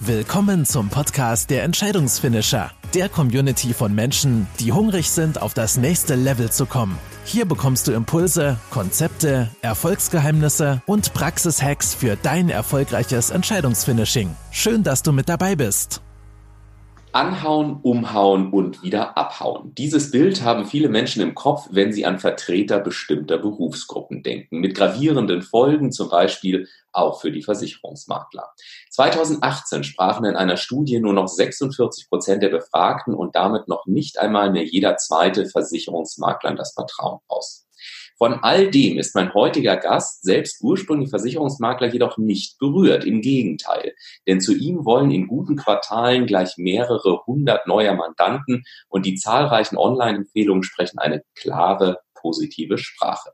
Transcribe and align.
Willkommen 0.00 0.66
zum 0.66 0.90
Podcast 0.90 1.48
der 1.48 1.64
Entscheidungsfinisher, 1.64 2.70
der 2.92 3.08
Community 3.08 3.72
von 3.72 3.94
Menschen, 3.94 4.46
die 4.60 4.72
hungrig 4.72 5.10
sind, 5.10 5.40
auf 5.40 5.54
das 5.54 5.78
nächste 5.78 6.16
Level 6.16 6.52
zu 6.52 6.66
kommen. 6.66 6.98
Hier 7.24 7.46
bekommst 7.46 7.88
du 7.88 7.92
Impulse, 7.92 8.58
Konzepte, 8.70 9.48
Erfolgsgeheimnisse 9.62 10.82
und 10.84 11.14
Praxishacks 11.14 11.94
für 11.94 12.16
dein 12.22 12.50
erfolgreiches 12.50 13.30
Entscheidungsfinishing. 13.30 14.36
Schön, 14.50 14.82
dass 14.82 15.02
du 15.02 15.12
mit 15.12 15.30
dabei 15.30 15.56
bist. 15.56 16.02
Anhauen, 17.16 17.80
umhauen 17.80 18.52
und 18.52 18.82
wieder 18.82 19.16
abhauen. 19.16 19.74
Dieses 19.74 20.10
Bild 20.10 20.42
haben 20.42 20.66
viele 20.66 20.90
Menschen 20.90 21.22
im 21.22 21.34
Kopf, 21.34 21.66
wenn 21.70 21.90
sie 21.90 22.04
an 22.04 22.18
Vertreter 22.18 22.78
bestimmter 22.78 23.38
Berufsgruppen 23.38 24.22
denken, 24.22 24.58
mit 24.58 24.76
gravierenden 24.76 25.40
Folgen 25.40 25.92
zum 25.92 26.10
Beispiel 26.10 26.68
auch 26.92 27.22
für 27.22 27.32
die 27.32 27.42
Versicherungsmakler. 27.42 28.52
2018 28.90 29.82
sprachen 29.84 30.26
in 30.26 30.36
einer 30.36 30.58
Studie 30.58 31.00
nur 31.00 31.14
noch 31.14 31.28
46 31.28 32.10
Prozent 32.10 32.42
der 32.42 32.50
Befragten 32.50 33.14
und 33.14 33.34
damit 33.34 33.66
noch 33.66 33.86
nicht 33.86 34.18
einmal 34.18 34.52
mehr 34.52 34.66
jeder 34.66 34.98
zweite 34.98 35.46
Versicherungsmakler 35.46 36.54
das 36.54 36.74
Vertrauen 36.74 37.20
aus. 37.28 37.65
Von 38.18 38.34
all 38.42 38.70
dem 38.70 38.98
ist 38.98 39.14
mein 39.14 39.34
heutiger 39.34 39.76
Gast, 39.76 40.22
selbst 40.22 40.62
ursprünglich 40.62 41.10
Versicherungsmakler, 41.10 41.92
jedoch 41.92 42.16
nicht 42.16 42.58
berührt. 42.58 43.04
Im 43.04 43.20
Gegenteil. 43.20 43.94
Denn 44.26 44.40
zu 44.40 44.54
ihm 44.54 44.84
wollen 44.86 45.10
in 45.10 45.26
guten 45.26 45.56
Quartalen 45.56 46.26
gleich 46.26 46.54
mehrere 46.56 47.26
hundert 47.26 47.66
neuer 47.66 47.94
Mandanten 47.94 48.64
und 48.88 49.04
die 49.04 49.16
zahlreichen 49.16 49.76
Online-Empfehlungen 49.76 50.62
sprechen 50.62 50.98
eine 50.98 51.22
klare, 51.34 51.98
positive 52.14 52.78
Sprache. 52.78 53.30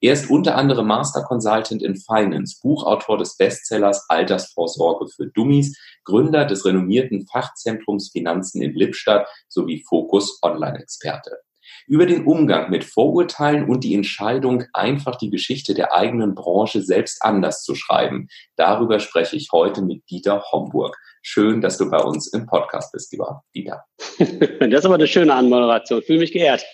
Er 0.00 0.12
ist 0.12 0.30
unter 0.30 0.56
anderem 0.56 0.86
Master 0.86 1.22
Consultant 1.22 1.82
in 1.82 1.96
Finance, 1.96 2.58
Buchautor 2.62 3.18
des 3.18 3.36
Bestsellers 3.36 4.08
Altersvorsorge 4.08 5.08
für 5.08 5.26
Dummies, 5.28 5.78
Gründer 6.04 6.44
des 6.44 6.64
renommierten 6.64 7.26
Fachzentrums 7.26 8.10
Finanzen 8.10 8.62
in 8.62 8.74
Lippstadt 8.74 9.26
sowie 9.48 9.82
Fokus 9.88 10.38
Online-Experte 10.42 11.38
über 11.86 12.06
den 12.06 12.24
Umgang 12.24 12.70
mit 12.70 12.84
Vorurteilen 12.84 13.68
und 13.68 13.84
die 13.84 13.94
Entscheidung, 13.94 14.64
einfach 14.72 15.16
die 15.16 15.30
Geschichte 15.30 15.74
der 15.74 15.94
eigenen 15.94 16.34
Branche 16.34 16.82
selbst 16.82 17.22
anders 17.22 17.62
zu 17.62 17.74
schreiben. 17.74 18.28
Darüber 18.56 19.00
spreche 19.00 19.36
ich 19.36 19.48
heute 19.52 19.82
mit 19.82 20.02
Dieter 20.10 20.42
Homburg. 20.50 20.96
Schön, 21.22 21.60
dass 21.60 21.76
du 21.76 21.90
bei 21.90 21.98
uns 21.98 22.28
im 22.28 22.46
Podcast 22.46 22.92
bist, 22.92 23.12
lieber 23.12 23.42
Dieter. 23.54 23.84
Das 24.58 24.80
ist 24.80 24.86
aber 24.86 24.94
eine 24.94 25.06
schöne 25.06 25.34
Anmoderation. 25.34 26.02
Fühle 26.02 26.20
mich 26.20 26.32
geehrt. 26.32 26.64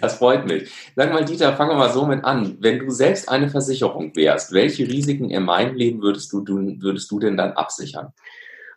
Das 0.00 0.16
freut 0.16 0.46
mich. 0.46 0.70
Sag 0.96 1.12
mal, 1.12 1.24
Dieter, 1.24 1.54
fangen 1.56 1.72
wir 1.72 1.76
mal 1.76 1.92
so 1.92 2.06
mit 2.06 2.24
an. 2.24 2.56
Wenn 2.60 2.78
du 2.78 2.90
selbst 2.90 3.28
eine 3.28 3.48
Versicherung 3.48 4.14
wärst, 4.14 4.52
welche 4.52 4.86
Risiken 4.86 5.30
in 5.30 5.42
meinem 5.42 5.74
Leben 5.74 6.02
würdest 6.02 6.32
du, 6.32 6.44
würdest 6.46 7.10
du 7.10 7.18
denn 7.18 7.36
dann 7.36 7.52
absichern? 7.52 8.12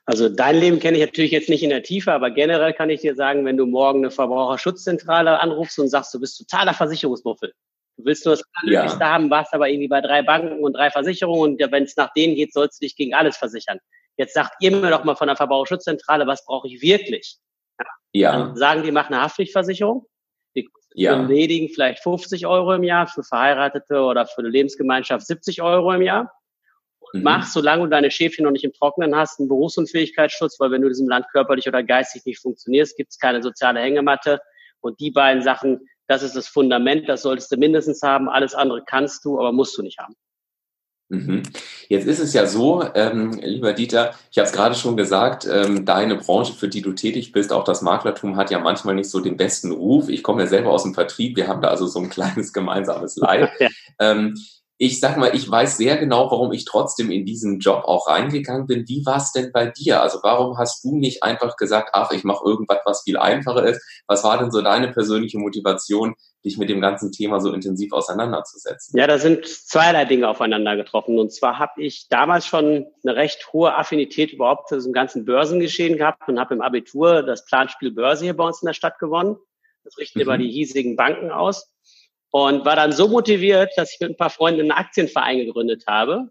Also 0.09 0.29
dein 0.29 0.55
Leben 0.55 0.79
kenne 0.79 0.97
ich 0.97 1.05
natürlich 1.05 1.31
jetzt 1.31 1.49
nicht 1.49 1.63
in 1.63 1.69
der 1.69 1.83
Tiefe, 1.83 2.13
aber 2.13 2.31
generell 2.31 2.71
kann 2.71 2.89
ich 2.89 3.01
dir 3.01 3.13
sagen, 3.13 3.43
wenn 3.43 3.57
du 3.57 3.65
morgen 3.65 3.99
eine 3.99 4.09
Verbraucherschutzzentrale 4.09 5.37
anrufst 5.41 5.77
und 5.79 5.89
sagst, 5.89 6.13
du 6.13 6.19
bist 6.21 6.37
totaler 6.37 6.73
Versicherungsmuffel. 6.73 7.53
Du 7.97 8.05
willst 8.05 8.25
nur 8.25 8.35
das 8.35 8.43
Allerwichtigste 8.53 9.01
ja. 9.01 9.11
haben, 9.11 9.29
warst 9.29 9.53
aber 9.53 9.67
irgendwie 9.67 9.89
bei 9.89 9.99
drei 9.99 10.21
Banken 10.21 10.63
und 10.63 10.73
drei 10.73 10.91
Versicherungen 10.91 11.59
und 11.59 11.71
wenn 11.71 11.83
es 11.83 11.97
nach 11.97 12.13
denen 12.13 12.35
geht, 12.35 12.53
sollst 12.53 12.79
du 12.79 12.85
dich 12.85 12.95
gegen 12.95 13.13
alles 13.13 13.35
versichern. 13.35 13.79
Jetzt 14.15 14.33
sagt 14.33 14.55
ihr 14.61 14.71
mir 14.71 14.89
doch 14.91 15.03
mal 15.03 15.15
von 15.15 15.27
der 15.27 15.35
Verbraucherschutzzentrale, 15.35 16.25
was 16.25 16.45
brauche 16.45 16.69
ich 16.69 16.81
wirklich? 16.81 17.37
Ja. 18.13 18.31
Dann 18.31 18.55
sagen 18.55 18.83
die, 18.83 18.91
mach 18.91 19.07
eine 19.07 19.21
Haftpflichtversicherung. 19.21 20.07
Die 20.55 20.69
ja. 20.93 21.21
ledigen 21.21 21.67
vielleicht 21.67 22.01
50 22.01 22.47
Euro 22.47 22.73
im 22.73 22.83
Jahr, 22.83 23.07
für 23.07 23.23
Verheiratete 23.23 23.99
oder 23.99 24.25
für 24.25 24.39
eine 24.39 24.49
Lebensgemeinschaft 24.49 25.27
70 25.27 25.61
Euro 25.61 25.91
im 25.91 26.01
Jahr 26.01 26.31
mhm. 27.13 27.23
mach, 27.23 27.45
solange 27.45 27.83
du 27.83 27.89
deine 27.89 28.11
Schäfchen 28.11 28.45
noch 28.45 28.51
nicht 28.51 28.63
im 28.63 28.73
Trockenen 28.73 29.15
hast, 29.15 29.39
einen 29.39 29.49
Berufsunfähigkeitsschutz, 29.49 30.59
weil 30.59 30.71
wenn 30.71 30.81
du 30.81 30.87
in 30.87 30.93
diesem 30.93 31.09
Land 31.09 31.25
körperlich 31.31 31.67
oder 31.67 31.83
geistig 31.83 32.25
nicht 32.25 32.39
funktionierst, 32.39 32.97
gibt 32.97 33.11
es 33.11 33.19
keine 33.19 33.41
soziale 33.41 33.79
Hängematte. 33.79 34.39
Und 34.81 34.99
die 34.99 35.11
beiden 35.11 35.41
Sachen, 35.41 35.87
das 36.07 36.23
ist 36.23 36.35
das 36.35 36.47
Fundament, 36.47 37.09
das 37.09 37.21
solltest 37.21 37.51
du 37.51 37.57
mindestens 37.57 38.01
haben. 38.03 38.29
Alles 38.29 38.53
andere 38.53 38.83
kannst 38.85 39.25
du, 39.25 39.39
aber 39.39 39.51
musst 39.51 39.77
du 39.77 39.81
nicht 39.81 39.99
haben. 39.99 40.15
Mhm. 41.09 41.43
Jetzt 41.87 42.05
ist 42.05 42.19
es 42.19 42.33
ja 42.33 42.45
so, 42.45 42.83
ähm, 42.93 43.31
lieber 43.41 43.71
Dieter, 43.71 44.13
ich 44.29 44.37
habe 44.37 44.47
es 44.47 44.53
gerade 44.53 44.75
schon 44.75 44.97
gesagt, 44.97 45.47
ähm, 45.49 45.85
deine 45.85 46.15
Branche, 46.15 46.53
für 46.53 46.67
die 46.67 46.81
du 46.81 46.91
tätig 46.91 47.31
bist, 47.31 47.53
auch 47.53 47.63
das 47.63 47.81
Maklertum, 47.81 48.35
hat 48.35 48.51
ja 48.51 48.59
manchmal 48.59 48.95
nicht 48.95 49.09
so 49.09 49.21
den 49.21 49.37
besten 49.37 49.71
Ruf. 49.71 50.09
Ich 50.09 50.21
komme 50.21 50.41
ja 50.41 50.47
selber 50.47 50.71
aus 50.71 50.83
dem 50.83 50.93
Vertrieb, 50.93 51.37
wir 51.37 51.47
haben 51.47 51.61
da 51.61 51.69
also 51.69 51.87
so 51.87 51.99
ein 51.99 52.09
kleines 52.09 52.51
gemeinsames 52.51 53.15
Leid. 53.15 53.49
ja. 53.59 53.69
ähm, 53.99 54.35
ich 54.79 54.99
sag 54.99 55.17
mal, 55.17 55.35
ich 55.35 55.49
weiß 55.49 55.77
sehr 55.77 55.97
genau, 55.97 56.29
warum 56.29 56.51
ich 56.51 56.63
trotzdem 56.63 57.09
in 57.09 57.25
diesen 57.25 57.59
Job 57.59 57.85
auch 57.85 58.07
reingegangen 58.07 58.67
bin. 58.67 58.87
Wie 58.87 59.03
war 59.07 59.17
es 59.17 59.31
denn 59.31 59.51
bei 59.51 59.65
dir? 59.65 60.03
Also 60.03 60.19
warum 60.21 60.57
hast 60.59 60.83
du 60.83 60.95
nicht 60.95 61.23
einfach 61.23 61.57
gesagt, 61.57 61.89
ach, 61.93 62.11
ich 62.11 62.23
mache 62.23 62.45
irgendwas, 62.45 62.79
was 62.85 63.01
viel 63.01 63.17
einfacher 63.17 63.65
ist? 63.65 63.81
Was 64.05 64.23
war 64.23 64.37
denn 64.37 64.51
so 64.51 64.61
deine 64.61 64.91
persönliche 64.91 65.39
Motivation, 65.39 66.13
dich 66.45 66.59
mit 66.59 66.69
dem 66.69 66.79
ganzen 66.79 67.11
Thema 67.11 67.39
so 67.41 67.51
intensiv 67.53 67.91
auseinanderzusetzen? 67.91 68.97
Ja, 68.99 69.07
da 69.07 69.17
sind 69.17 69.47
zweierlei 69.47 70.05
Dinge 70.05 70.29
aufeinander 70.29 70.75
getroffen. 70.75 71.17
Und 71.17 71.33
zwar 71.33 71.57
habe 71.57 71.81
ich 71.81 72.07
damals 72.09 72.45
schon 72.45 72.85
eine 73.03 73.15
recht 73.15 73.51
hohe 73.53 73.75
Affinität 73.75 74.31
überhaupt 74.31 74.69
zu 74.69 74.75
diesem 74.75 74.93
ganzen 74.93 75.25
Börsengeschehen 75.25 75.97
gehabt 75.97 76.29
und 76.29 76.39
habe 76.39 76.53
im 76.53 76.61
Abitur 76.61 77.23
das 77.23 77.45
Planspiel 77.45 77.91
Börse 77.91 78.25
hier 78.25 78.37
bei 78.37 78.45
uns 78.45 78.61
in 78.61 78.67
der 78.67 78.73
Stadt 78.73 78.99
gewonnen. 78.99 79.37
Das 79.83 79.97
richten 79.97 80.19
mhm. 80.19 80.23
über 80.23 80.37
die 80.37 80.51
hiesigen 80.51 80.95
Banken 80.95 81.31
aus 81.31 81.73
und 82.31 82.65
war 82.65 82.75
dann 82.75 82.91
so 82.91 83.07
motiviert, 83.07 83.71
dass 83.77 83.93
ich 83.93 83.99
mit 83.99 84.11
ein 84.11 84.17
paar 84.17 84.29
Freunden 84.29 84.61
einen 84.61 84.71
Aktienverein 84.71 85.39
gegründet 85.39 85.83
habe, 85.87 86.27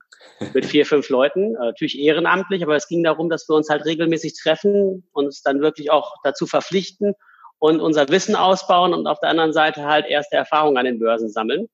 mit 0.54 0.66
vier, 0.66 0.86
fünf 0.86 1.08
Leuten, 1.08 1.54
äh, 1.56 1.66
natürlich 1.66 1.98
ehrenamtlich, 1.98 2.62
aber 2.62 2.76
es 2.76 2.88
ging 2.88 3.02
darum, 3.02 3.30
dass 3.30 3.48
wir 3.48 3.56
uns 3.56 3.68
halt 3.68 3.84
regelmäßig 3.84 4.34
treffen, 4.40 5.08
und 5.12 5.26
uns 5.26 5.42
dann 5.42 5.60
wirklich 5.60 5.90
auch 5.90 6.14
dazu 6.22 6.46
verpflichten 6.46 7.14
und 7.58 7.80
unser 7.80 8.08
Wissen 8.08 8.36
ausbauen 8.36 8.92
und 8.92 9.06
auf 9.06 9.20
der 9.20 9.30
anderen 9.30 9.52
Seite 9.52 9.84
halt 9.84 10.06
erste 10.06 10.36
Erfahrungen 10.36 10.76
an 10.76 10.84
den 10.84 10.98
Börsen 10.98 11.30
sammeln. 11.30 11.68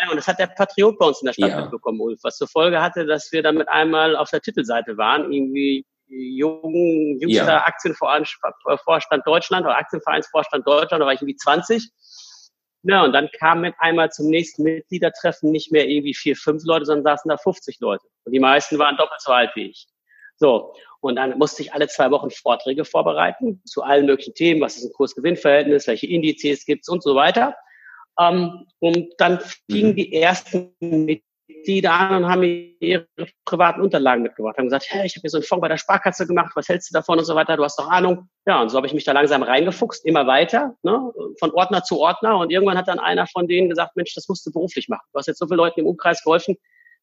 Ja, 0.00 0.10
und 0.10 0.16
das 0.16 0.28
hat 0.28 0.38
der 0.38 0.46
Patriot 0.46 0.98
bei 0.98 1.06
uns 1.06 1.20
in 1.22 1.26
der 1.26 1.32
Stadt 1.32 1.50
ja. 1.50 1.60
mitbekommen, 1.62 2.00
Ulf, 2.00 2.20
was 2.22 2.36
zur 2.36 2.46
Folge 2.46 2.80
hatte, 2.80 3.06
dass 3.06 3.32
wir 3.32 3.42
dann 3.42 3.56
mit 3.56 3.68
einmal 3.68 4.16
auf 4.16 4.30
der 4.30 4.40
Titelseite 4.40 4.96
waren, 4.96 5.32
irgendwie 5.32 5.84
jungen, 6.06 7.18
jüngster 7.20 7.46
ja. 7.46 7.64
Aktienvorstand 7.64 9.26
Deutschland 9.26 9.66
oder 9.66 9.76
Aktienvereinsvorstand 9.76 10.66
Deutschland, 10.66 11.02
da 11.02 11.06
war 11.06 11.12
ich 11.12 11.20
irgendwie 11.20 11.36
20 11.36 11.90
ja, 12.82 13.04
und 13.04 13.12
dann 13.12 13.28
kam 13.38 13.62
mit 13.62 13.74
einmal 13.78 14.10
zum 14.10 14.28
nächsten 14.28 14.62
Mitgliedertreffen 14.62 15.50
nicht 15.50 15.72
mehr 15.72 15.88
irgendwie 15.88 16.14
vier, 16.14 16.36
fünf 16.36 16.64
Leute, 16.64 16.84
sondern 16.84 17.04
saßen 17.16 17.28
da 17.28 17.36
50 17.36 17.80
Leute. 17.80 18.06
Und 18.24 18.32
die 18.32 18.40
meisten 18.40 18.78
waren 18.78 18.96
doppelt 18.96 19.20
so 19.20 19.32
alt 19.32 19.50
wie 19.54 19.70
ich. 19.70 19.88
So. 20.36 20.74
Und 21.00 21.16
dann 21.16 21.38
musste 21.38 21.62
ich 21.62 21.72
alle 21.72 21.88
zwei 21.88 22.10
Wochen 22.10 22.30
Vorträge 22.30 22.84
vorbereiten 22.84 23.62
zu 23.64 23.82
allen 23.82 24.06
möglichen 24.06 24.34
Themen. 24.34 24.60
Was 24.60 24.76
ist 24.76 24.84
ein 24.84 24.92
Kurs-Gewinn-Verhältnis? 24.92 25.86
Welche 25.86 26.06
Indizes 26.06 26.64
gibt's 26.64 26.88
und 26.88 27.02
so 27.02 27.14
weiter. 27.14 27.56
Ähm, 28.18 28.66
und 28.80 29.14
dann 29.18 29.40
fingen 29.70 29.92
mhm. 29.92 29.96
die 29.96 30.12
ersten 30.12 30.74
Mitglieder 31.48 31.92
an 31.92 32.24
und 32.24 32.30
haben 32.30 32.40
mir 32.40 32.74
ihre 32.80 33.06
privaten 33.44 33.80
Unterlagen 33.80 34.22
mitgebracht, 34.22 34.58
haben 34.58 34.66
gesagt, 34.66 34.86
hey, 34.88 35.06
ich 35.06 35.16
habe 35.16 35.22
hier 35.22 35.30
so 35.30 35.38
einen 35.38 35.44
Fonds 35.44 35.62
bei 35.62 35.68
der 35.68 35.78
Sparkasse 35.78 36.26
gemacht, 36.26 36.52
was 36.54 36.68
hältst 36.68 36.90
du 36.90 36.94
davon 36.94 37.18
und 37.18 37.24
so 37.24 37.34
weiter, 37.34 37.56
du 37.56 37.64
hast 37.64 37.78
doch 37.78 37.90
Ahnung. 37.90 38.28
Ja, 38.46 38.60
und 38.60 38.68
so 38.68 38.76
habe 38.76 38.86
ich 38.86 38.92
mich 38.92 39.04
da 39.04 39.12
langsam 39.12 39.42
reingefuchst, 39.42 40.04
immer 40.04 40.26
weiter, 40.26 40.74
ne, 40.82 41.12
von 41.38 41.50
Ordner 41.52 41.82
zu 41.82 42.00
Ordner 42.00 42.38
und 42.38 42.50
irgendwann 42.50 42.76
hat 42.76 42.88
dann 42.88 42.98
einer 42.98 43.26
von 43.26 43.48
denen 43.48 43.68
gesagt, 43.68 43.96
Mensch, 43.96 44.14
das 44.14 44.28
musst 44.28 44.46
du 44.46 44.52
beruflich 44.52 44.88
machen. 44.88 45.06
Du 45.12 45.18
hast 45.18 45.26
jetzt 45.26 45.38
so 45.38 45.46
viele 45.46 45.56
Leuten 45.56 45.80
im 45.80 45.86
Umkreis 45.86 46.22
geholfen. 46.22 46.56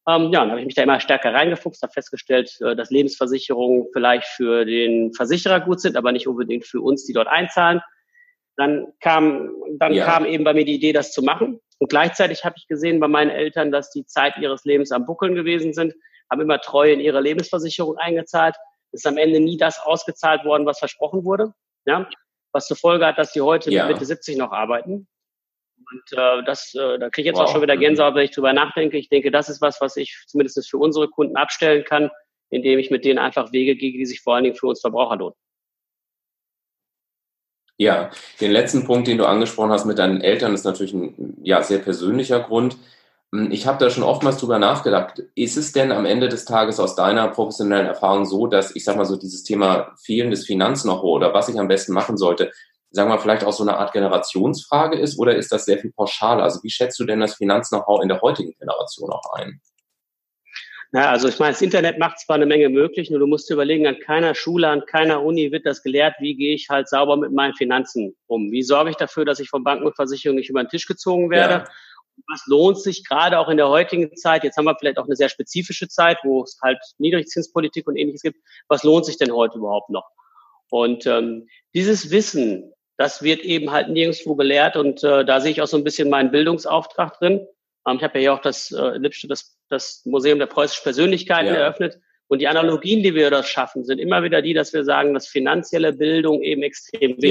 Ähm, 0.08 0.30
ja, 0.32 0.40
dann 0.40 0.50
habe 0.50 0.60
ich 0.60 0.66
mich 0.66 0.76
da 0.76 0.82
immer 0.82 1.00
stärker 1.00 1.34
reingefuchst, 1.34 1.82
habe 1.82 1.92
festgestellt, 1.92 2.56
äh, 2.60 2.76
dass 2.76 2.90
Lebensversicherungen 2.90 3.86
vielleicht 3.92 4.26
für 4.26 4.64
den 4.64 5.12
Versicherer 5.12 5.60
gut 5.60 5.80
sind, 5.80 5.96
aber 5.96 6.12
nicht 6.12 6.28
unbedingt 6.28 6.64
für 6.64 6.80
uns, 6.80 7.04
die 7.04 7.12
dort 7.12 7.26
einzahlen. 7.26 7.80
Dann 8.56 8.92
kam, 9.00 9.50
dann 9.78 9.92
ja. 9.92 10.04
kam 10.06 10.24
eben 10.24 10.44
bei 10.44 10.54
mir 10.54 10.64
die 10.64 10.74
Idee, 10.74 10.92
das 10.92 11.12
zu 11.12 11.22
machen. 11.22 11.60
Und 11.78 11.90
gleichzeitig 11.90 12.44
habe 12.44 12.54
ich 12.56 12.66
gesehen 12.68 13.00
bei 13.00 13.08
meinen 13.08 13.30
Eltern, 13.30 13.70
dass 13.70 13.90
die 13.90 14.06
Zeit 14.06 14.38
ihres 14.38 14.64
Lebens 14.64 14.92
am 14.92 15.04
Buckeln 15.04 15.34
gewesen 15.34 15.74
sind, 15.74 15.94
haben 16.30 16.40
immer 16.40 16.60
treu 16.60 16.90
in 16.90 17.00
ihre 17.00 17.20
Lebensversicherung 17.20 17.98
eingezahlt, 17.98 18.56
ist 18.92 19.06
am 19.06 19.18
Ende 19.18 19.40
nie 19.40 19.56
das 19.56 19.78
ausgezahlt 19.78 20.44
worden, 20.44 20.66
was 20.66 20.78
versprochen 20.78 21.24
wurde. 21.24 21.52
Ja? 21.84 22.08
Was 22.52 22.66
zur 22.66 22.76
Folge 22.76 23.06
hat, 23.06 23.18
dass 23.18 23.32
sie 23.32 23.42
heute 23.42 23.70
ja. 23.70 23.86
Mitte 23.86 24.04
70 24.04 24.38
noch 24.38 24.52
arbeiten. 24.52 25.06
Und 25.78 26.18
äh, 26.18 26.42
das, 26.44 26.74
äh, 26.74 26.98
da 26.98 27.10
kriege 27.10 27.22
ich 27.22 27.26
jetzt 27.26 27.38
wow. 27.38 27.44
auch 27.48 27.52
schon 27.52 27.62
wieder 27.62 27.76
Gänsehaut, 27.76 28.14
wenn 28.14 28.24
ich 28.24 28.30
drüber 28.30 28.52
nachdenke. 28.52 28.96
Ich 28.96 29.08
denke, 29.08 29.30
das 29.30 29.48
ist 29.48 29.60
was, 29.60 29.80
was 29.80 29.96
ich 29.96 30.16
zumindest 30.26 30.68
für 30.68 30.78
unsere 30.78 31.08
Kunden 31.08 31.36
abstellen 31.36 31.84
kann, 31.84 32.10
indem 32.50 32.78
ich 32.78 32.90
mit 32.90 33.04
denen 33.04 33.18
einfach 33.18 33.52
Wege 33.52 33.76
gehe, 33.76 33.92
die 33.92 34.06
sich 34.06 34.20
vor 34.22 34.34
allen 34.34 34.44
Dingen 34.44 34.56
für 34.56 34.66
uns 34.66 34.80
Verbraucher 34.80 35.16
lohnen. 35.16 35.36
Ja, 37.78 38.10
den 38.40 38.52
letzten 38.52 38.84
Punkt, 38.84 39.06
den 39.06 39.18
du 39.18 39.26
angesprochen 39.26 39.70
hast 39.70 39.84
mit 39.84 39.98
deinen 39.98 40.22
Eltern, 40.22 40.54
ist 40.54 40.64
natürlich 40.64 40.94
ein 40.94 41.36
ja, 41.42 41.62
sehr 41.62 41.78
persönlicher 41.78 42.40
Grund. 42.40 42.76
Hm, 43.32 43.50
ich 43.52 43.66
habe 43.66 43.78
da 43.78 43.90
schon 43.90 44.02
oftmals 44.02 44.38
drüber 44.38 44.58
nachgedacht. 44.58 45.22
Ist 45.34 45.56
es 45.58 45.72
denn 45.72 45.92
am 45.92 46.06
Ende 46.06 46.28
des 46.28 46.46
Tages 46.46 46.80
aus 46.80 46.94
deiner 46.94 47.28
professionellen 47.28 47.86
Erfahrung 47.86 48.24
so, 48.24 48.46
dass 48.46 48.74
ich 48.74 48.84
sag 48.84 48.96
mal 48.96 49.04
so 49.04 49.16
dieses 49.16 49.42
Thema 49.42 49.92
fehlendes 50.02 50.46
Finanz-Know-how 50.46 51.04
oder 51.04 51.34
was 51.34 51.48
ich 51.50 51.58
am 51.58 51.68
besten 51.68 51.92
machen 51.92 52.16
sollte, 52.16 52.50
sagen 52.90 53.10
wir 53.10 53.18
vielleicht 53.18 53.44
auch 53.44 53.52
so 53.52 53.62
eine 53.62 53.76
Art 53.76 53.92
Generationsfrage 53.92 54.98
ist 54.98 55.18
oder 55.18 55.36
ist 55.36 55.52
das 55.52 55.66
sehr 55.66 55.78
viel 55.78 55.92
pauschal? 55.92 56.40
Also 56.40 56.62
wie 56.62 56.70
schätzt 56.70 56.98
du 56.98 57.04
denn 57.04 57.20
das 57.20 57.34
Finanz-Know-how 57.34 58.02
in 58.02 58.08
der 58.08 58.22
heutigen 58.22 58.54
Generation 58.58 59.10
auch 59.10 59.34
ein? 59.34 59.60
Ja, 60.96 61.10
also 61.10 61.28
ich 61.28 61.38
meine, 61.38 61.52
das 61.52 61.60
Internet 61.60 61.98
macht 61.98 62.18
zwar 62.18 62.36
eine 62.36 62.46
Menge 62.46 62.70
möglich, 62.70 63.10
nur 63.10 63.20
du 63.20 63.26
musst 63.26 63.50
dir 63.50 63.52
überlegen, 63.52 63.86
an 63.86 63.98
keiner 63.98 64.34
Schule, 64.34 64.68
an 64.68 64.86
keiner 64.86 65.22
Uni 65.22 65.52
wird 65.52 65.66
das 65.66 65.82
gelehrt, 65.82 66.14
wie 66.20 66.34
gehe 66.34 66.54
ich 66.54 66.70
halt 66.70 66.88
sauber 66.88 67.18
mit 67.18 67.32
meinen 67.32 67.52
Finanzen 67.52 68.16
um? 68.28 68.50
Wie 68.50 68.62
sorge 68.62 68.88
ich 68.88 68.96
dafür, 68.96 69.26
dass 69.26 69.38
ich 69.38 69.50
von 69.50 69.62
Banken 69.62 69.84
und 69.84 69.94
Versicherungen 69.94 70.38
nicht 70.38 70.48
über 70.48 70.64
den 70.64 70.70
Tisch 70.70 70.86
gezogen 70.86 71.28
werde? 71.28 71.52
Ja. 71.52 71.64
Was 72.28 72.46
lohnt 72.46 72.80
sich 72.80 73.06
gerade 73.06 73.38
auch 73.38 73.50
in 73.50 73.58
der 73.58 73.68
heutigen 73.68 74.16
Zeit? 74.16 74.42
Jetzt 74.42 74.56
haben 74.56 74.64
wir 74.64 74.74
vielleicht 74.78 74.96
auch 74.96 75.04
eine 75.04 75.16
sehr 75.16 75.28
spezifische 75.28 75.86
Zeit, 75.86 76.16
wo 76.24 76.44
es 76.44 76.58
halt 76.62 76.78
Niedrigzinspolitik 76.96 77.86
und 77.86 77.96
ähnliches 77.96 78.22
gibt. 78.22 78.38
Was 78.68 78.82
lohnt 78.82 79.04
sich 79.04 79.18
denn 79.18 79.34
heute 79.34 79.58
überhaupt 79.58 79.90
noch? 79.90 80.08
Und 80.70 81.04
ähm, 81.04 81.46
dieses 81.74 82.10
Wissen, 82.10 82.72
das 82.96 83.22
wird 83.22 83.40
eben 83.40 83.70
halt 83.70 83.90
nirgendwo 83.90 84.34
gelehrt 84.34 84.78
und 84.78 85.04
äh, 85.04 85.26
da 85.26 85.42
sehe 85.42 85.50
ich 85.50 85.60
auch 85.60 85.66
so 85.66 85.76
ein 85.76 85.84
bisschen 85.84 86.08
meinen 86.08 86.30
Bildungsauftrag 86.30 87.18
drin. 87.18 87.46
Ähm, 87.86 87.96
ich 87.96 88.02
habe 88.02 88.18
ja 88.18 88.20
hier 88.20 88.34
auch 88.34 88.42
das 88.42 88.70
äh, 88.72 88.98
Lipstadt, 88.98 89.30
das, 89.30 89.56
das 89.68 90.02
Museum 90.04 90.38
der 90.38 90.46
preußischen 90.46 90.82
Persönlichkeiten 90.82 91.48
ja. 91.48 91.54
eröffnet. 91.54 91.98
Und 92.28 92.40
die 92.40 92.48
Analogien, 92.48 93.02
die 93.02 93.14
wir 93.14 93.30
dort 93.30 93.46
schaffen, 93.46 93.84
sind 93.84 94.00
immer 94.00 94.22
wieder 94.24 94.42
die, 94.42 94.52
dass 94.52 94.72
wir 94.72 94.84
sagen, 94.84 95.14
dass 95.14 95.28
finanzielle 95.28 95.92
Bildung 95.92 96.42
eben 96.42 96.62
extrem 96.62 97.16
wichtig 97.22 97.30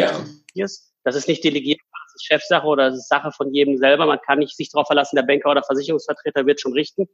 ja. 0.54 0.66
ist. 0.66 0.94
Das 1.04 1.16
ist 1.16 1.28
nicht 1.28 1.44
delegiert, 1.44 1.80
das 1.92 2.16
ist 2.16 2.26
Chefsache 2.26 2.66
oder 2.66 2.90
das 2.90 3.00
ist 3.00 3.10
Sache 3.10 3.32
von 3.32 3.54
jedem 3.54 3.78
selber. 3.78 4.06
Man 4.06 4.20
kann 4.26 4.40
nicht 4.40 4.56
sich 4.56 4.72
darauf 4.72 4.88
verlassen, 4.88 5.18
der 5.18 5.24
Banker 5.24 5.52
oder 5.52 5.64
Versicherungsvertreter 5.64 6.46
wird 6.46 6.62
schon 6.62 6.74
richten. 6.74 7.10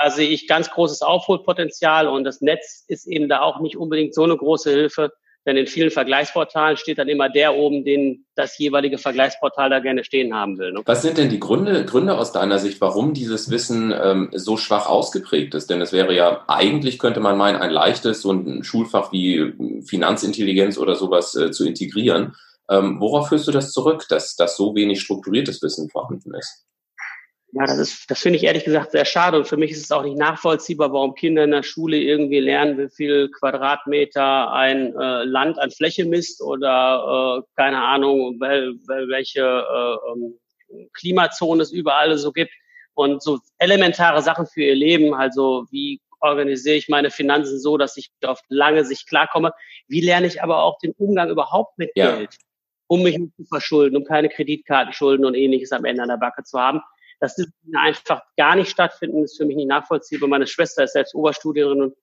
Da 0.00 0.10
sehe 0.10 0.28
ich 0.28 0.46
ganz 0.46 0.70
großes 0.70 1.02
Aufholpotenzial 1.02 2.06
und 2.06 2.22
das 2.22 2.40
Netz 2.40 2.84
ist 2.86 3.06
eben 3.06 3.28
da 3.28 3.40
auch 3.40 3.60
nicht 3.60 3.76
unbedingt 3.76 4.14
so 4.14 4.22
eine 4.22 4.36
große 4.36 4.70
Hilfe, 4.70 5.12
denn 5.46 5.56
in 5.56 5.66
vielen 5.66 5.90
Vergleichsportalen 5.90 6.76
steht 6.76 6.98
dann 6.98 7.08
immer 7.08 7.28
der 7.28 7.56
oben, 7.56 7.84
den 7.84 8.26
das 8.34 8.56
jeweilige 8.58 8.98
Vergleichsportal 8.98 9.70
da 9.70 9.80
gerne 9.80 10.04
stehen 10.04 10.34
haben 10.34 10.58
will. 10.58 10.72
Ne? 10.72 10.82
Was 10.84 11.02
sind 11.02 11.18
denn 11.18 11.30
die 11.30 11.40
Gründe, 11.40 11.84
Gründe 11.84 12.16
aus 12.16 12.32
deiner 12.32 12.58
Sicht, 12.58 12.80
warum 12.80 13.12
dieses 13.12 13.50
Wissen 13.50 13.92
ähm, 13.92 14.30
so 14.32 14.56
schwach 14.56 14.86
ausgeprägt 14.86 15.54
ist? 15.54 15.68
Denn 15.68 15.80
es 15.80 15.92
wäre 15.92 16.14
ja 16.14 16.44
eigentlich, 16.46 16.98
könnte 16.98 17.20
man 17.20 17.36
meinen, 17.36 17.56
ein 17.56 17.70
leichtes, 17.70 18.22
so 18.22 18.32
ein 18.32 18.62
Schulfach 18.62 19.12
wie 19.12 19.52
Finanzintelligenz 19.84 20.78
oder 20.78 20.94
sowas 20.94 21.34
äh, 21.34 21.50
zu 21.50 21.66
integrieren. 21.66 22.34
Ähm, 22.70 23.00
worauf 23.00 23.28
führst 23.28 23.48
du 23.48 23.52
das 23.52 23.72
zurück, 23.72 24.06
dass, 24.08 24.36
dass 24.36 24.56
so 24.56 24.74
wenig 24.74 25.00
strukturiertes 25.00 25.60
Wissen 25.62 25.90
vorhanden 25.90 26.34
ist? 26.34 26.64
Ja, 27.54 27.66
das 27.66 27.76
ist, 27.76 28.10
das 28.10 28.20
finde 28.20 28.38
ich 28.38 28.44
ehrlich 28.44 28.64
gesagt 28.64 28.92
sehr 28.92 29.04
schade. 29.04 29.36
Und 29.36 29.46
für 29.46 29.58
mich 29.58 29.72
ist 29.72 29.84
es 29.84 29.92
auch 29.92 30.02
nicht 30.02 30.16
nachvollziehbar, 30.16 30.90
warum 30.90 31.14
Kinder 31.14 31.44
in 31.44 31.50
der 31.50 31.62
Schule 31.62 31.98
irgendwie 31.98 32.40
lernen, 32.40 32.78
wie 32.78 32.88
viel 32.88 33.30
Quadratmeter 33.30 34.50
ein 34.52 34.96
äh, 34.96 35.24
Land 35.24 35.58
an 35.58 35.70
Fläche 35.70 36.06
misst 36.06 36.40
oder 36.40 37.42
äh, 37.42 37.42
keine 37.54 37.84
Ahnung, 37.84 38.40
wel, 38.40 38.74
wel, 38.86 39.06
welche 39.08 39.40
äh, 39.40 40.12
ähm, 40.12 40.38
Klimazone 40.94 41.62
es 41.62 41.72
überall 41.72 42.16
so 42.16 42.32
gibt. 42.32 42.52
Und 42.94 43.22
so 43.22 43.38
elementare 43.58 44.22
Sachen 44.22 44.46
für 44.46 44.62
ihr 44.62 44.74
Leben, 44.74 45.14
also 45.14 45.66
wie 45.70 46.00
organisiere 46.20 46.76
ich 46.76 46.88
meine 46.88 47.10
Finanzen 47.10 47.58
so, 47.60 47.76
dass 47.76 47.98
ich 47.98 48.10
auf 48.24 48.40
lange 48.48 48.86
Sicht 48.86 49.08
klarkomme. 49.08 49.52
Wie 49.88 50.00
lerne 50.00 50.26
ich 50.26 50.42
aber 50.42 50.62
auch 50.62 50.78
den 50.78 50.92
Umgang 50.92 51.28
überhaupt 51.28 51.76
mit 51.76 51.90
ja. 51.96 52.16
Geld, 52.16 52.36
um 52.86 53.02
mich 53.02 53.18
nicht 53.18 53.36
zu 53.36 53.44
verschulden, 53.44 53.96
um 53.96 54.04
keine 54.04 54.30
Kreditkartenschulden 54.30 55.26
und 55.26 55.34
ähnliches 55.34 55.72
am 55.72 55.84
Ende 55.84 56.02
an 56.02 56.08
der 56.08 56.16
Backe 56.16 56.44
zu 56.44 56.58
haben 56.58 56.80
dass 57.22 57.36
diese 57.36 57.52
Dinge 57.64 57.78
einfach 57.78 58.20
gar 58.36 58.56
nicht 58.56 58.68
stattfinden, 58.68 59.22
ist 59.22 59.36
für 59.36 59.46
mich 59.46 59.54
nicht 59.54 59.68
nachvollziehbar. 59.68 60.28
Meine 60.28 60.48
Schwester 60.48 60.82
ist 60.82 60.92
selbst 60.92 61.14
Oberstudierin 61.14 61.80
und 61.80 61.94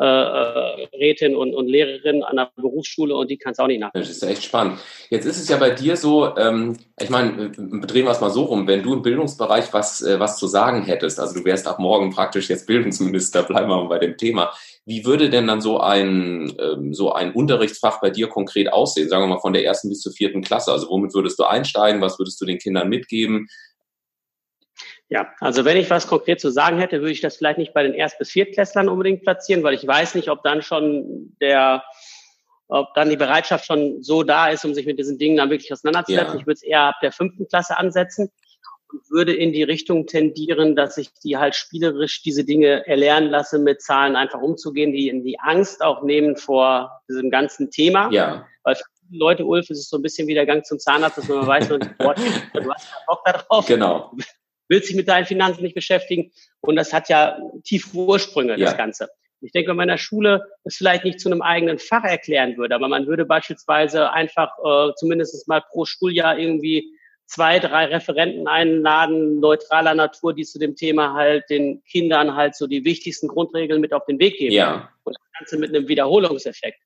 äh, 0.00 0.04
äh, 0.04 0.88
Rätin 0.96 1.34
und, 1.34 1.56
und 1.56 1.66
Lehrerin 1.66 2.22
an 2.22 2.36
der 2.36 2.52
Berufsschule 2.54 3.16
und 3.16 3.28
die 3.28 3.36
kann 3.36 3.50
es 3.50 3.58
auch 3.58 3.66
nicht 3.66 3.80
nachvollziehen. 3.80 4.08
Das 4.08 4.16
ist 4.16 4.22
echt 4.22 4.44
spannend. 4.44 4.78
Jetzt 5.10 5.24
ist 5.24 5.40
es 5.40 5.48
ja 5.48 5.56
bei 5.56 5.70
dir 5.70 5.96
so, 5.96 6.36
ähm, 6.36 6.78
ich 7.00 7.10
meine, 7.10 7.50
drehen 7.50 8.04
wir 8.04 8.12
es 8.12 8.20
mal 8.20 8.30
so 8.30 8.44
rum, 8.44 8.68
wenn 8.68 8.84
du 8.84 8.94
im 8.94 9.02
Bildungsbereich 9.02 9.72
was, 9.72 10.00
äh, 10.02 10.20
was 10.20 10.38
zu 10.38 10.46
sagen 10.46 10.84
hättest, 10.84 11.18
also 11.18 11.34
du 11.34 11.44
wärst 11.44 11.66
ab 11.66 11.80
morgen 11.80 12.10
praktisch 12.10 12.48
jetzt 12.48 12.68
Bildungsminister, 12.68 13.42
bleiben 13.48 13.68
wir 13.68 13.76
mal 13.76 13.88
bei 13.88 13.98
dem 13.98 14.16
Thema. 14.16 14.52
Wie 14.86 15.04
würde 15.04 15.30
denn 15.30 15.48
dann 15.48 15.60
so 15.60 15.80
ein, 15.80 16.54
ähm, 16.60 16.94
so 16.94 17.12
ein 17.12 17.32
Unterrichtsfach 17.32 18.00
bei 18.00 18.10
dir 18.10 18.28
konkret 18.28 18.72
aussehen? 18.72 19.08
Sagen 19.08 19.24
wir 19.24 19.34
mal 19.34 19.40
von 19.40 19.52
der 19.52 19.64
ersten 19.64 19.88
bis 19.88 20.00
zur 20.00 20.12
vierten 20.12 20.42
Klasse. 20.42 20.70
Also 20.70 20.88
womit 20.90 21.12
würdest 21.12 21.40
du 21.40 21.42
einsteigen? 21.42 22.00
Was 22.00 22.20
würdest 22.20 22.40
du 22.40 22.44
den 22.44 22.58
Kindern 22.58 22.88
mitgeben? 22.88 23.48
Ja, 25.10 25.32
also 25.40 25.64
wenn 25.64 25.78
ich 25.78 25.88
was 25.88 26.06
konkret 26.06 26.38
zu 26.40 26.50
sagen 26.50 26.78
hätte, 26.78 27.00
würde 27.00 27.12
ich 27.12 27.22
das 27.22 27.36
vielleicht 27.36 27.58
nicht 27.58 27.72
bei 27.72 27.82
den 27.82 27.94
Erst- 27.94 28.18
bis 28.18 28.30
Viertklässlern 28.30 28.88
unbedingt 28.88 29.22
platzieren, 29.22 29.62
weil 29.62 29.74
ich 29.74 29.86
weiß 29.86 30.14
nicht, 30.14 30.28
ob 30.28 30.42
dann 30.42 30.60
schon 30.60 31.34
der, 31.40 31.82
ob 32.68 32.92
dann 32.94 33.08
die 33.08 33.16
Bereitschaft 33.16 33.64
schon 33.64 34.02
so 34.02 34.22
da 34.22 34.48
ist, 34.48 34.66
um 34.66 34.74
sich 34.74 34.84
mit 34.84 34.98
diesen 34.98 35.18
Dingen 35.18 35.38
dann 35.38 35.48
wirklich 35.48 35.72
auseinanderzusetzen. 35.72 36.34
Ja. 36.34 36.40
Ich 36.40 36.46
würde 36.46 36.56
es 36.56 36.62
eher 36.62 36.82
ab 36.82 36.96
der 37.00 37.12
fünften 37.12 37.48
Klasse 37.48 37.78
ansetzen 37.78 38.30
und 38.92 39.10
würde 39.10 39.34
in 39.34 39.54
die 39.54 39.62
Richtung 39.62 40.06
tendieren, 40.06 40.76
dass 40.76 40.98
ich 40.98 41.10
die 41.24 41.38
halt 41.38 41.54
spielerisch 41.54 42.22
diese 42.22 42.44
Dinge 42.44 42.86
erlernen 42.86 43.30
lasse, 43.30 43.58
mit 43.58 43.80
Zahlen 43.80 44.14
einfach 44.14 44.42
umzugehen, 44.42 44.92
die 44.92 45.08
in 45.08 45.24
die 45.24 45.40
Angst 45.40 45.82
auch 45.82 46.02
nehmen 46.02 46.36
vor 46.36 47.00
diesem 47.08 47.30
ganzen 47.30 47.70
Thema. 47.70 48.10
Ja. 48.12 48.46
Weil 48.62 48.74
für 48.74 48.84
Leute, 49.10 49.46
Ulf, 49.46 49.70
ist 49.70 49.78
es 49.78 49.88
so 49.88 49.96
ein 49.96 50.02
bisschen 50.02 50.28
wie 50.28 50.34
der 50.34 50.44
Gang 50.44 50.66
zum 50.66 50.78
Zahnarzt, 50.78 51.16
dass 51.16 51.28
man 51.28 51.46
weiß, 51.46 51.70
man, 51.70 51.94
boah, 51.96 52.14
du 52.52 52.70
hast 52.70 52.92
keinen 52.92 53.06
Bock 53.06 53.24
darauf. 53.24 53.66
Genau 53.66 54.12
willst 54.68 54.88
dich 54.88 54.96
mit 54.96 55.08
deinen 55.08 55.26
Finanzen 55.26 55.62
nicht 55.62 55.74
beschäftigen. 55.74 56.30
Und 56.60 56.76
das 56.76 56.92
hat 56.92 57.08
ja 57.08 57.38
tiefe 57.64 57.96
Ursprünge, 57.96 58.58
ja. 58.58 58.66
das 58.66 58.76
Ganze. 58.76 59.08
Ich 59.40 59.52
denke, 59.52 59.70
wenn 59.70 59.76
man 59.76 59.84
in 59.84 59.94
der 59.94 59.98
Schule 59.98 60.44
es 60.64 60.76
vielleicht 60.76 61.04
nicht 61.04 61.20
zu 61.20 61.30
einem 61.30 61.42
eigenen 61.42 61.78
Fach 61.78 62.04
erklären 62.04 62.56
würde, 62.56 62.74
aber 62.74 62.88
man 62.88 63.06
würde 63.06 63.24
beispielsweise 63.24 64.12
einfach 64.12 64.50
äh, 64.64 64.92
zumindest 64.96 65.46
mal 65.46 65.62
pro 65.62 65.84
Schuljahr 65.84 66.38
irgendwie 66.38 66.92
zwei, 67.26 67.58
drei 67.58 67.84
Referenten 67.86 68.48
einladen, 68.48 69.38
neutraler 69.38 69.94
Natur, 69.94 70.34
die 70.34 70.44
zu 70.44 70.58
dem 70.58 70.74
Thema 70.74 71.14
halt 71.14 71.48
den 71.50 71.84
Kindern 71.84 72.34
halt 72.34 72.56
so 72.56 72.66
die 72.66 72.84
wichtigsten 72.84 73.28
Grundregeln 73.28 73.80
mit 73.80 73.92
auf 73.92 74.06
den 74.06 74.18
Weg 74.18 74.38
geben. 74.38 74.54
Ja. 74.54 74.90
Und 75.04 75.14
das 75.14 75.38
Ganze 75.38 75.58
mit 75.58 75.74
einem 75.74 75.86
Wiederholungseffekt. 75.88 76.80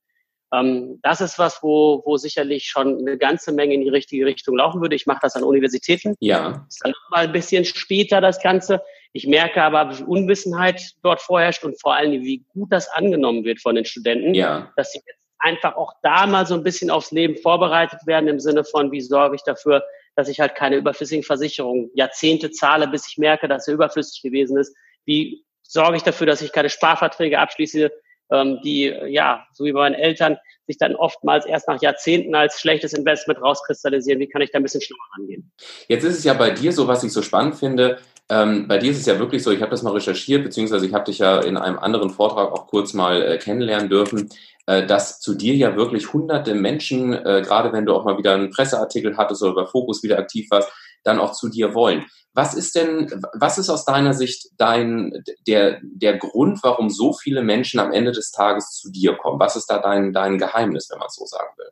Ähm, 0.52 0.98
das 1.02 1.20
ist 1.20 1.38
was, 1.38 1.62
wo, 1.62 2.02
wo 2.04 2.16
sicherlich 2.16 2.66
schon 2.66 2.98
eine 2.98 3.16
ganze 3.16 3.52
Menge 3.52 3.74
in 3.74 3.80
die 3.80 3.88
richtige 3.88 4.26
Richtung 4.26 4.56
laufen 4.56 4.80
würde. 4.80 4.94
Ich 4.94 5.06
mache 5.06 5.20
das 5.22 5.34
an 5.34 5.44
Universitäten. 5.44 6.14
Ja. 6.20 6.66
Ist 6.68 6.84
dann 6.84 6.92
noch 6.92 7.10
mal 7.10 7.24
ein 7.24 7.32
bisschen 7.32 7.64
später 7.64 8.20
das 8.20 8.42
Ganze. 8.42 8.82
Ich 9.12 9.26
merke 9.26 9.62
aber, 9.62 9.98
wie 9.98 10.04
Unwissenheit 10.04 10.92
dort 11.02 11.20
vorherrscht 11.20 11.64
und 11.64 11.80
vor 11.80 11.94
allem, 11.94 12.22
wie 12.22 12.44
gut 12.52 12.70
das 12.72 12.88
angenommen 12.90 13.44
wird 13.44 13.60
von 13.60 13.74
den 13.74 13.84
Studenten, 13.84 14.34
ja. 14.34 14.72
dass 14.76 14.92
sie 14.92 14.98
jetzt 14.98 15.20
einfach 15.38 15.76
auch 15.76 15.94
da 16.02 16.26
mal 16.26 16.46
so 16.46 16.54
ein 16.54 16.62
bisschen 16.62 16.90
aufs 16.90 17.10
Leben 17.10 17.36
vorbereitet 17.36 18.00
werden 18.06 18.28
im 18.28 18.38
Sinne 18.38 18.64
von, 18.64 18.92
wie 18.92 19.00
sorge 19.00 19.36
ich 19.36 19.42
dafür, 19.42 19.82
dass 20.14 20.28
ich 20.28 20.40
halt 20.40 20.54
keine 20.54 20.76
überflüssigen 20.76 21.24
Versicherungen 21.24 21.90
Jahrzehnte 21.94 22.50
zahle, 22.50 22.88
bis 22.88 23.08
ich 23.08 23.18
merke, 23.18 23.48
dass 23.48 23.66
er 23.66 23.74
überflüssig 23.74 24.22
gewesen 24.22 24.56
ist. 24.58 24.74
Wie 25.04 25.44
sorge 25.62 25.96
ich 25.96 26.02
dafür, 26.02 26.26
dass 26.26 26.42
ich 26.42 26.52
keine 26.52 26.68
Sparverträge 26.68 27.38
abschließe, 27.38 27.90
ähm, 28.32 28.60
die, 28.64 28.92
ja, 29.06 29.44
so 29.52 29.64
wie 29.64 29.72
bei 29.72 29.80
meinen 29.80 29.94
Eltern, 29.94 30.38
sich 30.66 30.78
dann 30.78 30.94
oftmals 30.94 31.44
erst 31.44 31.68
nach 31.68 31.80
Jahrzehnten 31.82 32.34
als 32.34 32.60
schlechtes 32.60 32.92
Investment 32.92 33.42
rauskristallisieren. 33.42 34.20
Wie 34.20 34.28
kann 34.28 34.42
ich 34.42 34.50
da 34.52 34.58
ein 34.58 34.62
bisschen 34.62 34.80
schlimmer 34.80 35.02
rangehen? 35.18 35.52
Jetzt 35.88 36.04
ist 36.04 36.18
es 36.18 36.24
ja 36.24 36.34
bei 36.34 36.50
dir 36.50 36.72
so, 36.72 36.86
was 36.86 37.02
ich 37.04 37.12
so 37.12 37.20
spannend 37.20 37.56
finde, 37.56 37.98
ähm, 38.32 38.66
bei 38.66 38.78
dir 38.78 38.92
ist 38.92 38.98
es 38.98 39.06
ja 39.06 39.18
wirklich 39.18 39.42
so, 39.42 39.50
ich 39.50 39.60
habe 39.60 39.70
das 39.70 39.82
mal 39.82 39.92
recherchiert, 39.92 40.42
beziehungsweise 40.44 40.86
ich 40.86 40.94
habe 40.94 41.04
dich 41.04 41.18
ja 41.18 41.40
in 41.40 41.56
einem 41.56 41.78
anderen 41.78 42.08
Vortrag 42.10 42.50
auch 42.52 42.66
kurz 42.66 42.94
mal 42.94 43.20
äh, 43.22 43.36
kennenlernen 43.36 43.90
dürfen, 43.90 44.30
äh, 44.66 44.86
dass 44.86 45.20
zu 45.20 45.34
dir 45.34 45.54
ja 45.54 45.76
wirklich 45.76 46.12
hunderte 46.12 46.54
Menschen, 46.54 47.12
äh, 47.12 47.42
gerade 47.44 47.72
wenn 47.72 47.84
du 47.84 47.94
auch 47.94 48.04
mal 48.04 48.16
wieder 48.16 48.34
einen 48.34 48.50
Presseartikel 48.50 49.16
hattest 49.16 49.42
oder 49.42 49.54
bei 49.54 49.66
Fokus 49.66 50.02
wieder 50.02 50.18
aktiv 50.18 50.46
warst, 50.50 50.70
dann 51.04 51.18
auch 51.18 51.32
zu 51.32 51.48
dir 51.48 51.74
wollen. 51.74 52.04
Was 52.34 52.54
ist 52.54 52.74
denn, 52.76 53.10
was 53.34 53.58
ist 53.58 53.68
aus 53.68 53.84
deiner 53.84 54.14
Sicht 54.14 54.48
dein, 54.56 55.22
der, 55.46 55.80
der 55.82 56.16
Grund, 56.16 56.60
warum 56.62 56.88
so 56.88 57.12
viele 57.12 57.42
Menschen 57.42 57.78
am 57.78 57.92
Ende 57.92 58.12
des 58.12 58.30
Tages 58.30 58.70
zu 58.70 58.90
dir 58.90 59.16
kommen? 59.16 59.38
Was 59.38 59.56
ist 59.56 59.66
da 59.66 59.78
dein, 59.78 60.12
dein 60.12 60.38
Geheimnis, 60.38 60.88
wenn 60.90 60.98
man 60.98 61.08
es 61.08 61.14
so 61.14 61.26
sagen 61.26 61.52
will? 61.58 61.68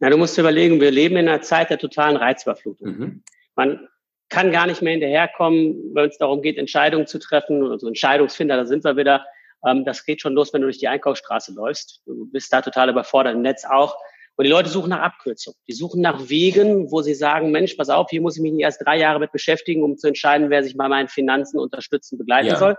Na, 0.00 0.10
du 0.10 0.18
musst 0.18 0.36
überlegen, 0.36 0.80
wir 0.80 0.90
leben 0.90 1.16
in 1.16 1.28
einer 1.28 1.40
Zeit 1.40 1.70
der 1.70 1.78
totalen 1.78 2.16
Reizüberflutung. 2.16 2.88
Mhm. 2.88 3.22
Man 3.54 3.88
kann 4.28 4.52
gar 4.52 4.66
nicht 4.66 4.82
mehr 4.82 4.92
hinterherkommen, 4.92 5.94
wenn 5.94 6.08
es 6.08 6.18
darum 6.18 6.42
geht, 6.42 6.58
Entscheidungen 6.58 7.06
zu 7.06 7.18
treffen. 7.18 7.70
Also 7.70 7.86
Entscheidungsfinder, 7.86 8.56
da 8.56 8.66
sind 8.66 8.84
wir 8.84 8.96
wieder. 8.96 9.24
Ähm, 9.66 9.84
das 9.84 10.04
geht 10.04 10.20
schon 10.20 10.34
los, 10.34 10.52
wenn 10.52 10.60
du 10.60 10.66
durch 10.66 10.78
die 10.78 10.88
Einkaufsstraße 10.88 11.54
läufst. 11.54 12.02
Du 12.06 12.26
bist 12.30 12.52
da 12.52 12.60
total 12.60 12.90
überfordert, 12.90 13.34
im 13.34 13.42
Netz 13.42 13.64
auch. 13.64 13.96
Und 14.36 14.44
die 14.44 14.50
Leute 14.50 14.68
suchen 14.68 14.90
nach 14.90 15.00
Abkürzung. 15.00 15.54
Die 15.68 15.72
suchen 15.72 16.00
nach 16.00 16.28
Wegen, 16.28 16.90
wo 16.90 17.02
sie 17.02 17.14
sagen, 17.14 17.52
Mensch, 17.52 17.74
pass 17.74 17.88
auf, 17.88 18.10
hier 18.10 18.20
muss 18.20 18.36
ich 18.36 18.42
mich 18.42 18.52
nicht 18.52 18.62
erst 18.62 18.84
drei 18.84 18.98
Jahre 18.98 19.20
mit 19.20 19.30
beschäftigen, 19.30 19.84
um 19.84 19.96
zu 19.96 20.08
entscheiden, 20.08 20.50
wer 20.50 20.64
sich 20.64 20.76
bei 20.76 20.88
meinen 20.88 21.08
Finanzen 21.08 21.58
unterstützen, 21.58 22.18
begleiten 22.18 22.48
ja. 22.48 22.56
soll. 22.56 22.76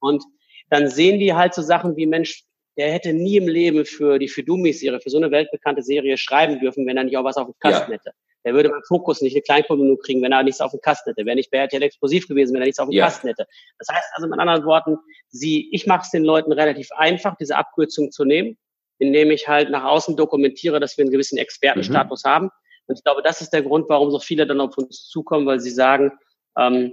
Und 0.00 0.22
dann 0.68 0.88
sehen 0.90 1.18
die 1.18 1.32
halt 1.32 1.54
so 1.54 1.62
Sachen 1.62 1.96
wie, 1.96 2.06
Mensch, 2.06 2.44
der 2.76 2.92
hätte 2.92 3.14
nie 3.14 3.38
im 3.38 3.48
Leben 3.48 3.86
für 3.86 4.18
die 4.18 4.28
Fidumi-Serie, 4.28 5.00
für 5.00 5.10
so 5.10 5.16
eine 5.16 5.30
weltbekannte 5.30 5.82
Serie 5.82 6.18
schreiben 6.18 6.60
dürfen, 6.60 6.86
wenn 6.86 6.96
er 6.96 7.04
nicht 7.04 7.16
auch 7.16 7.24
was 7.24 7.36
auf 7.36 7.46
dem 7.46 7.54
Kasten 7.58 7.90
ja. 7.90 7.98
hätte. 7.98 8.12
Der 8.44 8.54
würde 8.54 8.68
beim 8.68 8.82
Fokus 8.86 9.20
nicht 9.20 9.34
eine 9.34 9.42
Kleinkunde 9.42 9.96
kriegen, 9.96 10.22
wenn 10.22 10.32
er 10.32 10.42
nichts 10.42 10.60
auf 10.60 10.70
dem 10.70 10.80
Kasten 10.80 11.10
hätte. 11.10 11.26
Wäre 11.26 11.34
nicht 11.34 11.50
bei 11.50 11.58
RTL 11.58 11.82
explosiv 11.82 12.28
gewesen, 12.28 12.54
wenn 12.54 12.62
er 12.62 12.66
nichts 12.66 12.78
auf 12.78 12.88
dem 12.88 12.92
ja. 12.92 13.06
Kasten 13.06 13.26
hätte. 13.26 13.46
Das 13.78 13.88
heißt 13.88 14.10
also 14.12 14.28
mit 14.28 14.38
anderen 14.38 14.64
Worten, 14.64 14.98
sie, 15.28 15.68
ich 15.72 15.86
mache 15.86 16.02
es 16.02 16.10
den 16.10 16.24
Leuten 16.24 16.52
relativ 16.52 16.92
einfach, 16.92 17.36
diese 17.36 17.56
Abkürzung 17.56 18.12
zu 18.12 18.24
nehmen 18.24 18.56
indem 18.98 19.30
ich 19.30 19.48
halt 19.48 19.70
nach 19.70 19.84
außen 19.84 20.16
dokumentiere, 20.16 20.80
dass 20.80 20.96
wir 20.96 21.04
einen 21.04 21.12
gewissen 21.12 21.38
Expertenstatus 21.38 22.24
mhm. 22.24 22.28
haben. 22.28 22.50
Und 22.86 22.98
ich 22.98 23.04
glaube, 23.04 23.22
das 23.22 23.40
ist 23.40 23.52
der 23.52 23.62
Grund, 23.62 23.88
warum 23.88 24.10
so 24.10 24.18
viele 24.18 24.46
dann 24.46 24.60
auf 24.60 24.76
uns 24.76 25.08
zukommen, 25.08 25.46
weil 25.46 25.60
sie 25.60 25.70
sagen, 25.70 26.12
ähm, 26.56 26.92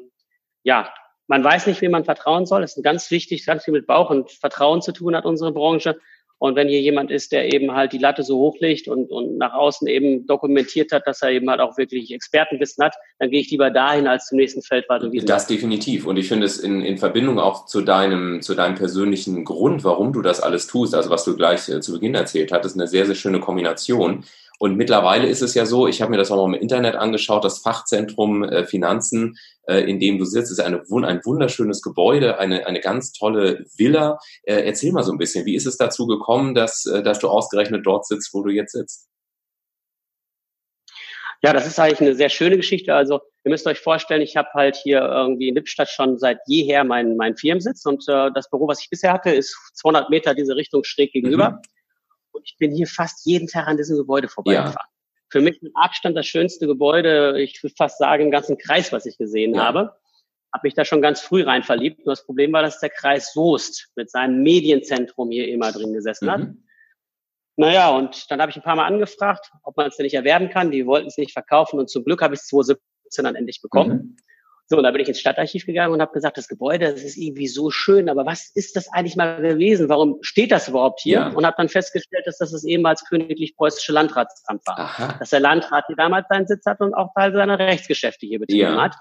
ja, 0.64 0.92
man 1.28 1.44
weiß 1.44 1.68
nicht, 1.68 1.82
wem 1.82 1.92
man 1.92 2.06
vertrauen 2.06 2.46
soll. 2.46 2.62
Das 2.62 2.78
ist 2.78 2.84
ganz 2.84 3.10
wichtig, 3.12 3.46
ganz 3.46 3.64
viel 3.64 3.74
mit 3.74 3.88
Bauch 3.88 4.10
und 4.10 4.32
Vertrauen 4.32 4.82
zu 4.82 4.92
tun 4.92 5.16
hat 5.16 5.26
unsere 5.26 5.52
Branche. 5.52 6.00
Und 6.38 6.56
wenn 6.56 6.68
hier 6.68 6.82
jemand 6.82 7.12
ist, 7.12 7.32
der 7.32 7.54
eben 7.54 7.74
halt 7.74 7.94
die 7.94 7.98
Latte 7.98 8.24
so 8.24 8.38
hochlegt 8.38 8.88
und, 8.88 9.10
und 9.10 9.38
nach 9.38 9.54
außen 9.54 9.88
eben 9.88 10.28
dokumentiert 10.28 10.92
hat, 10.92 11.08
dass 11.08 11.22
er 11.22 11.32
eben 11.32 11.50
halt 11.50 11.62
auch 11.62 11.78
wirklich 11.78 12.14
Expertenwissen 12.14 12.84
hat, 12.84 12.96
dann 13.20 13.30
gehe 13.30 13.40
ich 13.40 13.50
lieber 13.52 13.72
dahin 13.72 14.06
als 14.08 14.28
zum 14.28 14.38
nächsten 14.38 14.62
Feldwart 14.62 15.04
und 15.04 15.14
wieder. 15.14 15.26
Das 15.26 15.48
definitiv. 15.48 16.06
Und 16.06 16.18
ich 16.18 16.28
finde 16.28 16.46
es 16.46 16.60
in, 16.60 16.82
in 16.82 16.98
Verbindung 16.98 17.40
auch 17.40 17.66
zu 17.66 17.82
deinem, 17.82 18.42
zu 18.42 18.54
deinem 18.54 18.76
persönlichen 18.76 19.46
Grund, 19.46 19.84
warum 19.86 20.12
du 20.12 20.22
das 20.22 20.42
alles 20.42 20.68
tust, 20.68 20.94
also 20.94 21.10
was 21.10 21.24
du 21.24 21.36
gleich 21.36 21.70
äh, 21.70 21.80
zu 21.80 21.94
Beginn 21.94 22.16
erzählt 22.16 22.52
hattest, 22.52 22.76
eine 22.76 22.88
sehr, 22.88 23.06
sehr 23.06 23.16
schöne 23.16 23.40
Kombination. 23.40 24.26
Und 24.66 24.78
mittlerweile 24.78 25.28
ist 25.28 25.44
es 25.44 25.54
ja 25.54 25.68
so, 25.68 25.86
ich 25.86 26.02
habe 26.02 26.10
mir 26.10 26.18
das 26.18 26.32
auch 26.32 26.38
mal 26.38 26.56
im 26.56 26.60
Internet 26.60 26.96
angeschaut, 26.96 27.46
das 27.46 27.60
Fachzentrum 27.60 28.44
äh, 28.44 28.66
Finanzen, 28.66 29.38
äh, 29.68 29.82
in 29.82 30.00
dem 30.00 30.18
du 30.18 30.26
sitzt, 30.26 30.52
ist 30.52 30.60
eine, 30.60 30.82
ein 30.82 31.22
wunderschönes 31.24 31.84
Gebäude, 31.84 32.40
eine, 32.40 32.66
eine 32.66 32.80
ganz 32.80 33.12
tolle 33.12 33.64
Villa. 33.78 34.18
Äh, 34.42 34.66
erzähl 34.66 34.92
mal 34.92 35.04
so 35.04 35.12
ein 35.12 35.20
bisschen, 35.20 35.46
wie 35.46 35.54
ist 35.54 35.68
es 35.68 35.78
dazu 35.78 36.08
gekommen, 36.08 36.56
dass, 36.56 36.82
dass 36.82 37.20
du 37.20 37.30
ausgerechnet 37.30 37.86
dort 37.86 38.08
sitzt, 38.08 38.34
wo 38.34 38.42
du 38.42 38.50
jetzt 38.50 38.72
sitzt? 38.72 39.08
Ja, 41.44 41.54
das 41.54 41.68
ist 41.68 41.80
eigentlich 41.80 42.02
eine 42.02 42.16
sehr 42.16 42.30
schöne 42.30 42.58
Geschichte. 42.58 42.96
Also 42.96 43.22
ihr 43.44 43.52
müsst 43.52 43.68
euch 43.68 43.80
vorstellen, 43.80 44.24
ich 44.24 44.36
habe 44.36 44.50
halt 44.56 44.78
hier 44.78 45.00
irgendwie 45.00 45.50
in 45.50 45.54
Lippstadt 45.54 45.90
schon 45.90 46.18
seit 46.18 46.40
jeher 46.48 46.84
meinen 46.84 47.18
mein 47.18 47.38
Firmensitz 47.38 47.86
und 47.86 48.04
äh, 48.08 48.32
das 48.34 48.50
Büro, 48.50 48.68
was 48.68 48.82
ich 48.82 48.90
bisher 48.90 49.14
hatte, 49.14 49.30
ist 49.30 49.56
200 49.76 50.10
Meter 50.10 50.34
diese 50.34 50.56
Richtung 50.56 50.84
schräg 50.84 51.12
gegenüber. 51.12 51.52
Mhm. 51.52 51.75
Und 52.36 52.44
ich 52.46 52.58
bin 52.58 52.72
hier 52.72 52.88
fast 52.88 53.26
jeden 53.26 53.48
Tag 53.48 53.68
an 53.68 53.78
diesem 53.78 53.98
Gebäude 53.98 54.28
vorbeigefahren. 54.28 54.76
Ja. 54.76 54.90
Für 55.30 55.42
mich 55.42 55.62
mit 55.62 55.72
Abstand 55.76 56.16
das 56.16 56.28
schönste 56.28 56.68
Gebäude, 56.68 57.42
ich 57.42 57.62
würde 57.64 57.76
fast 57.76 57.98
sagen, 57.98 58.26
im 58.26 58.32
ganzen 58.32 58.58
Kreis, 58.58 58.92
was 58.92 59.06
ich 59.06 59.18
gesehen 59.18 59.56
ja. 59.56 59.64
habe. 59.64 59.96
Habe 60.54 60.68
mich 60.68 60.74
da 60.74 60.86
schon 60.86 61.02
ganz 61.02 61.20
früh 61.20 61.44
rein 61.44 61.64
verliebt. 61.64 62.06
Nur 62.06 62.14
das 62.14 62.26
Problem 62.26 62.54
war, 62.54 62.62
dass 62.62 62.80
der 62.80 62.90
Kreis 62.90 63.34
Soest 63.34 63.92
mit 63.96 64.10
seinem 64.10 64.44
Medienzentrum 64.44 65.32
hier 65.32 65.48
immer 65.48 65.72
drin 65.72 65.94
gesessen 65.94 66.28
mhm. 66.28 66.32
hat. 66.32 66.48
Naja, 67.58 67.90
und 67.90 68.30
dann 68.30 68.42
habe 68.42 68.52
ich 68.52 68.58
ein 68.58 68.64
paar 68.64 68.76
Mal 68.76 68.86
angefragt, 68.86 69.52
ob 69.64 69.78
man 69.78 69.88
es 69.88 69.96
denn 69.96 70.04
nicht 70.04 70.14
erwerben 70.14 70.50
kann. 70.50 70.72
Die 70.72 70.86
wollten 70.86 71.08
es 71.08 71.18
nicht 71.18 71.32
verkaufen 71.32 71.80
und 71.80 71.90
zum 71.90 72.04
Glück 72.04 72.22
habe 72.22 72.34
ich 72.34 72.42
es 72.42 72.48
2017 72.48 73.24
dann 73.24 73.36
endlich 73.36 73.62
bekommen. 73.62 73.92
Mhm. 73.92 74.16
So, 74.68 74.78
und 74.78 74.84
da 74.84 74.90
bin 74.90 75.02
ich 75.02 75.08
ins 75.08 75.20
Stadtarchiv 75.20 75.68
gegangen 75.68 75.94
und 75.94 76.02
habe 76.02 76.12
gesagt, 76.12 76.38
das 76.38 76.48
Gebäude, 76.48 76.92
das 76.92 77.04
ist 77.04 77.18
irgendwie 77.18 77.48
so 77.48 77.70
schön, 77.70 78.10
aber 78.10 78.26
was 78.26 78.52
ist 78.56 78.76
das 78.76 78.92
eigentlich 78.92 79.16
mal 79.16 79.40
gewesen? 79.40 79.90
Warum 79.90 80.18
steht 80.22 80.52
das 80.52 80.68
überhaupt 80.68 81.02
hier? 81.02 81.20
Ja. 81.20 81.28
Und 81.30 81.46
habe 81.46 81.56
dann 81.58 81.70
festgestellt, 81.70 82.26
dass 82.26 82.40
das 82.40 82.52
das 82.52 82.64
ehemals 82.64 83.06
königlich-preußische 83.06 83.92
Landratsamt 83.92 84.66
war. 84.66 84.80
Aha. 84.80 85.16
Dass 85.20 85.30
der 85.30 85.40
Landrat 85.40 85.86
hier 85.86 85.96
damals 85.96 86.28
seinen 86.30 86.48
Sitz 86.48 86.66
hat 86.66 86.82
und 86.82 86.96
auch 86.96 87.14
Teil 87.14 87.32
seiner 87.34 87.60
Rechtsgeschäfte 87.60 88.26
hier 88.26 88.40
betrieben 88.40 88.74
ja. 88.74 88.82
hat. 88.82 88.96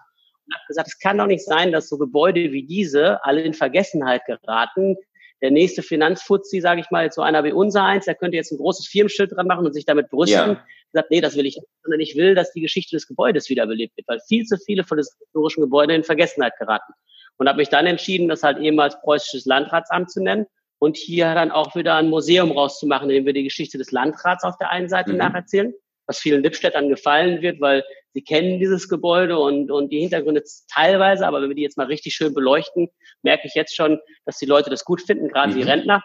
Und 0.47 0.54
habe 0.54 0.64
gesagt, 0.68 0.88
es 0.88 0.99
kann 0.99 1.16
doch 1.16 1.26
nicht 1.26 1.47
sein, 1.47 1.73
dass 1.73 1.88
so 1.88 1.97
Gebäude 1.97 2.52
wie 2.52 2.66
diese 2.66 3.25
alle 3.25 3.40
in 3.40 3.54
Vergessenheit 3.54 4.26
geraten 4.26 4.97
der 5.43 5.50
nächste 5.50 5.83
Finanzfuzzi, 5.83 6.61
sage 6.61 6.81
ich 6.81 6.91
mal, 6.91 7.05
jetzt 7.05 7.17
so 7.17 7.23
einer 7.23 7.45
wie 7.45 7.53
unser 7.53 7.85
eins, 7.85 8.07
der 8.07 8.14
könnte 8.14 8.37
jetzt 8.37 8.53
ein 8.53 8.59
großes 8.59 8.87
Firmenschild 8.87 9.33
dran 9.33 9.47
machen 9.47 9.67
und 9.67 9.73
sich 9.73 9.85
damit 9.85 10.11
brüsten. 10.11 10.50
Ja. 10.50 10.64
Sagt, 10.93 11.11
nee, 11.11 11.21
das 11.21 11.37
will 11.37 11.47
ich 11.47 11.57
nicht, 11.57 11.67
sondern 11.83 12.00
ich 12.00 12.17
will, 12.17 12.35
dass 12.35 12.53
die 12.53 12.61
Geschichte 12.61 12.97
des 12.97 13.07
Gebäudes 13.07 13.49
wiederbelebt 13.50 13.97
wird, 13.97 14.09
weil 14.09 14.21
viel 14.26 14.45
zu 14.45 14.57
viele 14.59 14.85
von 14.85 14.97
den 14.97 15.07
historischen 15.19 15.61
Gebäuden 15.62 15.97
in 15.97 16.05
Vergessenheit 16.05 16.55
geraten. 16.59 16.93
Und 17.37 17.49
habe 17.49 17.59
mich 17.59 17.69
dann 17.69 17.87
entschieden, 17.87 18.29
das 18.29 18.45
halt 18.45 18.59
ehemals 18.59 19.00
preußisches 19.00 19.45
Landratsamt 19.45 20.11
zu 20.11 20.23
nennen 20.23 20.47
und 20.79 20.97
hier 20.97 21.35
dann 21.35 21.50
auch 21.50 21.75
wieder 21.75 21.97
ein 21.97 22.09
Museum 22.09 22.53
rauszumachen, 22.53 23.11
in 23.11 23.17
dem 23.17 23.26
wir 23.26 23.33
die 23.33 23.43
Geschichte 23.43 23.76
des 23.76 23.91
Landrats 23.91 24.45
auf 24.45 24.57
der 24.59 24.71
einen 24.71 24.88
Seite 24.88 25.12
mhm. 25.12 25.19
nacherzählen 25.19 25.75
was 26.07 26.19
vielen 26.19 26.43
Lippstädtern 26.43 26.88
gefallen 26.88 27.43
wird, 27.43 27.61
weil 27.61 27.85
sie 28.14 28.23
kennen 28.23 28.59
dieses 28.59 28.88
Gebäude 28.88 29.38
und, 29.38 29.71
und 29.71 29.90
die 29.90 30.00
Hintergründe 30.00 30.42
teilweise, 30.73 31.26
aber 31.26 31.42
wenn 31.42 31.50
wir 31.50 31.56
die 31.56 31.62
jetzt 31.62 31.76
mal 31.76 31.87
richtig 31.87 32.14
schön 32.14 32.33
beleuchten, 32.33 32.88
merke 33.23 33.47
ich 33.47 33.54
jetzt 33.54 33.76
schon, 33.76 34.00
dass 34.25 34.38
die 34.38 34.47
Leute 34.47 34.71
das 34.71 34.85
gut 34.85 35.02
finden, 35.02 35.28
gerade 35.28 35.52
mhm. 35.52 35.56
die 35.56 35.62
Rentner. 35.62 36.02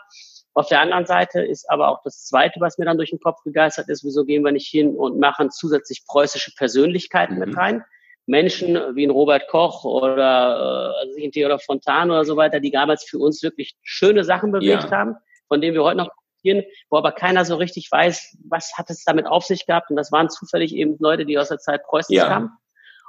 Auf 0.56 0.68
der 0.68 0.82
anderen 0.82 1.06
Seite 1.06 1.42
ist 1.42 1.70
aber 1.70 1.88
auch 1.90 2.02
das 2.04 2.26
Zweite, 2.26 2.60
was 2.60 2.78
mir 2.78 2.86
dann 2.86 2.98
durch 2.98 3.12
den 3.12 3.20
Kopf 3.20 3.42
gegeistert 3.44 3.88
ist, 3.88 4.04
wieso 4.04 4.26
gehen 4.26 4.44
wir 4.44 4.52
nicht 4.52 4.68
hin 4.68 4.96
und 4.96 5.20
machen 5.20 5.52
zusätzlich 5.52 6.04
preußische 6.06 6.52
Persönlichkeiten 6.58 7.36
mhm. 7.36 7.40
mit 7.40 7.58
rein. 7.58 7.84
Menschen 8.26 8.76
wie 8.96 9.06
ein 9.06 9.10
Robert 9.10 9.48
Koch 9.48 9.86
oder 9.86 10.94
äh, 10.96 11.00
also 11.00 11.30
Theodor 11.32 11.60
Fontan 11.60 12.12
oder 12.12 12.26
so 12.26 12.36
weiter, 12.36 12.60
die 12.60 12.72
damals 12.72 13.04
für 13.04 13.18
uns 13.18 13.42
wirklich 13.42 13.76
schöne 13.82 14.24
Sachen 14.24 14.52
bewegt 14.52 14.84
ja. 14.84 14.92
haben, 14.92 15.16
von 15.48 15.62
denen 15.62 15.74
wir 15.74 15.84
heute 15.84 15.98
noch 15.98 16.10
diskutieren, 16.40 16.64
wo 16.90 16.98
aber 16.98 17.12
keiner 17.12 17.46
so 17.46 17.56
richtig 17.56 17.92
weiß, 17.92 18.38
was 18.50 18.74
hat 18.78 18.90
es 18.90 19.04
damit 19.04 19.28
auf 19.28 19.46
sich 19.46 19.66
gehabt. 19.66 19.90
Und 19.90 19.96
das 19.96 20.12
waren 20.12 20.30
zufällig 20.30 20.74
eben 20.76 20.98
Leute, 21.00 21.26
die 21.26 21.38
aus 21.38 21.50
der 21.50 21.60
Zeit 21.60 21.84
Preußens 21.84 22.16
ja. 22.16 22.28
kamen. 22.28 22.52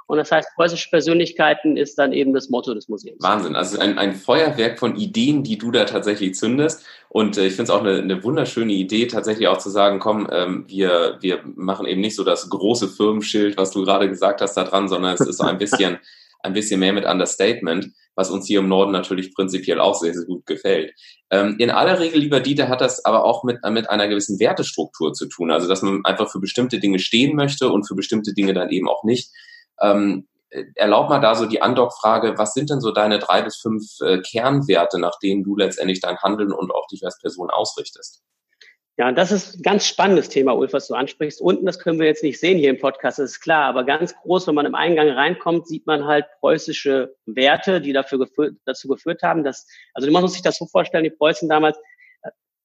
Und 0.07 0.17
das 0.17 0.29
heißt, 0.29 0.49
preußische 0.55 0.89
Persönlichkeiten 0.89 1.77
ist 1.77 1.97
dann 1.97 2.11
eben 2.11 2.33
das 2.33 2.49
Motto 2.49 2.73
des 2.73 2.89
Museums. 2.89 3.23
Wahnsinn. 3.23 3.55
Also 3.55 3.79
ein, 3.79 3.97
ein 3.97 4.13
Feuerwerk 4.15 4.77
von 4.77 4.97
Ideen, 4.97 5.43
die 5.43 5.57
du 5.57 5.71
da 5.71 5.85
tatsächlich 5.85 6.35
zündest. 6.35 6.83
Und 7.07 7.37
äh, 7.37 7.45
ich 7.45 7.53
finde 7.53 7.63
es 7.63 7.69
auch 7.69 7.79
eine, 7.79 7.99
eine, 7.99 8.21
wunderschöne 8.21 8.73
Idee, 8.73 9.07
tatsächlich 9.07 9.47
auch 9.47 9.59
zu 9.59 9.69
sagen, 9.69 9.99
komm, 9.99 10.27
ähm, 10.29 10.65
wir, 10.67 11.17
wir 11.21 11.39
machen 11.55 11.85
eben 11.85 12.01
nicht 12.01 12.17
so 12.17 12.25
das 12.25 12.49
große 12.49 12.89
Firmenschild, 12.89 13.55
was 13.55 13.71
du 13.71 13.85
gerade 13.85 14.09
gesagt 14.09 14.41
hast, 14.41 14.55
da 14.55 14.65
dran, 14.65 14.89
sondern 14.89 15.13
es 15.13 15.21
ist 15.21 15.37
so 15.37 15.45
ein 15.45 15.57
bisschen, 15.57 15.97
ein 16.43 16.53
bisschen 16.53 16.79
mehr 16.79 16.93
mit 16.93 17.05
Understatement 17.05 17.91
was 18.15 18.29
uns 18.29 18.45
hier 18.45 18.59
im 18.59 18.67
Norden 18.67 18.91
natürlich 18.91 19.33
prinzipiell 19.33 19.79
auch 19.79 19.95
sehr, 19.95 20.13
sehr 20.13 20.25
gut 20.25 20.45
gefällt. 20.45 20.93
Ähm, 21.29 21.55
in 21.59 21.69
aller 21.69 21.99
Regel, 21.99 22.19
lieber 22.19 22.39
Dieter, 22.39 22.67
hat 22.67 22.81
das 22.81 23.05
aber 23.05 23.23
auch 23.23 23.43
mit, 23.43 23.59
mit 23.69 23.89
einer 23.89 24.07
gewissen 24.07 24.39
Wertestruktur 24.39 25.13
zu 25.13 25.27
tun. 25.27 25.51
Also, 25.51 25.67
dass 25.67 25.81
man 25.81 26.03
einfach 26.03 26.29
für 26.29 26.39
bestimmte 26.39 26.79
Dinge 26.79 26.99
stehen 26.99 27.35
möchte 27.35 27.69
und 27.69 27.87
für 27.87 27.95
bestimmte 27.95 28.33
Dinge 28.33 28.53
dann 28.53 28.69
eben 28.69 28.89
auch 28.89 29.03
nicht. 29.03 29.31
Ähm, 29.81 30.27
erlaub 30.75 31.09
mal 31.09 31.19
da 31.19 31.35
so 31.35 31.45
die 31.45 31.61
Andock-Frage, 31.61 32.37
was 32.37 32.53
sind 32.53 32.69
denn 32.69 32.81
so 32.81 32.91
deine 32.91 33.19
drei 33.19 33.41
bis 33.41 33.55
fünf 33.55 33.83
äh, 34.01 34.19
Kernwerte, 34.19 34.99
nach 34.99 35.17
denen 35.23 35.43
du 35.43 35.55
letztendlich 35.55 36.01
dein 36.01 36.17
Handeln 36.17 36.51
und 36.51 36.71
auch 36.71 36.87
dich 36.87 37.05
als 37.05 37.17
Person 37.19 37.49
ausrichtest? 37.49 38.21
Ja, 38.97 39.07
und 39.07 39.17
das 39.17 39.31
ist 39.31 39.55
ein 39.55 39.61
ganz 39.61 39.87
spannendes 39.87 40.29
Thema, 40.29 40.55
Ulf, 40.55 40.73
was 40.73 40.87
du 40.87 40.95
ansprichst. 40.95 41.41
Unten, 41.41 41.65
das 41.65 41.79
können 41.79 41.99
wir 41.99 42.07
jetzt 42.07 42.23
nicht 42.23 42.39
sehen 42.39 42.57
hier 42.57 42.69
im 42.69 42.77
Podcast, 42.77 43.19
das 43.19 43.31
ist 43.31 43.39
klar, 43.39 43.65
aber 43.65 43.85
ganz 43.85 44.13
groß, 44.15 44.47
wenn 44.47 44.55
man 44.55 44.65
im 44.65 44.75
Eingang 44.75 45.09
reinkommt, 45.09 45.67
sieht 45.67 45.87
man 45.87 46.05
halt 46.05 46.25
preußische 46.39 47.15
Werte, 47.25 47.81
die 47.81 47.93
dafür 47.93 48.19
geführt, 48.19 48.57
dazu 48.65 48.87
geführt 48.89 49.23
haben, 49.23 49.43
dass, 49.43 49.65
also 49.93 50.11
man 50.11 50.21
muss 50.21 50.33
sich 50.33 50.41
das 50.41 50.57
so 50.57 50.65
vorstellen, 50.65 51.05
die 51.05 51.09
Preußen 51.09 51.47
damals, 51.47 51.79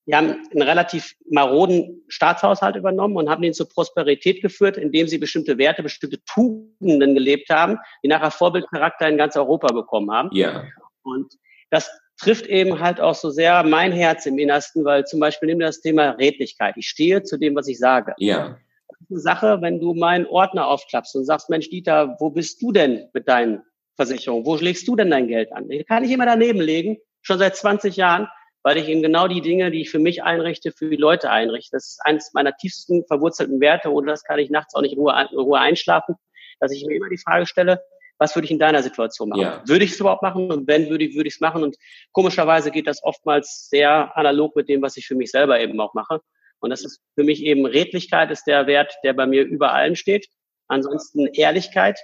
die 0.06 0.14
haben 0.14 0.47
einen 0.52 0.62
relativ 0.62 1.16
maroden 1.30 2.04
Staatshaushalt 2.09 2.76
übernommen 2.76 3.16
und 3.16 3.28
haben 3.28 3.42
ihn 3.42 3.54
zur 3.54 3.68
Prosperität 3.68 4.42
geführt, 4.42 4.76
indem 4.76 5.09
sie 5.09 5.18
bestimmte 5.18 5.59
Werte, 5.59 5.83
bestimmte 5.83 6.23
Tugenden 6.25 7.14
gelebt 7.14 7.50
haben, 7.50 7.78
die 8.04 8.09
nachher 8.09 8.30
Vorbildcharakter 8.30 9.09
in 9.09 9.16
ganz 9.16 9.37
Europa 9.37 9.68
bekommen 9.68 10.11
haben. 10.12 10.30
Ja. 10.33 10.64
Und 11.02 11.35
das 11.71 11.90
trifft 12.18 12.46
eben 12.46 12.80
halt 12.80 13.00
auch 13.00 13.14
so 13.14 13.30
sehr 13.30 13.62
mein 13.62 13.92
Herz 13.92 14.26
im 14.26 14.38
Innersten, 14.38 14.85
weil 14.85 15.04
zum 15.04 15.20
Beispiel 15.20 15.49
nimm 15.49 15.58
das 15.58 15.80
Thema 15.80 16.11
Redlichkeit. 16.11 16.76
Ich 16.76 16.88
stehe 16.88 17.23
zu 17.23 17.38
dem, 17.38 17.54
was 17.54 17.68
ich 17.68 17.78
sage. 17.78 18.14
Ja. 18.18 18.58
Das 18.88 19.00
ist 19.00 19.11
eine 19.11 19.20
Sache, 19.20 19.58
wenn 19.61 19.80
du 19.80 19.94
meinen 19.94 20.26
Ordner 20.26 20.66
aufklappst 20.66 21.14
und 21.16 21.25
sagst, 21.25 21.50
Mensch, 21.50 21.68
Dieter, 21.68 22.16
wo 22.18 22.30
bist 22.30 22.62
du 22.62 22.73
denn 22.73 23.08
mit 23.12 23.28
deinen 23.28 23.62
Versicherungen? 23.96 24.46
Wo 24.46 24.56
legst 24.56 24.88
du 24.88 24.96
denn 24.96 25.11
dein 25.11 25.28
Geld 25.28 25.52
an? 25.52 25.68
Den 25.68 25.85
kann 25.85 26.04
ich 26.04 26.11
immer 26.11 26.26
daneben 26.26 26.61
legen, 26.61 26.99
schon 27.20 27.38
seit 27.38 27.56
20 27.56 27.96
Jahren, 27.96 28.28
weil 28.62 28.78
ich 28.78 28.88
eben 28.88 29.02
genau 29.02 29.28
die 29.28 29.42
Dinge, 29.42 29.70
die 29.70 29.82
ich 29.82 29.90
für 29.90 29.99
mich 29.99 30.23
einrichte, 30.23 30.73
für 30.73 30.88
die 30.88 30.96
Leute 30.96 31.30
einrichte. 31.30 31.76
Das 31.76 31.87
ist 31.87 32.00
eines 32.04 32.32
meiner 32.32 32.56
tiefsten 32.56 33.04
verwurzelten 33.06 33.61
Werte 33.61 33.90
und 33.90 34.06
das 34.06 34.25
kann 34.25 34.38
ich 34.38 34.50
nachts 34.50 34.75
auch 34.75 34.82
nicht 34.82 34.94
in 34.94 34.99
Ruhe, 34.99 35.14
in 35.30 35.38
Ruhe 35.38 35.58
einschlafen, 35.58 36.14
dass 36.61 36.73
ich 36.73 36.85
mir 36.87 36.96
immer 36.96 37.11
die 37.11 37.18
Frage 37.18 37.46
stelle, 37.46 37.82
was 38.18 38.35
würde 38.35 38.46
ich 38.46 38.50
in 38.50 38.58
deiner 38.58 38.82
Situation 38.82 39.28
machen? 39.28 39.42
Ja. 39.42 39.62
Würde 39.66 39.85
ich 39.85 39.92
es 39.92 40.00
überhaupt 40.00 40.23
machen? 40.23 40.50
Und 40.50 40.66
wenn, 40.66 40.88
würde 40.88 41.04
ich, 41.04 41.14
würde 41.14 41.28
ich 41.28 41.35
es 41.35 41.40
machen? 41.40 41.62
Und 41.62 41.76
komischerweise 42.12 42.70
geht 42.70 42.87
das 42.87 43.02
oftmals 43.02 43.68
sehr 43.68 44.16
analog 44.16 44.56
mit 44.56 44.68
dem, 44.68 44.82
was 44.82 44.96
ich 44.96 45.06
für 45.06 45.14
mich 45.14 45.30
selber 45.30 45.61
eben 45.61 45.78
auch 45.80 45.94
mache. 45.94 46.20
Und 46.61 46.70
das 46.70 46.85
ist 46.85 47.00
für 47.14 47.25
mich 47.25 47.42
eben 47.42 47.66
Redlichkeit 47.66 48.30
ist 48.30 48.44
der 48.46 48.66
Wert, 48.66 48.94
der 49.04 49.12
bei 49.12 49.26
mir 49.26 49.44
über 49.44 49.73
allem 49.73 49.94
steht. 49.94 50.26
Ansonsten 50.68 51.26
Ehrlichkeit, 51.26 51.99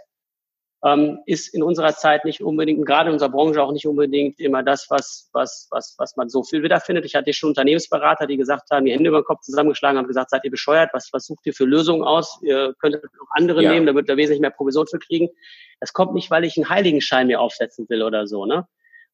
ähm, 0.85 1.21
ist 1.27 1.55
in 1.55 1.63
unserer 1.63 1.95
Zeit 1.95 2.25
nicht 2.25 2.43
unbedingt, 2.43 2.85
gerade 2.85 3.09
in 3.09 3.15
unserer 3.15 3.29
Branche 3.29 3.63
auch 3.63 3.73
nicht 3.73 3.87
unbedingt 3.87 4.41
immer 4.41 4.63
das, 4.63 4.87
was, 4.91 5.29
was, 5.33 5.69
was, 5.71 5.95
was 5.99 6.17
man 6.17 6.29
so 6.29 6.43
viel 6.43 6.63
wiederfindet. 6.63 7.05
Ich 7.05 7.15
hatte 7.15 7.33
schon 7.33 7.51
Unternehmensberater, 7.51 8.27
die 8.27 8.37
gesagt 8.37 8.71
haben, 8.71 8.85
die 8.85 8.93
Hände 8.93 9.09
über 9.09 9.21
den 9.21 9.25
Kopf 9.25 9.43
zusammengeschlagen 9.43 9.99
haben, 9.99 10.09
gesagt, 10.09 10.31
seid 10.31 10.45
ihr 10.45 10.51
bescheuert, 10.51 10.91
was, 10.93 11.11
was 11.13 11.27
sucht 11.27 11.47
ihr 11.47 11.55
für 11.55 11.65
Lösungen 11.65 12.03
aus? 12.03 12.41
Ihr 12.43 12.75
könntet 12.81 13.05
auch 13.05 13.31
andere 13.31 13.63
ja. 13.63 13.73
nehmen, 13.73 13.87
da 13.87 13.95
wird 13.95 14.09
ihr 14.09 14.17
wesentlich 14.17 14.41
mehr 14.41 14.51
Provision 14.51 14.87
für 14.89 14.99
kriegen. 14.99 15.29
Das 15.79 15.93
kommt 15.93 16.15
nicht, 16.15 16.31
weil 16.31 16.45
ich 16.45 16.57
einen 16.57 16.69
Heiligenschein 16.69 17.29
mir 17.29 17.41
aufsetzen 17.41 17.89
will 17.89 18.03
oder 18.03 18.27
so, 18.27 18.47
ne? 18.47 18.67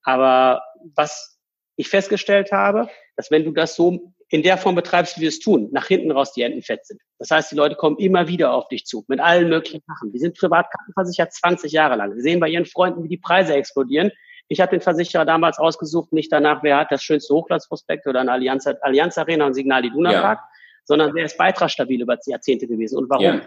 Aber 0.02 0.62
was 0.94 1.37
ich 1.78 1.88
festgestellt 1.88 2.52
habe, 2.52 2.88
dass 3.16 3.30
wenn 3.30 3.44
du 3.44 3.52
das 3.52 3.76
so 3.76 4.12
in 4.30 4.42
der 4.42 4.58
Form 4.58 4.74
betreibst, 4.74 5.16
wie 5.16 5.22
wir 5.22 5.28
es 5.28 5.38
tun, 5.38 5.68
nach 5.72 5.86
hinten 5.86 6.10
raus 6.10 6.32
die 6.32 6.42
Enden 6.42 6.60
fett 6.60 6.84
sind. 6.84 7.00
Das 7.18 7.30
heißt, 7.30 7.50
die 7.50 7.56
Leute 7.56 7.76
kommen 7.76 7.96
immer 7.96 8.28
wieder 8.28 8.52
auf 8.52 8.68
dich 8.68 8.84
zu, 8.84 9.04
mit 9.08 9.20
allen 9.20 9.48
möglichen 9.48 9.80
Sachen. 9.86 10.12
Die 10.12 10.18
sind 10.18 10.36
privat 10.36 10.70
krankenversichert 10.70 11.32
20 11.32 11.72
Jahre 11.72 11.96
lang. 11.96 12.14
Sie 12.14 12.20
sehen 12.20 12.40
bei 12.40 12.48
ihren 12.48 12.66
Freunden, 12.66 13.04
wie 13.04 13.08
die 13.08 13.16
Preise 13.16 13.54
explodieren. 13.54 14.10
Ich 14.48 14.60
habe 14.60 14.70
den 14.70 14.80
Versicherer 14.80 15.24
damals 15.24 15.58
ausgesucht, 15.58 16.12
nicht 16.12 16.32
danach, 16.32 16.62
wer 16.62 16.78
hat 16.78 16.90
das 16.90 17.02
schönste 17.02 17.32
Hochglanzprospekt 17.32 18.06
oder 18.06 18.20
eine 18.20 18.32
Allianz, 18.32 18.66
Allianz 18.66 19.16
Arena 19.16 19.46
und 19.46 19.54
Signal 19.54 19.84
Iduna 19.84 20.12
ja. 20.12 20.20
Park, 20.20 20.40
sondern 20.84 21.14
wer 21.14 21.24
ist 21.24 21.38
beitragsstabil 21.38 22.02
über 22.02 22.18
Jahrzehnte 22.26 22.66
gewesen 22.66 22.98
und 22.98 23.08
warum. 23.08 23.24
Ja. 23.24 23.40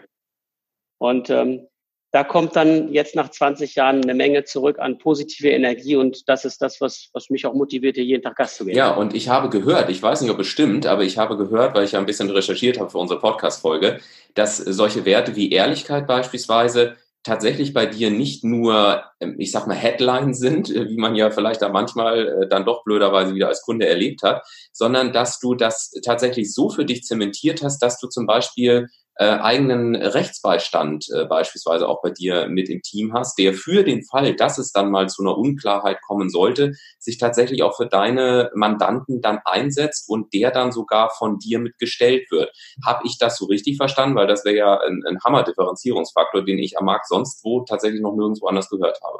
Und 1.00 1.30
ähm, 1.30 1.68
da 2.12 2.26
kommt 2.26 2.56
dann 2.58 2.92
jetzt 2.92 3.16
nach 3.16 3.30
20 3.30 3.76
Jahren 3.76 4.04
eine 4.04 4.14
Menge 4.14 4.44
zurück 4.44 4.80
an 4.80 4.98
positive 4.98 5.50
Energie 5.50 5.96
und 5.96 6.28
das 6.28 6.44
ist 6.44 6.62
das, 6.62 6.82
was, 6.82 7.10
was 7.14 7.30
mich 7.30 7.46
auch 7.46 7.54
motiviert, 7.54 7.96
hier 7.96 8.04
jeden 8.04 8.22
Tag 8.22 8.36
Gast 8.36 8.58
zu 8.58 8.66
geben. 8.66 8.78
Ja, 8.78 8.92
und 8.92 9.16
ich 9.16 9.30
habe 9.30 9.50
gehört, 9.50 9.90
ich 9.90 10.04
weiß 10.04 10.22
nicht, 10.22 10.32
ob 10.32 10.40
es 10.40 10.48
stimmt, 10.48 10.86
aber 10.86 11.04
ich 11.04 11.18
habe 11.18 11.38
gehört, 11.38 11.74
weil 11.74 11.86
ich 11.86 11.94
ja 11.94 12.00
ein 12.00 12.06
bisschen 12.06 12.30
recherchiert 12.30 12.80
habe 12.80 12.90
für 12.90 12.98
unsere 12.98 13.20
Podcast-Folge, 13.20 14.00
dass 14.34 14.58
solche 14.58 15.06
Werte 15.06 15.36
wie 15.36 15.52
Ehrlichkeit 15.52 16.06
beispielsweise 16.06 16.98
tatsächlich 17.24 17.74
bei 17.74 17.86
dir 17.86 18.10
nicht 18.10 18.44
nur, 18.44 19.04
ähm, 19.20 19.36
ich 19.38 19.52
sag 19.52 19.68
mal, 19.68 19.76
Headline 19.76 20.34
sind, 20.34 20.70
äh, 20.70 20.90
wie 20.90 20.98
man 20.98 21.16
ja 21.16 21.30
vielleicht 21.32 21.62
da 21.62 21.70
manchmal 21.70 22.28
äh, 22.28 22.48
dann 22.48 22.66
doch 22.66 22.84
blöderweise 22.84 23.36
wieder 23.36 23.48
als 23.48 23.62
Kunde 23.62 23.88
erlebt 23.88 24.24
hat, 24.24 24.44
sondern 24.72 25.14
dass 25.14 25.40
du 25.40 25.54
das 25.54 25.92
tatsächlich 26.04 26.54
so 26.54 26.70
für 26.70 26.84
dich 26.84 27.04
zementiert 27.04 27.64
hast, 27.64 27.80
dass 27.80 28.00
du 28.00 28.08
zum 28.08 28.26
Beispiel 28.26 28.88
äh, 29.22 29.38
eigenen 29.40 29.96
Rechtsbeistand 29.96 31.06
äh, 31.16 31.26
beispielsweise 31.26 31.88
auch 31.88 32.02
bei 32.02 32.10
dir 32.10 32.48
mit 32.48 32.70
im 32.70 32.82
Team 32.82 33.14
hast, 33.14 33.38
der 33.38 33.54
für 33.54 33.84
den 33.84 34.04
Fall, 34.04 34.36
dass 34.36 34.58
es 34.58 34.72
dann 34.72 34.90
mal 34.90 35.10
zu 35.10 35.22
einer 35.22 35.38
Unklarheit 35.38 36.02
kommen 36.02 36.32
sollte, 36.32 36.74
sich 36.98 37.20
tatsächlich 37.20 37.62
auch 37.62 37.78
für 37.78 37.86
deine 37.86 38.50
Mandanten 38.56 39.22
dann 39.22 39.40
einsetzt 39.46 40.10
und 40.10 40.34
der 40.34 40.50
dann 40.50 40.72
sogar 40.72 41.12
von 41.12 41.38
dir 41.38 41.60
mitgestellt 41.60 42.32
wird. 42.32 42.52
Habe 42.84 43.06
ich 43.06 43.20
das 43.20 43.38
so 43.38 43.46
richtig 43.46 43.78
verstanden? 43.78 44.16
Weil 44.16 44.26
das 44.26 44.44
wäre 44.44 44.56
ja 44.56 44.80
ein, 44.80 45.04
ein 45.08 45.20
Hammer-Differenzierungsfaktor, 45.24 46.44
den 46.44 46.58
ich 46.58 46.80
am 46.80 46.86
Markt 46.86 47.08
sonst 47.08 47.46
wo 47.46 47.62
tatsächlich 47.62 48.02
noch 48.02 48.16
nirgendwo 48.16 48.48
anders 48.48 48.72
gehört 48.72 49.00
habe. 49.04 49.20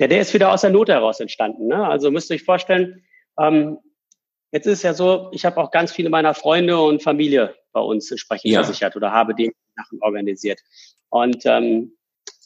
Ja, 0.00 0.08
der 0.08 0.20
ist 0.20 0.34
wieder 0.34 0.52
aus 0.52 0.62
der 0.62 0.70
Not 0.70 0.88
heraus 0.88 1.20
entstanden. 1.20 1.68
Ne? 1.68 1.86
Also 1.86 2.10
müsst 2.10 2.28
ihr 2.32 2.34
euch 2.34 2.44
vorstellen, 2.44 3.04
ähm, 3.38 3.78
Jetzt 4.50 4.66
ist 4.66 4.78
es 4.78 4.82
ja 4.82 4.94
so, 4.94 5.28
ich 5.32 5.44
habe 5.44 5.58
auch 5.58 5.70
ganz 5.70 5.92
viele 5.92 6.08
meiner 6.08 6.34
Freunde 6.34 6.80
und 6.80 7.02
Familie 7.02 7.54
bei 7.72 7.80
uns 7.80 8.10
entsprechend 8.10 8.50
ja. 8.50 8.62
versichert 8.62 8.96
oder 8.96 9.12
habe 9.12 9.34
die 9.34 9.54
Sachen 9.76 10.00
organisiert. 10.02 10.60
Und 11.10 11.44
ähm, 11.44 11.92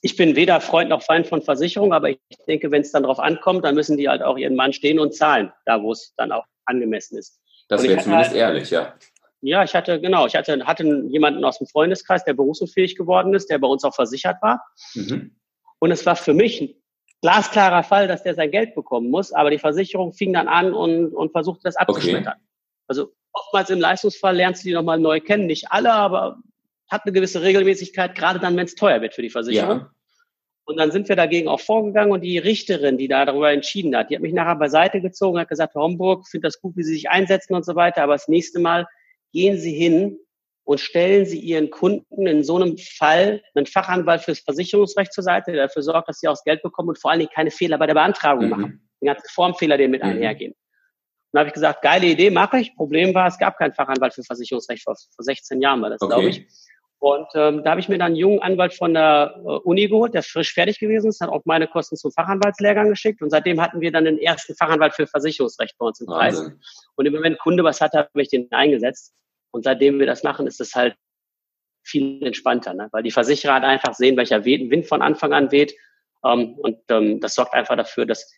ich 0.00 0.16
bin 0.16 0.34
weder 0.34 0.60
Freund 0.60 0.90
noch 0.90 1.02
Feind 1.02 1.28
von 1.28 1.42
Versicherung, 1.42 1.92
aber 1.92 2.10
ich 2.10 2.18
denke, 2.48 2.70
wenn 2.72 2.82
es 2.82 2.90
dann 2.90 3.04
darauf 3.04 3.20
ankommt, 3.20 3.64
dann 3.64 3.76
müssen 3.76 3.96
die 3.96 4.08
halt 4.08 4.22
auch 4.22 4.36
ihren 4.36 4.56
Mann 4.56 4.72
stehen 4.72 4.98
und 4.98 5.14
zahlen, 5.14 5.52
da 5.64 5.80
wo 5.80 5.92
es 5.92 6.12
dann 6.16 6.32
auch 6.32 6.44
angemessen 6.64 7.18
ist. 7.18 7.40
Das 7.68 7.82
wäre 7.84 8.02
zumindest 8.02 8.30
halt, 8.30 8.38
ehrlich, 8.38 8.70
ja. 8.70 8.94
Ja, 9.40 9.64
ich 9.64 9.74
hatte, 9.74 10.00
genau, 10.00 10.26
ich 10.26 10.36
hatte, 10.36 10.64
hatte 10.66 10.84
jemanden 11.08 11.44
aus 11.44 11.58
dem 11.58 11.66
Freundeskreis, 11.66 12.24
der 12.24 12.34
berufsunfähig 12.34 12.96
geworden 12.96 13.34
ist, 13.34 13.50
der 13.50 13.58
bei 13.58 13.66
uns 13.66 13.84
auch 13.84 13.94
versichert 13.94 14.36
war. 14.40 14.64
Mhm. 14.94 15.36
Und 15.78 15.90
es 15.90 16.06
war 16.06 16.14
für 16.14 16.34
mich 16.34 16.76
glasklarer 17.22 17.84
Fall, 17.84 18.08
dass 18.08 18.22
der 18.22 18.34
sein 18.34 18.50
Geld 18.50 18.74
bekommen 18.74 19.08
muss, 19.08 19.32
aber 19.32 19.50
die 19.50 19.58
Versicherung 19.58 20.12
fing 20.12 20.32
dann 20.32 20.48
an 20.48 20.74
und, 20.74 21.14
und 21.14 21.32
versuchte 21.32 21.62
das 21.64 21.76
abzuschmettern. 21.76 22.34
Okay. 22.34 22.42
Also 22.88 23.12
oftmals 23.32 23.70
im 23.70 23.80
Leistungsfall 23.80 24.36
lernst 24.36 24.62
du 24.62 24.68
die 24.68 24.74
nochmal 24.74 24.98
neu 24.98 25.20
kennen, 25.20 25.46
nicht 25.46 25.70
alle, 25.70 25.92
aber 25.92 26.38
hat 26.90 27.02
eine 27.04 27.12
gewisse 27.12 27.40
Regelmäßigkeit, 27.42 28.14
gerade 28.14 28.38
dann, 28.38 28.56
wenn 28.56 28.66
es 28.66 28.74
teuer 28.74 29.00
wird 29.00 29.14
für 29.14 29.22
die 29.22 29.30
Versicherung. 29.30 29.78
Ja. 29.78 29.90
Und 30.64 30.76
dann 30.76 30.90
sind 30.92 31.08
wir 31.08 31.16
dagegen 31.16 31.48
auch 31.48 31.60
vorgegangen 31.60 32.12
und 32.12 32.20
die 32.20 32.38
Richterin, 32.38 32.98
die 32.98 33.08
da 33.08 33.24
darüber 33.24 33.50
entschieden 33.50 33.96
hat, 33.96 34.10
die 34.10 34.14
hat 34.14 34.22
mich 34.22 34.34
nachher 34.34 34.56
beiseite 34.56 35.00
gezogen, 35.00 35.38
hat 35.38 35.48
gesagt, 35.48 35.74
Herr 35.74 35.82
Homburg, 35.82 36.28
finde 36.28 36.46
das 36.46 36.60
gut, 36.60 36.76
wie 36.76 36.82
Sie 36.82 36.94
sich 36.94 37.08
einsetzen 37.10 37.54
und 37.54 37.64
so 37.64 37.74
weiter, 37.74 38.02
aber 38.02 38.12
das 38.12 38.28
nächste 38.28 38.60
Mal 38.60 38.86
gehen 39.32 39.58
Sie 39.58 39.72
hin 39.72 40.18
und 40.64 40.80
stellen 40.80 41.26
Sie 41.26 41.38
Ihren 41.38 41.70
Kunden 41.70 42.26
in 42.26 42.44
so 42.44 42.56
einem 42.56 42.78
Fall 42.78 43.42
einen 43.54 43.66
Fachanwalt 43.66 44.22
fürs 44.22 44.40
Versicherungsrecht 44.40 45.12
zur 45.12 45.24
Seite, 45.24 45.52
der 45.52 45.66
dafür 45.66 45.82
sorgt, 45.82 46.08
dass 46.08 46.20
sie 46.20 46.28
auch 46.28 46.32
das 46.32 46.44
Geld 46.44 46.62
bekommen 46.62 46.90
und 46.90 47.00
vor 47.00 47.10
allen 47.10 47.20
Dingen 47.20 47.32
keine 47.34 47.50
Fehler 47.50 47.78
bei 47.78 47.86
der 47.86 47.94
Beantragung 47.94 48.44
mhm. 48.44 48.50
machen. 48.50 48.88
Den 49.00 49.06
ganzen 49.06 49.28
Formfehler, 49.28 49.76
die 49.76 49.88
mit 49.88 50.02
mhm. 50.02 50.10
einhergehen. 50.10 50.52
Und 50.52 50.58
da 51.32 51.40
habe 51.40 51.48
ich 51.48 51.54
gesagt, 51.54 51.82
geile 51.82 52.06
Idee, 52.06 52.30
mache 52.30 52.58
ich. 52.58 52.76
Problem 52.76 53.14
war, 53.14 53.26
es 53.26 53.38
gab 53.38 53.58
keinen 53.58 53.72
Fachanwalt 53.72 54.14
für 54.14 54.22
Versicherungsrecht 54.22 54.84
vor, 54.84 54.94
vor 54.94 55.24
16 55.24 55.60
Jahren 55.60 55.82
war 55.82 55.90
das, 55.90 56.00
okay. 56.00 56.14
glaube 56.14 56.28
ich. 56.28 56.46
Und 57.02 57.26
ähm, 57.34 57.64
da 57.64 57.70
habe 57.70 57.80
ich 57.80 57.88
mir 57.88 57.98
dann 57.98 58.08
einen 58.08 58.16
jungen 58.16 58.38
Anwalt 58.38 58.74
von 58.74 58.94
der 58.94 59.34
äh, 59.38 59.48
Uni 59.64 59.88
geholt, 59.88 60.14
der 60.14 60.22
frisch 60.22 60.54
fertig 60.54 60.78
gewesen 60.78 61.08
ist, 61.08 61.20
hat 61.20 61.30
auch 61.30 61.42
meine 61.46 61.66
Kosten 61.66 61.96
zum 61.96 62.12
Fachanwaltslehrgang 62.12 62.90
geschickt 62.90 63.22
und 63.22 63.30
seitdem 63.30 63.60
hatten 63.60 63.80
wir 63.80 63.90
dann 63.90 64.04
den 64.04 64.18
ersten 64.18 64.54
Fachanwalt 64.54 64.94
für 64.94 65.08
Versicherungsrecht 65.08 65.76
bei 65.78 65.86
uns 65.86 66.00
im 66.00 66.06
Kreis. 66.06 66.38
Und 66.94 67.06
immer 67.06 67.20
wenn 67.20 67.32
ein 67.32 67.38
Kunde 67.38 67.64
was 67.64 67.80
hat, 67.80 67.94
habe 67.94 68.08
ich 68.22 68.28
den 68.28 68.46
eingesetzt. 68.52 69.12
Und 69.52 69.64
seitdem 69.64 69.98
wir 69.98 70.06
das 70.06 70.24
machen, 70.24 70.46
ist 70.46 70.60
es 70.60 70.74
halt 70.74 70.96
viel 71.84 72.22
entspannter, 72.24 72.74
ne? 72.74 72.88
weil 72.92 73.02
die 73.02 73.10
Versicherer 73.10 73.54
halt 73.54 73.64
einfach 73.64 73.94
sehen, 73.94 74.16
welcher 74.16 74.44
Wind 74.44 74.86
von 74.86 75.02
Anfang 75.02 75.32
an 75.32 75.52
weht. 75.52 75.74
Ähm, 76.24 76.54
und 76.54 76.78
ähm, 76.88 77.20
das 77.20 77.34
sorgt 77.34 77.54
einfach 77.54 77.76
dafür, 77.76 78.06
dass 78.06 78.32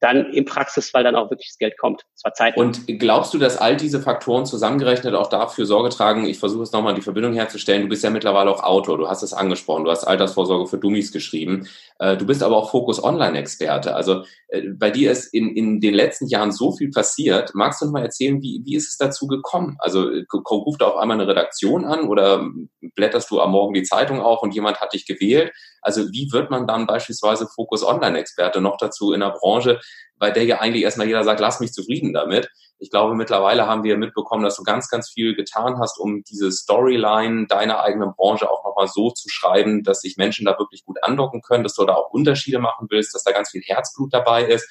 dann 0.00 0.32
im 0.32 0.44
Praxisfall 0.44 1.02
dann 1.02 1.16
auch 1.16 1.30
wirklich 1.30 1.48
das 1.48 1.58
Geld 1.58 1.78
kommt. 1.78 2.02
Zwar 2.14 2.34
Zeit. 2.34 2.56
Und 2.56 2.86
glaubst 2.98 3.32
du, 3.32 3.38
dass 3.38 3.56
all 3.56 3.76
diese 3.76 4.00
Faktoren 4.00 4.44
zusammengerechnet 4.44 5.14
auch 5.14 5.28
dafür 5.28 5.66
Sorge 5.66 5.88
tragen? 5.88 6.26
Ich 6.26 6.38
versuche 6.38 6.62
es 6.62 6.72
nochmal 6.72 6.94
die 6.94 7.00
Verbindung 7.00 7.32
herzustellen. 7.32 7.82
Du 7.82 7.88
bist 7.88 8.04
ja 8.04 8.10
mittlerweile 8.10 8.50
auch 8.50 8.62
Autor, 8.62 8.98
du 8.98 9.08
hast 9.08 9.22
es 9.22 9.32
angesprochen, 9.32 9.84
du 9.84 9.90
hast 9.90 10.04
Altersvorsorge 10.04 10.66
für 10.66 10.78
Dummies 10.78 11.12
geschrieben. 11.12 11.68
Äh, 11.98 12.16
du 12.16 12.26
bist 12.26 12.42
aber 12.42 12.56
auch 12.56 12.70
Fokus 12.70 13.02
Online-Experte. 13.02 13.94
Also 13.94 14.24
äh, 14.48 14.62
bei 14.74 14.90
dir 14.90 15.10
ist 15.10 15.32
in, 15.32 15.56
in 15.56 15.80
den 15.80 15.94
letzten 15.94 16.26
Jahren 16.26 16.52
so 16.52 16.72
viel 16.72 16.90
passiert. 16.90 17.52
Magst 17.54 17.80
du 17.80 17.86
mal 17.86 18.02
erzählen, 18.02 18.42
wie, 18.42 18.62
wie 18.64 18.76
ist 18.76 18.90
es 18.90 18.98
dazu 18.98 19.26
gekommen? 19.26 19.76
Also 19.78 20.10
äh, 20.10 20.24
ruft 20.50 20.82
auf 20.82 20.96
einmal 20.96 21.18
eine 21.18 21.28
Redaktion 21.28 21.84
an 21.84 22.08
oder 22.08 22.46
blätterst 22.94 23.30
du 23.30 23.40
am 23.40 23.52
Morgen 23.52 23.74
die 23.74 23.84
Zeitung 23.84 24.20
auf 24.20 24.42
und 24.42 24.54
jemand 24.54 24.80
hat 24.80 24.92
dich 24.92 25.06
gewählt? 25.06 25.52
Also 25.84 26.10
wie 26.12 26.32
wird 26.32 26.50
man 26.50 26.66
dann 26.66 26.86
beispielsweise 26.86 27.46
Fokus 27.46 27.84
Online-Experte 27.84 28.60
noch 28.60 28.78
dazu 28.78 29.12
in 29.12 29.20
der 29.20 29.30
Branche, 29.30 29.80
bei 30.18 30.30
der 30.30 30.44
ja 30.44 30.60
eigentlich 30.60 30.82
erstmal 30.82 31.06
jeder 31.06 31.24
sagt, 31.24 31.40
lass 31.40 31.60
mich 31.60 31.72
zufrieden 31.72 32.12
damit. 32.12 32.48
Ich 32.78 32.90
glaube, 32.90 33.14
mittlerweile 33.14 33.66
haben 33.66 33.84
wir 33.84 33.96
mitbekommen, 33.96 34.42
dass 34.42 34.56
du 34.56 34.62
ganz, 34.62 34.88
ganz 34.88 35.10
viel 35.10 35.34
getan 35.34 35.78
hast, 35.78 35.98
um 35.98 36.22
diese 36.24 36.50
Storyline 36.50 37.46
deiner 37.46 37.82
eigenen 37.82 38.14
Branche 38.14 38.50
auch 38.50 38.64
nochmal 38.64 38.88
so 38.88 39.10
zu 39.10 39.28
schreiben, 39.28 39.84
dass 39.84 40.00
sich 40.00 40.16
Menschen 40.16 40.46
da 40.46 40.58
wirklich 40.58 40.84
gut 40.84 40.98
andocken 41.02 41.42
können, 41.42 41.62
dass 41.62 41.74
du 41.74 41.84
da 41.84 41.94
auch 41.94 42.10
Unterschiede 42.10 42.58
machen 42.58 42.88
willst, 42.90 43.14
dass 43.14 43.22
da 43.22 43.32
ganz 43.32 43.50
viel 43.50 43.62
Herzblut 43.62 44.12
dabei 44.12 44.44
ist. 44.44 44.68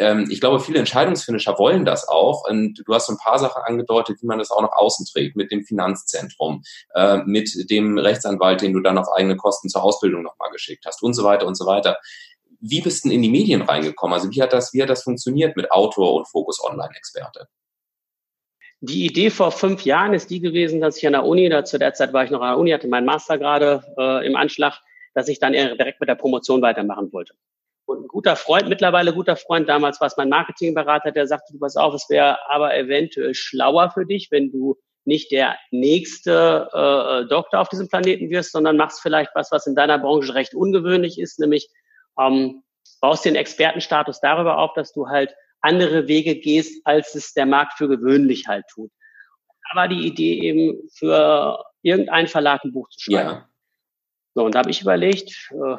Ähm, 0.00 0.26
ich 0.30 0.40
glaube, 0.40 0.58
viele 0.60 0.78
Entscheidungsfinisher 0.78 1.58
wollen 1.58 1.84
das 1.84 2.08
auch. 2.08 2.48
Und 2.48 2.82
du 2.84 2.94
hast 2.94 3.06
so 3.06 3.12
ein 3.12 3.18
paar 3.18 3.38
Sachen 3.38 3.62
angedeutet, 3.62 4.18
wie 4.20 4.26
man 4.26 4.38
das 4.38 4.50
auch 4.50 4.62
nach 4.62 4.72
außen 4.72 5.06
trägt, 5.06 5.36
mit 5.36 5.52
dem 5.52 5.64
Finanzzentrum, 5.64 6.62
äh, 6.94 7.18
mit 7.24 7.70
dem 7.70 7.98
Rechtsanwalt, 7.98 8.62
den 8.62 8.72
du 8.72 8.80
dann 8.80 8.98
auf 8.98 9.12
eigene 9.14 9.36
Kosten 9.36 9.68
zur 9.68 9.84
Ausbildung 9.84 10.22
nochmal 10.22 10.50
geschickt 10.50 10.84
hast 10.86 11.02
und 11.02 11.14
so 11.14 11.22
weiter 11.22 11.46
und 11.46 11.56
so 11.56 11.66
weiter 11.66 11.98
wie 12.60 12.82
bist 12.82 13.04
du 13.04 13.10
in 13.10 13.22
die 13.22 13.30
Medien 13.30 13.62
reingekommen? 13.62 14.14
Also 14.14 14.30
wie 14.30 14.42
hat 14.42 14.52
das, 14.52 14.72
wie 14.74 14.82
hat 14.82 14.90
das 14.90 15.02
funktioniert 15.02 15.56
mit 15.56 15.70
Autor 15.70 16.14
und 16.14 16.28
Fokus 16.28 16.62
Online-Experte? 16.62 17.48
Die 18.82 19.04
Idee 19.06 19.30
vor 19.30 19.50
fünf 19.50 19.84
Jahren 19.84 20.14
ist 20.14 20.30
die 20.30 20.40
gewesen, 20.40 20.80
dass 20.80 20.96
ich 20.96 21.06
an 21.06 21.12
der 21.12 21.24
Uni, 21.24 21.48
da 21.48 21.64
zu 21.64 21.78
der 21.78 21.92
Zeit 21.92 22.12
war 22.12 22.24
ich 22.24 22.30
noch 22.30 22.40
an 22.40 22.52
der 22.52 22.58
Uni, 22.58 22.70
hatte 22.70 22.88
meinen 22.88 23.04
Master 23.04 23.36
gerade 23.36 23.82
äh, 23.98 24.26
im 24.26 24.36
Anschlag, 24.36 24.80
dass 25.14 25.28
ich 25.28 25.38
dann 25.38 25.52
direkt 25.52 26.00
mit 26.00 26.08
der 26.08 26.14
Promotion 26.14 26.62
weitermachen 26.62 27.12
wollte. 27.12 27.34
Und 27.90 28.04
ein 28.04 28.08
guter 28.08 28.36
Freund, 28.36 28.68
mittlerweile 28.68 29.12
guter 29.12 29.34
Freund, 29.34 29.68
damals 29.68 30.00
war 30.00 30.06
es 30.06 30.16
mein 30.16 30.28
Marketingberater, 30.28 31.10
der 31.10 31.26
sagte, 31.26 31.52
du 31.52 31.58
pass 31.58 31.76
auf, 31.76 31.92
es 31.92 32.08
wäre 32.08 32.38
aber 32.48 32.76
eventuell 32.76 33.34
schlauer 33.34 33.90
für 33.90 34.06
dich, 34.06 34.28
wenn 34.30 34.52
du 34.52 34.76
nicht 35.04 35.32
der 35.32 35.56
nächste 35.72 36.68
äh, 36.72 37.28
Doktor 37.28 37.58
auf 37.58 37.68
diesem 37.68 37.88
Planeten 37.88 38.30
wirst, 38.30 38.52
sondern 38.52 38.76
machst 38.76 39.00
vielleicht 39.00 39.32
was, 39.34 39.50
was 39.50 39.66
in 39.66 39.74
deiner 39.74 39.98
Branche 39.98 40.34
recht 40.34 40.54
ungewöhnlich 40.54 41.18
ist, 41.18 41.40
nämlich 41.40 41.68
ähm, 42.16 42.62
baust 43.00 43.24
den 43.24 43.34
Expertenstatus 43.34 44.20
darüber 44.20 44.58
auf, 44.58 44.72
dass 44.74 44.92
du 44.92 45.08
halt 45.08 45.34
andere 45.60 46.06
Wege 46.06 46.36
gehst, 46.36 46.86
als 46.86 47.16
es 47.16 47.32
der 47.32 47.46
Markt 47.46 47.74
für 47.76 47.88
gewöhnlich 47.88 48.46
halt 48.46 48.66
tut. 48.72 48.92
Da 49.70 49.80
war 49.80 49.88
die 49.88 50.06
Idee 50.06 50.40
eben 50.40 50.88
für 50.94 51.64
irgendeinen 51.82 52.28
Verlag 52.28 52.64
ein 52.64 52.72
Buch 52.72 52.88
zu 52.90 53.00
schreiben. 53.00 53.30
Ja. 53.30 53.49
So, 54.34 54.44
und 54.44 54.54
da 54.54 54.60
habe 54.60 54.70
ich 54.70 54.80
überlegt, 54.80 55.50
äh, 55.52 55.76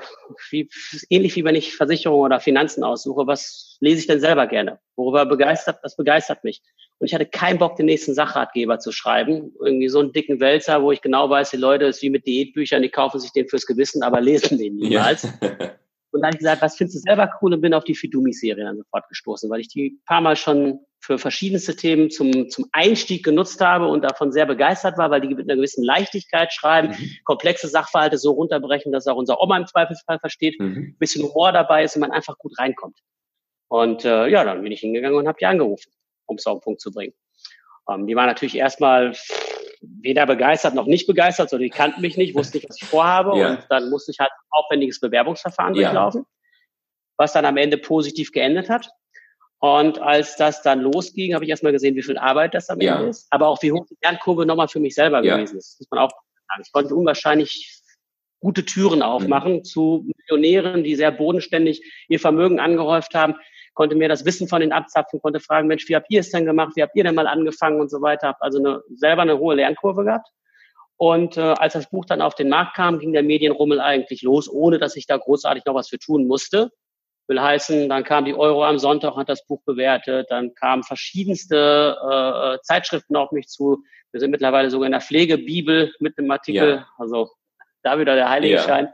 wie, 0.50 0.70
ähnlich 1.10 1.36
wie 1.36 1.46
wenn 1.46 1.56
ich 1.56 1.76
Versicherungen 1.76 2.26
oder 2.26 2.40
Finanzen 2.42 2.84
aussuche, 2.84 3.26
was 3.26 3.78
lese 3.80 4.00
ich 4.00 4.08
denn 4.08 4.20
selber 4.20 4.48
gerne? 4.48 4.80
Worüber 4.98 5.26
begeistert, 5.26 5.80
was 5.84 5.96
begeistert 5.96 6.44
mich? 6.44 6.62
Und 7.00 7.08
ich 7.08 7.14
hatte 7.14 7.26
keinen 7.26 7.60
Bock, 7.60 7.78
den 7.78 7.86
nächsten 7.86 8.14
Sachratgeber 8.14 8.80
zu 8.80 8.92
schreiben. 8.92 9.54
Irgendwie 9.64 9.88
so 9.88 10.00
einen 10.00 10.12
dicken 10.12 10.40
Wälzer, 10.40 10.84
wo 10.84 10.92
ich 10.92 11.02
genau 11.02 11.30
weiß, 11.30 11.52
die 11.52 11.58
Leute, 11.58 11.86
ist 11.86 12.02
wie 12.02 12.10
mit 12.10 12.28
Diätbüchern, 12.28 12.82
die 12.82 12.90
kaufen 12.90 13.20
sich 13.20 13.32
den 13.32 13.48
fürs 13.48 13.66
Gewissen, 13.66 14.04
aber 14.04 14.22
lesen 14.22 14.58
den 14.58 14.76
niemals. 14.76 15.28
Ja. 15.42 15.72
Und 16.12 16.22
dann 16.22 16.28
habe 16.28 16.36
ich 16.36 16.40
gesagt, 16.40 16.62
was 16.62 16.76
findest 16.76 16.98
du 16.98 17.00
selber 17.00 17.32
cool 17.42 17.54
und 17.54 17.62
bin 17.62 17.74
auf 17.74 17.84
die 17.84 17.96
Fidumi-Serie 17.96 18.64
dann 18.64 18.78
sofort 18.78 19.08
gestoßen, 19.08 19.50
weil 19.50 19.62
ich 19.62 19.70
die 19.70 20.00
paar 20.06 20.22
Mal 20.22 20.36
schon 20.36 20.80
für 21.00 21.18
verschiedenste 21.18 21.76
Themen 21.76 22.12
zum, 22.12 22.50
zum 22.50 22.66
Einstieg 22.74 23.24
genutzt 23.24 23.60
habe 23.62 23.88
und 23.88 24.04
davon 24.04 24.32
sehr 24.32 24.46
begeistert 24.46 24.98
war, 24.98 25.10
weil 25.10 25.22
die 25.22 25.30
mit 25.30 25.50
einer 25.50 25.56
gewissen 25.56 25.84
Leichtigkeit 25.84 26.54
schreiben, 26.54 26.90
mhm. 26.90 27.18
komplexe 27.24 27.68
Sachverhalte 27.68 28.18
so 28.18 28.32
runterbrechen, 28.32 28.92
dass 28.92 29.08
auch 29.08 29.16
unser 29.16 29.42
Oma 29.42 29.58
im 29.58 29.66
Zweifelsfall 29.66 30.20
versteht, 30.20 30.60
mhm. 30.60 30.96
bisschen 31.00 31.24
Humor 31.24 31.54
dabei 31.54 31.84
ist 31.84 31.96
und 31.96 32.02
man 32.02 32.12
einfach 32.12 32.38
gut 32.38 32.58
reinkommt. 32.60 33.00
Und 33.68 34.06
äh, 34.06 34.28
ja, 34.28 34.44
dann 34.44 34.62
bin 34.62 34.72
ich 34.72 34.82
hingegangen 34.82 35.18
und 35.18 35.28
habe 35.28 35.38
die 35.40 35.46
angerufen, 35.46 35.92
um 36.26 36.36
es 36.36 36.46
auf 36.46 36.60
den 36.60 36.64
Punkt 36.64 36.82
zu 36.82 36.92
bringen. 36.92 37.14
Ähm, 37.90 38.06
die 38.06 38.16
war 38.16 38.28
natürlich 38.28 38.56
erstmal 38.56 39.14
weder 39.82 40.26
begeistert 40.26 40.76
noch 40.76 40.86
nicht 40.86 41.08
begeistert, 41.08 41.50
sondern 41.50 41.64
die 41.64 41.76
kannten 41.76 42.02
mich 42.02 42.18
nicht, 42.18 42.36
wussten 42.36 42.58
nicht, 42.58 42.70
was 42.70 42.82
ich 42.82 42.88
vorhabe. 42.88 43.38
Ja. 43.38 43.50
Und 43.52 43.66
dann 43.70 43.90
musste 43.90 44.12
ich 44.12 44.20
halt 44.20 44.32
ein 44.32 44.48
aufwendiges 44.52 45.00
Bewerbungsverfahren 45.00 45.76
ja. 45.76 45.90
durchlaufen, 45.90 46.26
was 47.18 47.34
dann 47.34 47.46
am 47.46 47.58
Ende 47.58 47.78
positiv 47.78 48.32
geendet 48.32 48.70
hat. 48.70 48.90
Und 49.60 50.00
als 50.00 50.38
das 50.38 50.62
dann 50.64 50.82
losging, 50.82 51.36
habe 51.36 51.44
ich 51.44 51.50
erstmal 51.52 51.72
gesehen, 51.72 51.96
wie 51.96 52.02
viel 52.02 52.18
Arbeit 52.18 52.54
das 52.54 52.70
am 52.70 52.80
Ende 52.80 53.04
ja. 53.04 53.10
ist, 53.10 53.28
aber 53.30 53.48
auch 53.48 53.62
wie 53.62 53.72
hoch 53.72 53.86
die 53.90 53.98
Lernkurve 54.02 54.46
nochmal 54.46 54.68
für 54.68 54.80
mich 54.80 54.96
selber 54.96 55.22
gewesen 55.22 55.58
ist. 55.58 55.74
Das 55.74 55.80
muss 55.82 55.92
man 55.92 56.00
auch 56.00 56.12
sagen. 56.48 56.64
Ich 56.66 56.72
konnte 56.72 56.96
unwahrscheinlich 56.96 57.82
gute 58.40 58.66
Türen 58.66 59.04
aufmachen 59.04 59.58
mhm. 59.58 59.64
zu 59.64 60.06
Millionären, 60.18 60.84
die 60.84 60.96
sehr 60.96 61.12
bodenständig 61.12 61.84
ihr 62.08 62.20
Vermögen 62.20 62.60
angehäuft 62.60 63.14
haben, 63.14 63.36
konnte 63.74 63.96
mir 63.96 64.10
das 64.10 64.26
Wissen 64.26 64.48
von 64.48 64.62
den 64.62 64.72
abzapfen, 64.72 65.22
konnte 65.22 65.40
fragen, 65.40 65.68
Mensch, 65.68 65.88
wie 65.88 65.96
habt 65.96 66.08
ihr 66.10 66.20
es 66.20 66.32
denn 66.32 66.46
gemacht, 66.46 66.74
wie 66.76 66.82
habt 66.82 66.96
ihr 66.96 67.04
denn 67.04 67.16
mal 67.16 67.28
angefangen 67.28 67.80
und 67.80 67.90
so 67.90 68.02
weiter, 68.02 68.30
habe 68.30 68.42
also 68.42 68.60
eine, 68.60 68.82
selber 68.94 69.22
eine 69.22 69.38
hohe 69.38 69.56
Lernkurve 69.56 70.04
gehabt. 70.04 70.28
Und 70.98 71.36
äh, 71.38 71.42
als 71.42 71.74
das 71.74 71.90
Buch 71.90 72.06
dann 72.06 72.22
auf 72.22 72.36
den 72.36 72.50
Markt 72.50 72.76
kam, 72.76 73.00
ging 73.00 73.12
der 73.12 73.24
Medienrummel 73.24 73.80
eigentlich 73.80 74.22
los, 74.22 74.48
ohne 74.48 74.78
dass 74.78 74.96
ich 74.96 75.08
da 75.08 75.18
großartig 75.18 75.66
noch 75.66 75.74
was 75.74 75.90
für 75.90 75.98
tun 75.98 76.28
musste. 76.28 76.70
Will 77.28 77.42
heißen, 77.42 77.90
dann 77.90 78.04
kam 78.04 78.26
die 78.26 78.36
Euro 78.36 78.66
am 78.66 78.78
Sonntag, 78.78 79.16
hat 79.16 79.30
das 79.30 79.46
Buch 79.48 79.62
bewertet, 79.66 80.28
dann 80.30 80.54
kamen 80.54 80.84
verschiedenste 80.84 81.98
äh, 81.98 82.62
Zeitschriften 82.62 83.16
auf 83.16 83.32
mich 83.32 83.48
zu. 83.48 83.84
Wir 84.12 84.20
sind 84.20 84.32
mittlerweile 84.32 84.70
sogar 84.70 84.86
in 84.86 84.92
der 84.92 85.02
Pflegebibel 85.02 85.94
mit 86.00 86.18
einem 86.18 86.30
Artikel, 86.30 86.70
ja. 86.70 86.88
also 86.98 87.30
da 87.84 87.98
wieder 87.98 88.16
der 88.16 88.30
Heiligenschein. 88.30 88.86
Ja. 88.86 88.92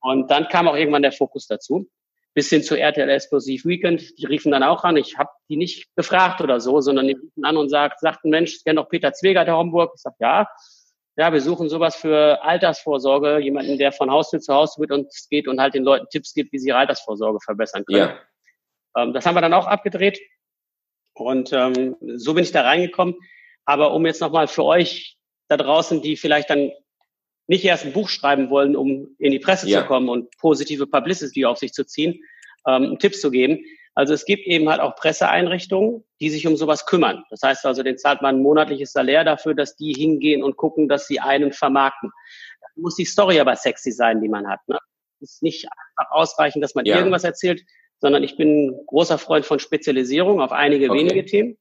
Und 0.00 0.30
dann 0.30 0.48
kam 0.48 0.68
auch 0.68 0.76
irgendwann 0.76 1.02
der 1.02 1.12
Fokus 1.12 1.46
dazu. 1.46 1.86
Bis 2.34 2.48
hin 2.48 2.62
zu 2.62 2.78
RTL 2.78 3.08
Explosive 3.08 3.68
Weekend. 3.68 4.18
Die 4.18 4.26
riefen 4.26 4.52
dann 4.52 4.62
auch 4.62 4.84
an. 4.84 4.96
Ich 4.96 5.18
habe 5.18 5.30
die 5.48 5.56
nicht 5.56 5.94
gefragt 5.96 6.40
oder 6.40 6.60
so, 6.60 6.80
sondern 6.80 7.08
die 7.08 7.14
riefen 7.14 7.44
an 7.44 7.56
und 7.56 7.68
sagt, 7.68 8.00
sagten, 8.00 8.30
Mensch, 8.30 8.56
ich 8.56 8.64
kenne 8.64 8.80
doch 8.80 8.88
Peter 8.88 9.12
Zweger 9.12 9.44
der 9.44 9.56
Homburg. 9.56 9.92
Ich 9.96 10.02
sag, 10.02 10.14
ja. 10.20 10.48
Ja, 11.16 11.32
wir 11.32 11.40
suchen 11.40 11.68
sowas 11.68 11.96
für 11.96 12.42
Altersvorsorge, 12.42 13.40
jemanden, 13.40 13.78
der 13.78 13.92
von 13.92 14.10
Haustür 14.10 14.40
zu 14.40 14.54
Haustür 14.54 14.82
mit 14.82 14.92
uns 14.92 15.28
geht 15.28 15.48
und 15.48 15.60
halt 15.60 15.74
den 15.74 15.82
Leuten 15.82 16.06
Tipps 16.08 16.32
gibt, 16.34 16.52
wie 16.52 16.58
sie 16.58 16.68
ihre 16.68 16.78
Altersvorsorge 16.78 17.40
verbessern 17.44 17.84
können. 17.84 17.98
Ja. 17.98 18.18
Ähm, 18.96 19.12
das 19.12 19.26
haben 19.26 19.34
wir 19.34 19.40
dann 19.40 19.52
auch 19.52 19.66
abgedreht. 19.66 20.20
Und 21.14 21.52
ähm, 21.52 21.96
so 22.16 22.34
bin 22.34 22.44
ich 22.44 22.52
da 22.52 22.62
reingekommen. 22.62 23.16
Aber 23.64 23.92
um 23.92 24.06
jetzt 24.06 24.20
nochmal 24.20 24.48
für 24.48 24.64
euch 24.64 25.18
da 25.48 25.56
draußen, 25.56 26.00
die 26.00 26.16
vielleicht 26.16 26.48
dann 26.48 26.70
nicht 27.50 27.64
erst 27.64 27.84
ein 27.84 27.92
Buch 27.92 28.08
schreiben 28.08 28.48
wollen, 28.48 28.76
um 28.76 29.08
in 29.18 29.32
die 29.32 29.40
Presse 29.40 29.68
ja. 29.68 29.80
zu 29.80 29.88
kommen 29.88 30.08
und 30.08 30.30
positive 30.38 30.86
Publicity 30.86 31.44
auf 31.44 31.58
sich 31.58 31.72
zu 31.72 31.84
ziehen, 31.84 32.22
ähm, 32.64 32.96
Tipps 33.00 33.20
zu 33.20 33.32
geben. 33.32 33.58
Also 33.96 34.14
es 34.14 34.24
gibt 34.24 34.46
eben 34.46 34.68
halt 34.68 34.80
auch 34.80 34.94
Presseeinrichtungen, 34.94 36.04
die 36.20 36.30
sich 36.30 36.46
um 36.46 36.56
sowas 36.56 36.86
kümmern. 36.86 37.24
Das 37.28 37.42
heißt 37.42 37.66
also, 37.66 37.82
den 37.82 37.98
zahlt 37.98 38.22
man 38.22 38.36
ein 38.36 38.42
monatliches 38.42 38.92
Salär 38.92 39.24
dafür, 39.24 39.54
dass 39.54 39.74
die 39.74 39.92
hingehen 39.92 40.44
und 40.44 40.56
gucken, 40.56 40.88
dass 40.88 41.08
sie 41.08 41.18
einen 41.18 41.52
vermarkten. 41.52 42.12
Da 42.60 42.66
muss 42.76 42.94
die 42.94 43.04
Story 43.04 43.40
aber 43.40 43.56
sexy 43.56 43.90
sein, 43.90 44.20
die 44.20 44.28
man 44.28 44.48
hat. 44.48 44.60
Ne? 44.68 44.78
Es 45.20 45.32
ist 45.32 45.42
nicht 45.42 45.66
einfach 45.96 46.12
ausreichend, 46.12 46.62
dass 46.62 46.76
man 46.76 46.84
ja. 46.84 46.98
irgendwas 46.98 47.24
erzählt, 47.24 47.64
sondern 47.98 48.22
ich 48.22 48.36
bin 48.36 48.68
ein 48.68 48.86
großer 48.86 49.18
Freund 49.18 49.44
von 49.44 49.58
Spezialisierung 49.58 50.40
auf 50.40 50.52
einige 50.52 50.88
okay. 50.88 51.00
wenige 51.00 51.24
Themen. 51.24 51.58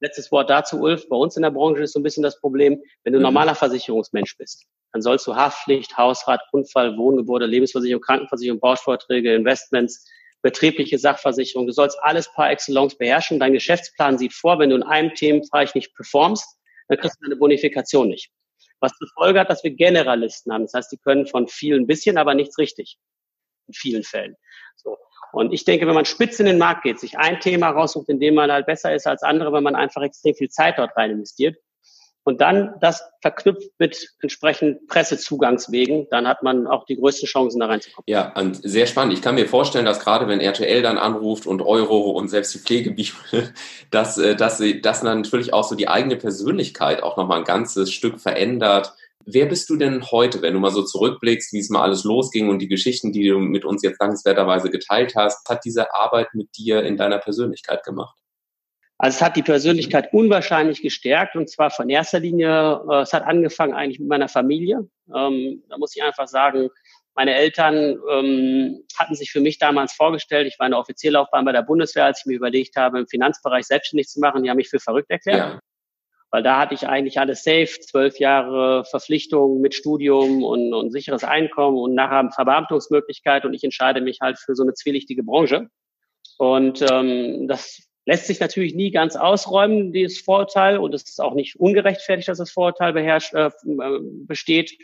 Letztes 0.00 0.30
Wort 0.30 0.50
dazu, 0.50 0.80
Ulf. 0.80 1.08
Bei 1.08 1.16
uns 1.16 1.36
in 1.36 1.42
der 1.42 1.50
Branche 1.50 1.82
ist 1.82 1.92
so 1.92 2.00
ein 2.00 2.02
bisschen 2.02 2.22
das 2.22 2.38
Problem, 2.40 2.82
wenn 3.04 3.12
du 3.12 3.18
mhm. 3.18 3.24
normaler 3.24 3.54
Versicherungsmensch 3.54 4.36
bist 4.36 4.66
dann 4.96 5.02
sollst 5.02 5.26
du 5.26 5.36
Haftpflicht, 5.36 5.98
Hausrat, 5.98 6.40
Unfall, 6.52 6.96
Wohngebäude, 6.96 7.44
Lebensversicherung, 7.44 8.00
Krankenversicherung, 8.00 8.60
Bausparverträge, 8.60 9.34
Investments, 9.34 10.10
betriebliche 10.40 10.98
Sachversicherung. 10.98 11.66
Du 11.66 11.72
sollst 11.74 11.98
alles 12.00 12.32
par 12.32 12.50
excellence 12.50 12.96
beherrschen. 12.96 13.38
Dein 13.38 13.52
Geschäftsplan 13.52 14.16
sieht 14.16 14.32
vor, 14.32 14.58
wenn 14.58 14.70
du 14.70 14.76
in 14.76 14.82
einem 14.82 15.12
Themenbereich 15.14 15.74
nicht 15.74 15.94
performst, 15.94 16.46
dann 16.88 16.96
kriegst 16.96 17.18
du 17.20 17.26
deine 17.26 17.36
Bonifikation 17.36 18.08
nicht. 18.08 18.30
Was 18.80 18.92
zur 18.96 19.08
Folge 19.18 19.38
hat, 19.38 19.50
dass 19.50 19.62
wir 19.64 19.72
Generalisten 19.72 20.50
haben. 20.50 20.62
Das 20.62 20.72
heißt, 20.72 20.92
die 20.92 20.96
können 20.96 21.26
von 21.26 21.46
vielen 21.46 21.86
bisschen, 21.86 22.16
aber 22.16 22.32
nichts 22.32 22.56
richtig. 22.56 22.96
In 23.66 23.74
vielen 23.74 24.02
Fällen. 24.02 24.34
So. 24.76 24.96
Und 25.32 25.52
ich 25.52 25.64
denke, 25.64 25.86
wenn 25.86 25.94
man 25.94 26.04
spitz 26.04 26.40
in 26.40 26.46
den 26.46 26.58
Markt 26.58 26.82
geht, 26.82 26.98
sich 26.98 27.18
ein 27.18 27.40
Thema 27.40 27.70
raussucht, 27.70 28.08
in 28.08 28.20
dem 28.20 28.34
man 28.34 28.50
halt 28.50 28.66
besser 28.66 28.94
ist 28.94 29.06
als 29.06 29.22
andere, 29.22 29.52
wenn 29.52 29.62
man 29.62 29.76
einfach 29.76 30.02
extrem 30.02 30.34
viel 30.34 30.48
Zeit 30.48 30.78
dort 30.78 30.96
rein 30.96 31.10
investiert, 31.10 31.56
und 32.26 32.40
dann 32.40 32.74
das 32.80 33.04
verknüpft 33.22 33.70
mit 33.78 34.08
entsprechend 34.20 34.88
Pressezugangswegen, 34.88 36.08
dann 36.10 36.26
hat 36.26 36.42
man 36.42 36.66
auch 36.66 36.84
die 36.84 36.96
größten 36.96 37.28
Chancen 37.28 37.60
da 37.60 37.66
reinzukommen. 37.66 38.04
Ja, 38.08 38.32
und 38.34 38.56
sehr 38.68 38.88
spannend. 38.88 39.14
Ich 39.14 39.22
kann 39.22 39.36
mir 39.36 39.46
vorstellen, 39.46 39.84
dass 39.84 40.00
gerade 40.00 40.26
wenn 40.26 40.40
RTL 40.40 40.82
dann 40.82 40.98
anruft 40.98 41.46
und 41.46 41.62
Euro 41.62 42.10
und 42.10 42.26
selbst 42.26 42.52
die 42.52 42.58
Pflegebibel, 42.58 43.14
dass, 43.92 44.18
äh, 44.18 44.34
dass, 44.34 44.60
dass 44.82 45.04
natürlich 45.04 45.52
auch 45.52 45.62
so 45.62 45.76
die 45.76 45.86
eigene 45.86 46.16
Persönlichkeit 46.16 47.00
auch 47.04 47.16
nochmal 47.16 47.38
ein 47.38 47.44
ganzes 47.44 47.92
Stück 47.92 48.20
verändert. 48.20 48.92
Wer 49.28 49.46
bist 49.46 49.68
du 49.68 49.76
denn 49.76 50.08
heute, 50.12 50.40
wenn 50.40 50.54
du 50.54 50.60
mal 50.60 50.70
so 50.70 50.84
zurückblickst, 50.84 51.52
wie 51.52 51.58
es 51.58 51.68
mal 51.68 51.82
alles 51.82 52.04
losging 52.04 52.48
und 52.48 52.60
die 52.60 52.68
Geschichten, 52.68 53.12
die 53.12 53.28
du 53.28 53.40
mit 53.40 53.64
uns 53.64 53.82
jetzt 53.82 54.00
dankenswerterweise 54.00 54.70
geteilt 54.70 55.16
hast, 55.16 55.48
hat 55.48 55.64
diese 55.64 55.92
Arbeit 55.92 56.28
mit 56.32 56.56
dir 56.56 56.84
in 56.84 56.96
deiner 56.96 57.18
Persönlichkeit 57.18 57.82
gemacht? 57.82 58.16
Also 58.98 59.16
es 59.16 59.22
hat 59.22 59.36
die 59.36 59.42
Persönlichkeit 59.42 60.12
unwahrscheinlich 60.12 60.80
gestärkt 60.80 61.34
und 61.34 61.50
zwar 61.50 61.70
von 61.70 61.90
erster 61.90 62.20
Linie, 62.20 62.80
äh, 62.88 63.02
es 63.02 63.12
hat 63.12 63.24
angefangen 63.24 63.74
eigentlich 63.74 63.98
mit 63.98 64.08
meiner 64.08 64.28
Familie. 64.28 64.88
Ähm, 65.14 65.64
da 65.68 65.76
muss 65.76 65.96
ich 65.96 66.04
einfach 66.04 66.28
sagen, 66.28 66.70
meine 67.16 67.34
Eltern 67.34 67.98
ähm, 68.08 68.84
hatten 68.96 69.16
sich 69.16 69.32
für 69.32 69.40
mich 69.40 69.58
damals 69.58 69.92
vorgestellt, 69.92 70.46
ich 70.46 70.58
war 70.60 70.66
in 70.66 70.70
der 70.70 70.80
Offizierlaufbahn 70.80 71.44
bei 71.44 71.52
der 71.52 71.62
Bundeswehr, 71.62 72.04
als 72.04 72.20
ich 72.20 72.26
mir 72.26 72.36
überlegt 72.36 72.76
habe, 72.76 73.00
im 73.00 73.08
Finanzbereich 73.08 73.66
selbstständig 73.66 74.06
zu 74.06 74.20
machen, 74.20 74.44
die 74.44 74.50
haben 74.50 74.56
mich 74.56 74.68
für 74.68 74.78
verrückt 74.78 75.10
erklärt. 75.10 75.38
Ja. 75.38 75.60
Weil 76.30 76.42
da 76.42 76.58
hatte 76.58 76.74
ich 76.74 76.88
eigentlich 76.88 77.20
alles 77.20 77.44
safe, 77.44 77.68
zwölf 77.80 78.18
Jahre 78.18 78.84
Verpflichtung 78.84 79.60
mit 79.60 79.74
Studium 79.74 80.42
und, 80.42 80.74
und 80.74 80.90
sicheres 80.90 81.24
Einkommen 81.24 81.78
und 81.78 81.94
nachher 81.94 82.30
Verbeamtungsmöglichkeit 82.30 83.44
und 83.44 83.54
ich 83.54 83.62
entscheide 83.62 84.00
mich 84.00 84.18
halt 84.20 84.38
für 84.38 84.54
so 84.54 84.62
eine 84.62 84.74
zwielichtige 84.74 85.22
Branche. 85.22 85.68
Und 86.38 86.84
ähm, 86.90 87.46
das 87.48 87.86
lässt 88.06 88.26
sich 88.26 88.40
natürlich 88.40 88.74
nie 88.74 88.90
ganz 88.90 89.16
ausräumen, 89.16 89.92
dieses 89.92 90.20
Vorurteil. 90.20 90.78
Und 90.78 90.94
es 90.94 91.02
ist 91.04 91.20
auch 91.20 91.34
nicht 91.34 91.56
ungerechtfertigt, 91.56 92.28
dass 92.28 92.38
das 92.38 92.50
Vorurteil 92.50 92.92
beherrscht, 92.92 93.34
äh, 93.34 93.46
äh, 93.46 94.00
besteht. 94.00 94.78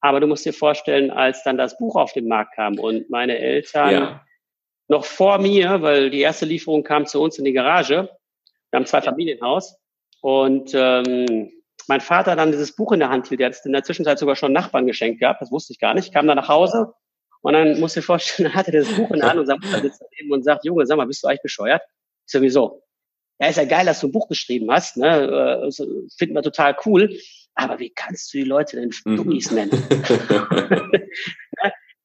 Aber 0.00 0.20
du 0.20 0.26
musst 0.26 0.44
dir 0.44 0.52
vorstellen, 0.52 1.10
als 1.10 1.42
dann 1.44 1.56
das 1.56 1.78
Buch 1.78 1.96
auf 1.96 2.12
den 2.12 2.28
Markt 2.28 2.54
kam 2.54 2.78
und 2.78 3.08
meine 3.08 3.38
Eltern 3.38 3.92
ja. 3.92 4.26
noch 4.88 5.04
vor 5.04 5.38
mir, 5.38 5.80
weil 5.80 6.10
die 6.10 6.20
erste 6.20 6.44
Lieferung 6.44 6.82
kam 6.82 7.06
zu 7.06 7.22
uns 7.22 7.38
in 7.38 7.44
die 7.44 7.54
Garage, 7.54 8.10
wir 8.70 8.76
haben 8.76 8.86
zwei 8.86 9.00
Familienhaus 9.00 9.78
und 10.24 10.70
ähm, 10.72 11.52
mein 11.86 12.00
Vater 12.00 12.34
dann 12.34 12.50
dieses 12.50 12.74
Buch 12.74 12.92
in 12.92 13.00
der 13.00 13.10
Hand 13.10 13.28
hielt, 13.28 13.40
der 13.40 13.48
hat 13.48 13.54
es 13.54 13.66
in 13.66 13.72
der 13.72 13.84
Zwischenzeit 13.84 14.18
sogar 14.18 14.36
schon 14.36 14.54
Nachbarn 14.54 14.86
geschenkt 14.86 15.20
gehabt, 15.20 15.42
das 15.42 15.50
wusste 15.50 15.74
ich 15.74 15.78
gar 15.78 15.92
nicht, 15.92 16.06
ich 16.06 16.12
kam 16.14 16.26
dann 16.26 16.36
nach 16.36 16.48
Hause 16.48 16.94
und 17.42 17.52
dann 17.52 17.78
musst 17.78 17.94
du 17.94 18.00
dir 18.00 18.06
vorstellen, 18.06 18.48
dann 18.50 18.58
hatte 18.58 18.72
er 18.72 18.84
das 18.84 18.92
Buch 18.94 19.10
in 19.10 19.20
der 19.20 19.28
Hand 19.28 19.40
und 19.40 19.46
Mutter 19.48 19.80
sitzt 19.82 20.00
daneben 20.00 20.32
und 20.32 20.42
sagt, 20.42 20.64
Junge, 20.64 20.86
sag 20.86 20.96
mal, 20.96 21.06
bist 21.06 21.22
du 21.22 21.28
eigentlich 21.28 21.42
bescheuert? 21.42 21.82
sowieso. 22.26 22.82
Ja, 23.38 23.48
ist 23.48 23.56
ja 23.56 23.64
geil, 23.66 23.84
dass 23.84 24.00
du 24.00 24.08
ein 24.08 24.12
Buch 24.12 24.28
geschrieben 24.28 24.70
hast, 24.70 24.96
ne? 24.96 25.10
Also, 25.62 25.84
finden 26.16 26.34
wir 26.34 26.42
total 26.42 26.74
cool. 26.86 27.14
Aber 27.54 27.78
wie 27.78 27.90
kannst 27.90 28.32
du 28.32 28.38
die 28.38 28.44
Leute 28.44 28.76
denn. 28.76 28.90
Dummies 29.04 29.50
nennen? 29.50 29.70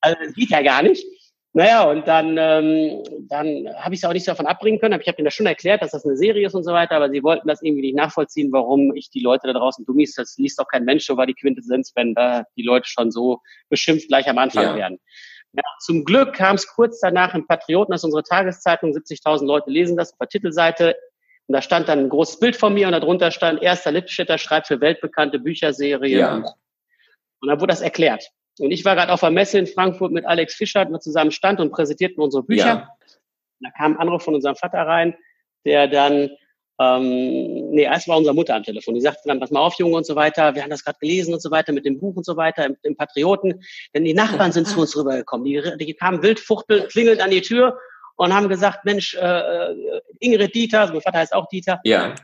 also 0.02 0.18
das 0.22 0.34
geht 0.36 0.50
ja 0.50 0.62
gar 0.62 0.84
nicht. 0.84 1.06
Naja, 1.54 1.90
und 1.90 2.08
dann, 2.08 2.38
ähm, 2.38 3.04
dann 3.28 3.68
habe 3.78 3.96
ich 3.96 4.02
es 4.02 4.06
auch 4.06 4.14
nicht 4.14 4.26
so 4.26 4.32
davon 4.32 4.46
abbringen 4.46 4.80
können. 4.80 5.00
Ich 5.02 5.08
habe 5.08 5.18
ihnen 5.18 5.26
das 5.26 5.34
schon 5.34 5.48
erklärt, 5.48 5.82
dass 5.82 5.92
das 5.92 6.06
eine 6.06 6.16
Serie 6.16 6.46
ist 6.46 6.54
und 6.54 6.64
so 6.64 6.74
weiter, 6.74 6.96
aber 6.96 7.10
sie 7.10 7.24
wollten 7.24 7.48
das 7.48 7.64
irgendwie 7.64 7.82
nicht 7.82 7.96
nachvollziehen, 7.96 8.52
warum 8.52 8.96
ich 8.96 9.10
die 9.10 9.22
Leute 9.22 9.48
da 9.48 9.54
draußen 9.54 9.84
Dummies, 9.84 10.14
das 10.14 10.38
liest 10.38 10.60
doch 10.60 10.68
kein 10.68 10.86
Mensch, 10.86 11.06
so 11.06 11.18
war 11.18 11.26
die 11.26 11.34
Quintessenz, 11.34 11.92
wenn 11.96 12.14
da 12.14 12.44
die 12.56 12.62
Leute 12.62 12.88
schon 12.88 13.10
so 13.10 13.40
beschimpft 13.70 14.10
gleich 14.10 14.30
am 14.30 14.38
Anfang 14.38 14.64
ja. 14.64 14.76
werden. 14.76 15.00
Ja, 15.54 15.64
zum 15.80 16.06
Glück 16.06 16.34
kam 16.34 16.56
es 16.56 16.68
kurz 16.68 17.00
danach 17.00 17.34
im 17.34 17.48
Patrioten, 17.48 17.92
das 17.92 18.02
ist 18.02 18.06
unsere 18.06 18.24
Tageszeitung, 18.24 18.92
70.000 18.92 19.46
Leute 19.46 19.72
lesen 19.72 19.98
das 19.98 20.12
auf 20.12 20.20
der 20.20 20.28
Titelseite. 20.28 20.96
Und 21.48 21.54
da 21.54 21.64
stand 21.64 21.90
dann 21.90 21.98
ein 21.98 22.10
großes 22.10 22.40
Bild 22.40 22.56
von 22.56 22.76
mir 22.76 22.86
und 22.86 22.94
darunter 22.94 23.32
stand, 23.32 23.64
erster 23.64 23.92
Lippstädter 23.92 24.38
schreibt 24.38 24.68
für 24.68 24.82
weltbekannte 24.82 25.40
Bücherserie. 25.40 26.20
Ja. 26.20 26.36
Und 26.36 27.48
dann 27.48 27.60
wurde 27.60 27.72
das 27.72 27.82
erklärt. 27.82 28.30
Und 28.60 28.72
ich 28.72 28.86
war 28.86 28.96
gerade 28.96 29.12
auf 29.12 29.22
der 29.22 29.32
Messe 29.32 29.60
in 29.60 29.68
Frankfurt 29.68 30.12
mit 30.12 30.26
Alex 30.26 30.56
Fischer, 30.56 30.90
wir 30.90 31.00
zusammen 31.00 31.32
stand 31.32 31.60
und 31.60 31.72
präsentierten 31.72 32.22
unsere 32.22 32.44
Bücher. 32.44 32.66
Ja. 32.66 32.90
Da 33.62 33.70
kam 33.72 33.94
ein 33.94 34.00
Anruf 34.00 34.24
von 34.24 34.36
unserem 34.36 34.56
Vater 34.56 34.80
rein, 34.80 35.16
der 35.66 35.88
dann 35.88 36.30
ähm, 36.82 37.72
nee, 37.72 37.84
erst 37.84 38.08
war 38.08 38.18
unsere 38.18 38.34
Mutter 38.34 38.56
am 38.56 38.64
Telefon. 38.64 38.96
Die 38.96 39.02
sagte 39.02 39.24
dann, 39.26 39.40
pass 39.40 39.52
mal 39.52 39.60
auf, 39.60 39.74
Junge 39.78 39.98
und 39.98 40.06
so 40.06 40.16
weiter. 40.16 40.56
Wir 40.56 40.64
haben 40.64 40.70
das 40.70 40.86
gerade 40.86 40.98
gelesen 41.00 41.34
und 41.34 41.42
so 41.42 41.52
weiter 41.52 41.74
mit 41.74 41.86
dem 41.86 42.00
Buch 42.00 42.16
und 42.16 42.26
so 42.26 42.38
weiter, 42.38 42.66
im, 42.66 42.78
im 42.84 42.96
Patrioten. 42.96 43.62
Denn 43.94 44.06
die 44.06 44.14
Nachbarn 44.14 44.54
sind 44.54 44.66
zu 44.66 44.80
uns 44.80 44.96
rübergekommen. 44.96 45.46
Die, 45.46 45.62
die 45.78 45.94
kamen 45.94 46.24
wild 46.24 46.40
fuchtelnd, 46.40 46.90
klingelt 46.90 47.22
an 47.22 47.32
die 47.32 47.42
Tür 47.42 47.78
und 48.16 48.34
haben 48.34 48.48
gesagt, 48.48 48.86
Mensch, 48.86 49.14
äh, 49.16 49.20
äh, 49.20 50.02
Ingrid 50.20 50.56
Dieter, 50.56 50.82
also 50.82 50.94
mein 50.94 51.02
Vater 51.02 51.20
heißt 51.20 51.34
auch 51.34 51.48
Dieter. 51.50 51.82
Ja. 51.84 52.16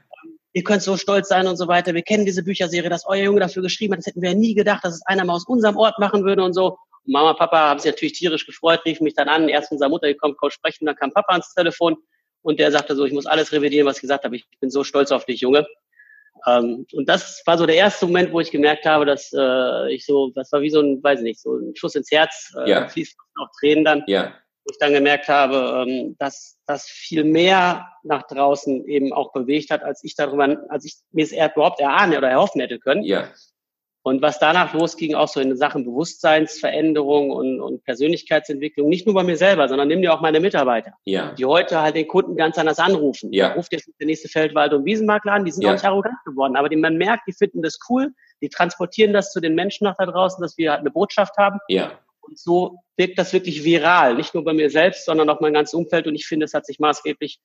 Ihr 0.56 0.64
könnt 0.64 0.82
so 0.82 0.96
stolz 0.96 1.28
sein 1.28 1.48
und 1.48 1.58
so 1.58 1.68
weiter. 1.68 1.94
Wir 1.94 2.02
kennen 2.02 2.26
diese 2.26 2.42
Bücherserie, 2.42 2.90
dass 2.90 3.06
euer 3.06 3.26
Junge 3.26 3.42
dafür 3.42 3.62
geschrieben 3.62 3.92
hat. 3.92 4.00
Das 4.00 4.06
hätten 4.06 4.22
wir 4.22 4.30
ja 4.30 4.38
nie 4.38 4.56
gedacht, 4.56 4.86
dass 4.86 4.94
es 4.96 5.06
einer 5.06 5.26
mal 5.26 5.34
aus 5.34 5.46
unserem 5.46 5.76
Ort 5.76 6.00
machen 6.00 6.24
würde 6.24 6.46
und 6.46 6.54
so. 6.54 6.78
Und 7.04 7.12
Mama, 7.12 7.34
Papa 7.34 7.60
haben 7.60 7.80
sich 7.82 7.92
natürlich 7.92 8.14
tierisch 8.14 8.46
gefreut, 8.46 8.80
riefen 8.86 9.04
mich 9.04 9.16
dann 9.16 9.28
an. 9.28 9.50
Erst 9.50 9.74
unserer 9.74 9.90
Mutter 9.90 10.08
gekommen, 10.08 10.38
Coach 10.38 10.56
sprechen, 10.56 10.86
dann 10.86 10.96
kam 10.96 11.12
Papa 11.12 11.34
ans 11.34 11.54
Telefon 11.54 11.98
und 12.42 12.58
der 12.58 12.72
sagte 12.72 12.96
so, 12.96 13.04
ich 13.04 13.12
muss 13.12 13.26
alles 13.26 13.52
revidieren, 13.52 13.86
was 13.86 13.98
ich 13.98 14.04
gesagt 14.04 14.24
habe. 14.24 14.38
Ich 14.38 14.46
bin 14.62 14.70
so 14.70 14.86
stolz 14.86 15.12
auf 15.12 15.26
dich, 15.26 15.42
Junge. 15.42 15.68
Ähm, 16.48 16.86
und 16.94 17.10
das 17.10 17.44
war 17.46 17.58
so 17.58 17.66
der 17.66 17.76
erste 17.76 18.06
Moment, 18.06 18.32
wo 18.32 18.40
ich 18.40 18.50
gemerkt 18.50 18.86
habe, 18.86 19.06
dass 19.06 19.34
äh, 19.38 19.94
ich 19.94 20.06
so, 20.06 20.32
das 20.36 20.54
war 20.54 20.62
wie 20.62 20.70
so 20.70 20.80
ein, 20.80 21.04
weiß 21.04 21.20
ich 21.20 21.26
nicht, 21.26 21.42
so 21.42 21.58
ein 21.58 21.76
Schuss 21.76 21.96
ins 21.96 22.12
Herz, 22.12 22.56
äh, 22.58 22.70
ja. 22.70 22.88
fließt 22.88 23.18
auch 23.42 23.50
Tränen 23.60 23.84
dann. 23.84 24.04
Ja. 24.08 24.34
Wo 24.66 24.72
ich 24.72 24.80
dann 24.80 24.94
gemerkt 24.94 25.28
habe, 25.28 25.86
ähm, 25.88 26.16
dass 26.18 26.58
das 26.66 26.86
viel 26.86 27.24
mehr 27.24 27.88
nach 28.04 28.24
draußen 28.24 28.86
eben 28.88 29.14
auch 29.14 29.32
bewegt 29.32 29.70
hat, 29.70 29.84
als 29.84 30.04
ich 30.04 30.16
darüber, 30.16 30.58
als 30.70 30.86
ich 30.86 30.96
mir 31.12 31.24
es 31.24 31.32
überhaupt 31.32 31.80
erahnen 31.80 32.18
oder 32.18 32.30
erhoffen 32.30 32.62
hätte 32.62 32.80
können. 32.80 33.04
Ja. 33.04 33.30
Und 34.08 34.22
was 34.22 34.38
danach 34.38 34.72
losging, 34.76 35.16
auch 35.16 35.28
so 35.28 35.40
in 35.40 35.58
Sachen 35.58 35.84
Bewusstseinsveränderung 35.84 37.32
und, 37.32 37.60
und 37.60 37.84
Persönlichkeitsentwicklung, 37.86 38.88
nicht 38.88 39.08
nur 39.08 39.16
bei 39.16 39.24
mir 39.24 39.36
selber, 39.36 39.68
sondern 39.68 39.88
nimm 39.88 40.04
dir 40.04 40.14
auch 40.14 40.22
meine 40.22 40.40
Mitarbeiter, 40.40 40.94
ja. 41.06 41.32
die 41.32 41.44
heute 41.44 41.82
halt 41.82 41.96
den 41.96 42.08
Kunden 42.08 42.36
ganz 42.36 42.56
anders 42.60 42.78
anrufen. 42.78 43.34
Ja. 43.34 43.54
Ruft 43.54 43.74
jetzt 43.74 43.90
der 44.00 44.06
nächste 44.06 44.30
Feldwald- 44.30 44.74
und 44.74 44.86
Wiesenmakler 44.86 45.34
an, 45.34 45.44
die 45.44 45.50
sind 45.50 45.64
ja. 45.64 45.70
auch 45.70 45.74
nicht 45.74 45.86
arrogant 45.86 46.18
geworden, 46.24 46.56
aber 46.56 46.70
die, 46.70 46.76
man 46.76 46.98
merkt, 46.98 47.28
die 47.28 47.34
finden 47.34 47.64
das 47.64 47.80
cool, 47.90 48.14
die 48.44 48.50
transportieren 48.50 49.12
das 49.12 49.32
zu 49.32 49.42
den 49.42 49.56
Menschen 49.56 49.86
nach 49.86 49.96
da 49.98 50.06
draußen, 50.06 50.40
dass 50.40 50.56
wir 50.56 50.70
halt 50.70 50.82
eine 50.82 50.92
Botschaft 50.92 51.36
haben. 51.38 51.58
Ja. 51.68 51.98
Und 52.22 52.38
so 52.38 52.78
wirkt 52.98 53.18
das 53.18 53.34
wirklich 53.34 53.64
viral, 53.64 54.16
nicht 54.16 54.34
nur 54.34 54.44
bei 54.44 54.54
mir 54.54 54.70
selbst, 54.70 55.06
sondern 55.06 55.30
auch 55.30 55.42
mein 55.42 55.54
ganzes 55.54 55.74
Umfeld. 55.74 56.08
Und 56.08 56.16
ich 56.16 56.26
finde, 56.26 56.46
es 56.46 56.54
hat 56.54 56.66
sich 56.66 56.80
maßgeblich, 56.80 57.40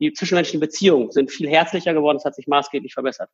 die 0.00 0.12
zwischenmenschlichen 0.12 0.60
Beziehungen 0.60 1.10
sind 1.10 1.30
viel 1.30 1.48
herzlicher 1.48 1.94
geworden, 1.94 2.18
es 2.18 2.24
hat 2.24 2.34
sich 2.34 2.46
maßgeblich 2.46 2.94
verbessert. 2.94 3.30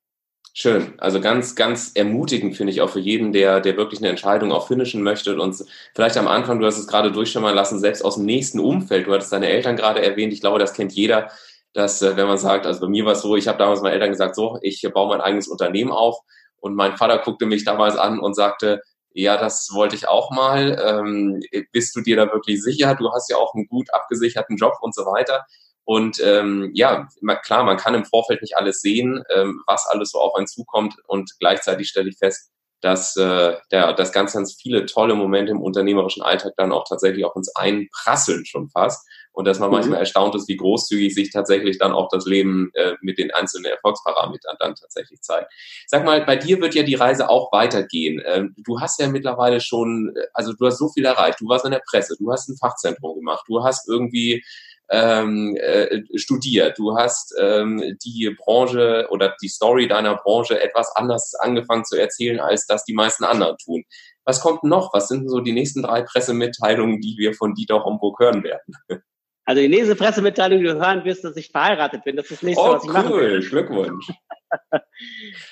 Schön. 0.56 0.94
Also 0.98 1.20
ganz, 1.20 1.56
ganz 1.56 1.92
ermutigend 1.96 2.56
finde 2.56 2.72
ich 2.72 2.80
auch 2.80 2.90
für 2.90 3.00
jeden, 3.00 3.32
der, 3.32 3.60
der 3.60 3.76
wirklich 3.76 3.98
eine 4.00 4.08
Entscheidung 4.08 4.52
auch 4.52 4.68
finishen 4.68 5.02
möchte 5.02 5.36
und 5.40 5.64
vielleicht 5.94 6.16
am 6.16 6.28
Anfang, 6.28 6.60
du 6.60 6.66
hast 6.66 6.78
es 6.78 6.86
gerade 6.86 7.10
durchschimmern 7.10 7.56
lassen, 7.56 7.80
selbst 7.80 8.04
aus 8.04 8.14
dem 8.14 8.24
nächsten 8.24 8.60
Umfeld. 8.60 9.08
Du 9.08 9.12
hattest 9.12 9.32
deine 9.32 9.48
Eltern 9.48 9.74
gerade 9.74 10.00
erwähnt. 10.00 10.32
Ich 10.32 10.40
glaube, 10.40 10.60
das 10.60 10.72
kennt 10.72 10.92
jeder, 10.92 11.28
dass, 11.72 12.02
äh, 12.02 12.16
wenn 12.16 12.28
man 12.28 12.38
sagt, 12.38 12.66
also 12.66 12.82
bei 12.82 12.86
mir 12.86 13.04
war 13.04 13.14
es 13.14 13.22
so, 13.22 13.34
ich 13.34 13.48
habe 13.48 13.58
damals 13.58 13.80
meinen 13.80 13.94
Eltern 13.94 14.10
gesagt, 14.10 14.36
so, 14.36 14.58
ich 14.62 14.80
baue 14.94 15.08
mein 15.08 15.20
eigenes 15.20 15.48
Unternehmen 15.48 15.90
auf. 15.90 16.20
Und 16.60 16.76
mein 16.76 16.96
Vater 16.96 17.18
guckte 17.18 17.46
mich 17.46 17.64
damals 17.64 17.96
an 17.96 18.20
und 18.20 18.34
sagte, 18.34 18.80
ja, 19.14 19.36
das 19.36 19.70
wollte 19.72 19.94
ich 19.94 20.08
auch 20.08 20.30
mal. 20.30 20.76
Ähm, 20.84 21.40
bist 21.72 21.94
du 21.96 22.00
dir 22.00 22.16
da 22.16 22.32
wirklich 22.32 22.62
sicher? 22.62 22.94
Du 22.96 23.10
hast 23.12 23.30
ja 23.30 23.36
auch 23.36 23.54
einen 23.54 23.66
gut 23.68 23.92
abgesicherten 23.94 24.56
Job 24.56 24.74
und 24.80 24.94
so 24.94 25.02
weiter. 25.02 25.44
Und 25.84 26.18
ähm, 26.20 26.70
ja, 26.74 27.08
klar, 27.44 27.62
man 27.64 27.76
kann 27.76 27.94
im 27.94 28.04
Vorfeld 28.04 28.42
nicht 28.42 28.56
alles 28.56 28.80
sehen, 28.80 29.22
ähm, 29.34 29.62
was 29.66 29.86
alles 29.86 30.10
so 30.10 30.18
auf 30.18 30.34
einen 30.34 30.48
zukommt. 30.48 30.96
Und 31.06 31.30
gleichzeitig 31.38 31.88
stelle 31.88 32.08
ich 32.08 32.18
fest, 32.18 32.50
dass, 32.80 33.16
äh, 33.16 33.56
der, 33.70 33.92
dass 33.92 34.12
ganz, 34.12 34.32
ganz 34.32 34.58
viele 34.60 34.86
tolle 34.86 35.14
Momente 35.14 35.52
im 35.52 35.62
unternehmerischen 35.62 36.22
Alltag 36.22 36.54
dann 36.56 36.72
auch 36.72 36.84
tatsächlich 36.88 37.24
auf 37.24 37.36
uns 37.36 37.54
einprasseln 37.54 38.44
schon 38.44 38.68
fast. 38.68 39.06
Und 39.34 39.46
dass 39.46 39.58
man 39.58 39.68
mhm. 39.68 39.74
manchmal 39.74 39.98
erstaunt 39.98 40.34
ist, 40.36 40.48
wie 40.48 40.56
großzügig 40.56 41.12
sich 41.12 41.32
tatsächlich 41.32 41.78
dann 41.78 41.92
auch 41.92 42.08
das 42.08 42.24
Leben 42.24 42.70
äh, 42.74 42.94
mit 43.00 43.18
den 43.18 43.32
einzelnen 43.32 43.66
Erfolgsparametern 43.66 44.56
dann 44.60 44.76
tatsächlich 44.76 45.20
zeigt. 45.22 45.52
Sag 45.86 46.04
mal, 46.04 46.24
bei 46.24 46.36
dir 46.36 46.60
wird 46.60 46.74
ja 46.76 46.84
die 46.84 46.94
Reise 46.94 47.28
auch 47.28 47.50
weitergehen. 47.52 48.22
Ähm, 48.24 48.54
du 48.56 48.80
hast 48.80 49.00
ja 49.00 49.08
mittlerweile 49.08 49.60
schon, 49.60 50.14
äh, 50.16 50.26
also 50.32 50.52
du 50.52 50.66
hast 50.66 50.78
so 50.78 50.88
viel 50.88 51.04
erreicht. 51.04 51.40
Du 51.40 51.48
warst 51.48 51.64
in 51.64 51.72
der 51.72 51.82
Presse, 51.84 52.16
du 52.16 52.30
hast 52.32 52.48
ein 52.48 52.56
Fachzentrum 52.56 53.16
gemacht, 53.16 53.44
du 53.48 53.64
hast 53.64 53.88
irgendwie 53.88 54.44
ähm, 54.88 55.56
äh, 55.56 56.02
studiert, 56.14 56.78
du 56.78 56.96
hast 56.96 57.34
ähm, 57.40 57.96
die 58.04 58.36
Branche 58.38 59.08
oder 59.10 59.34
die 59.42 59.48
Story 59.48 59.88
deiner 59.88 60.16
Branche 60.16 60.62
etwas 60.62 60.94
anders 60.94 61.34
angefangen 61.34 61.84
zu 61.84 61.96
erzählen, 61.96 62.38
als 62.38 62.66
das 62.66 62.84
die 62.84 62.94
meisten 62.94 63.24
anderen 63.24 63.56
tun. 63.58 63.84
Was 64.24 64.40
kommt 64.40 64.62
noch? 64.62 64.94
Was 64.94 65.08
sind 65.08 65.28
so 65.28 65.40
die 65.40 65.52
nächsten 65.52 65.82
drei 65.82 66.02
Pressemitteilungen, 66.02 67.00
die 67.00 67.16
wir 67.18 67.34
von 67.34 67.54
Dieter 67.54 67.84
Homburg 67.84 68.20
hören 68.20 68.44
werden? 68.44 68.76
Also 69.44 69.60
die 69.60 69.68
nächste 69.68 69.94
Pressemitteilung, 69.94 70.58
die 70.58 70.64
du 70.64 70.74
hören 70.74 71.04
wirst, 71.04 71.24
dass 71.24 71.36
ich 71.36 71.50
verheiratet 71.50 72.04
bin. 72.04 72.16
Das 72.16 72.26
ist 72.26 72.32
das 72.32 72.42
nächste, 72.42 72.64
oh, 72.64 72.74
was 72.74 72.84
ich 72.84 72.88
cool. 72.88 72.94
machen 72.94 73.16
will. 73.16 73.48
Glückwunsch. 73.48 74.08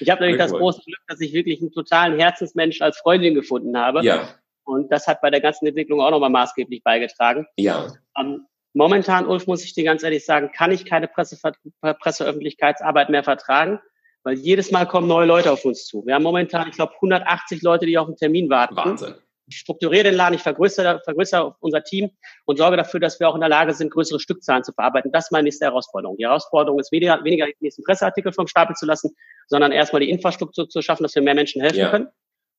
ich 0.00 0.10
habe 0.10 0.22
nämlich 0.22 0.38
das 0.38 0.52
große 0.52 0.80
Glück, 0.84 1.00
dass 1.08 1.20
ich 1.20 1.32
wirklich 1.32 1.60
einen 1.60 1.72
totalen 1.72 2.18
Herzensmensch 2.18 2.80
als 2.80 2.98
Freundin 2.98 3.34
gefunden 3.34 3.76
habe. 3.76 4.02
Ja. 4.02 4.28
Und 4.64 4.90
das 4.90 5.06
hat 5.06 5.20
bei 5.20 5.30
der 5.30 5.40
ganzen 5.40 5.66
Entwicklung 5.66 6.00
auch 6.00 6.10
nochmal 6.10 6.30
maßgeblich 6.30 6.82
beigetragen. 6.82 7.46
Ja. 7.56 7.88
Ähm, 8.18 8.46
Momentan, 8.74 9.26
Ulf, 9.26 9.46
muss 9.46 9.64
ich 9.64 9.74
dir 9.74 9.84
ganz 9.84 10.02
ehrlich 10.02 10.24
sagen, 10.24 10.50
kann 10.52 10.70
ich 10.70 10.86
keine 10.86 11.06
Presse, 11.06 11.38
Presseöffentlichkeitsarbeit 11.82 13.10
mehr 13.10 13.22
vertragen, 13.22 13.80
weil 14.22 14.34
jedes 14.34 14.70
Mal 14.70 14.86
kommen 14.86 15.08
neue 15.08 15.26
Leute 15.26 15.52
auf 15.52 15.64
uns 15.64 15.86
zu. 15.86 16.06
Wir 16.06 16.14
haben 16.14 16.22
momentan, 16.22 16.68
ich 16.68 16.76
glaube, 16.76 16.94
180 16.94 17.62
Leute, 17.62 17.86
die 17.86 17.98
auf 17.98 18.06
einen 18.06 18.16
Termin 18.16 18.48
warten. 18.48 18.76
Wahnsinn. 18.76 19.14
Ich 19.52 19.58
strukturiere 19.58 20.04
den 20.04 20.14
Laden, 20.14 20.34
ich 20.34 20.42
vergrößere, 20.42 21.00
vergrößere 21.04 21.54
unser 21.60 21.84
Team 21.84 22.10
und 22.46 22.56
sorge 22.56 22.76
dafür, 22.76 23.00
dass 23.00 23.20
wir 23.20 23.28
auch 23.28 23.34
in 23.34 23.40
der 23.40 23.50
Lage 23.50 23.74
sind, 23.74 23.90
größere 23.90 24.18
Stückzahlen 24.18 24.64
zu 24.64 24.72
verarbeiten. 24.72 25.12
Das 25.12 25.26
ist 25.26 25.32
meine 25.32 25.44
nächste 25.44 25.66
Herausforderung. 25.66 26.16
Die 26.16 26.24
Herausforderung 26.24 26.80
ist 26.80 26.90
weniger, 26.92 27.22
weniger 27.22 27.46
die 27.46 27.54
nächsten 27.60 27.84
Presseartikel 27.84 28.32
vom 28.32 28.46
Stapel 28.46 28.74
zu 28.74 28.86
lassen, 28.86 29.14
sondern 29.46 29.72
erstmal 29.72 30.00
die 30.00 30.10
Infrastruktur 30.10 30.68
zu 30.68 30.80
schaffen, 30.80 31.02
dass 31.02 31.14
wir 31.14 31.22
mehr 31.22 31.34
Menschen 31.34 31.60
helfen 31.60 31.78
ja. 31.78 31.90
können. 31.90 32.08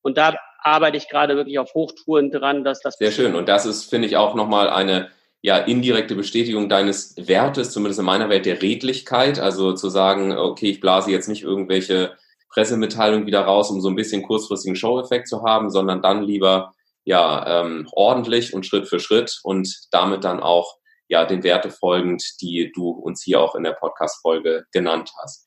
Und 0.03 0.17
da 0.17 0.37
arbeite 0.59 0.97
ich 0.97 1.09
gerade 1.09 1.35
wirklich 1.35 1.57
auf 1.57 1.73
Hochtouren 1.73 2.29
dran, 2.29 2.63
dass 2.63 2.81
das. 2.81 2.97
Sehr 2.97 3.11
schön. 3.11 3.35
Und 3.35 3.49
das 3.49 3.65
ist, 3.65 3.89
finde 3.89 4.07
ich, 4.07 4.17
auch 4.17 4.35
nochmal 4.35 4.69
eine 4.69 5.09
ja 5.41 5.57
indirekte 5.57 6.15
Bestätigung 6.15 6.69
deines 6.69 7.15
Wertes, 7.17 7.71
zumindest 7.71 7.99
in 7.99 8.05
meiner 8.05 8.29
Welt 8.29 8.45
der 8.45 8.61
Redlichkeit. 8.61 9.39
Also 9.39 9.73
zu 9.73 9.89
sagen, 9.89 10.37
okay, 10.37 10.69
ich 10.69 10.79
blase 10.79 11.11
jetzt 11.11 11.27
nicht 11.27 11.43
irgendwelche 11.43 12.13
Pressemitteilungen 12.49 13.25
wieder 13.25 13.41
raus, 13.41 13.71
um 13.71 13.81
so 13.81 13.89
ein 13.89 13.95
bisschen 13.95 14.23
kurzfristigen 14.23 14.75
Show-Effekt 14.75 15.27
zu 15.27 15.43
haben, 15.43 15.69
sondern 15.69 16.01
dann 16.01 16.23
lieber 16.23 16.72
ja 17.05 17.61
ähm, 17.61 17.87
ordentlich 17.91 18.53
und 18.53 18.65
Schritt 18.65 18.87
für 18.87 18.99
Schritt 18.99 19.39
und 19.43 19.69
damit 19.91 20.23
dann 20.23 20.39
auch 20.39 20.77
ja 21.07 21.25
den 21.25 21.43
Werte 21.43 21.69
folgend, 21.69 22.23
die 22.41 22.71
du 22.73 22.89
uns 22.89 23.23
hier 23.23 23.41
auch 23.41 23.55
in 23.55 23.63
der 23.63 23.73
Podcast-Folge 23.73 24.65
genannt 24.71 25.11
hast. 25.21 25.45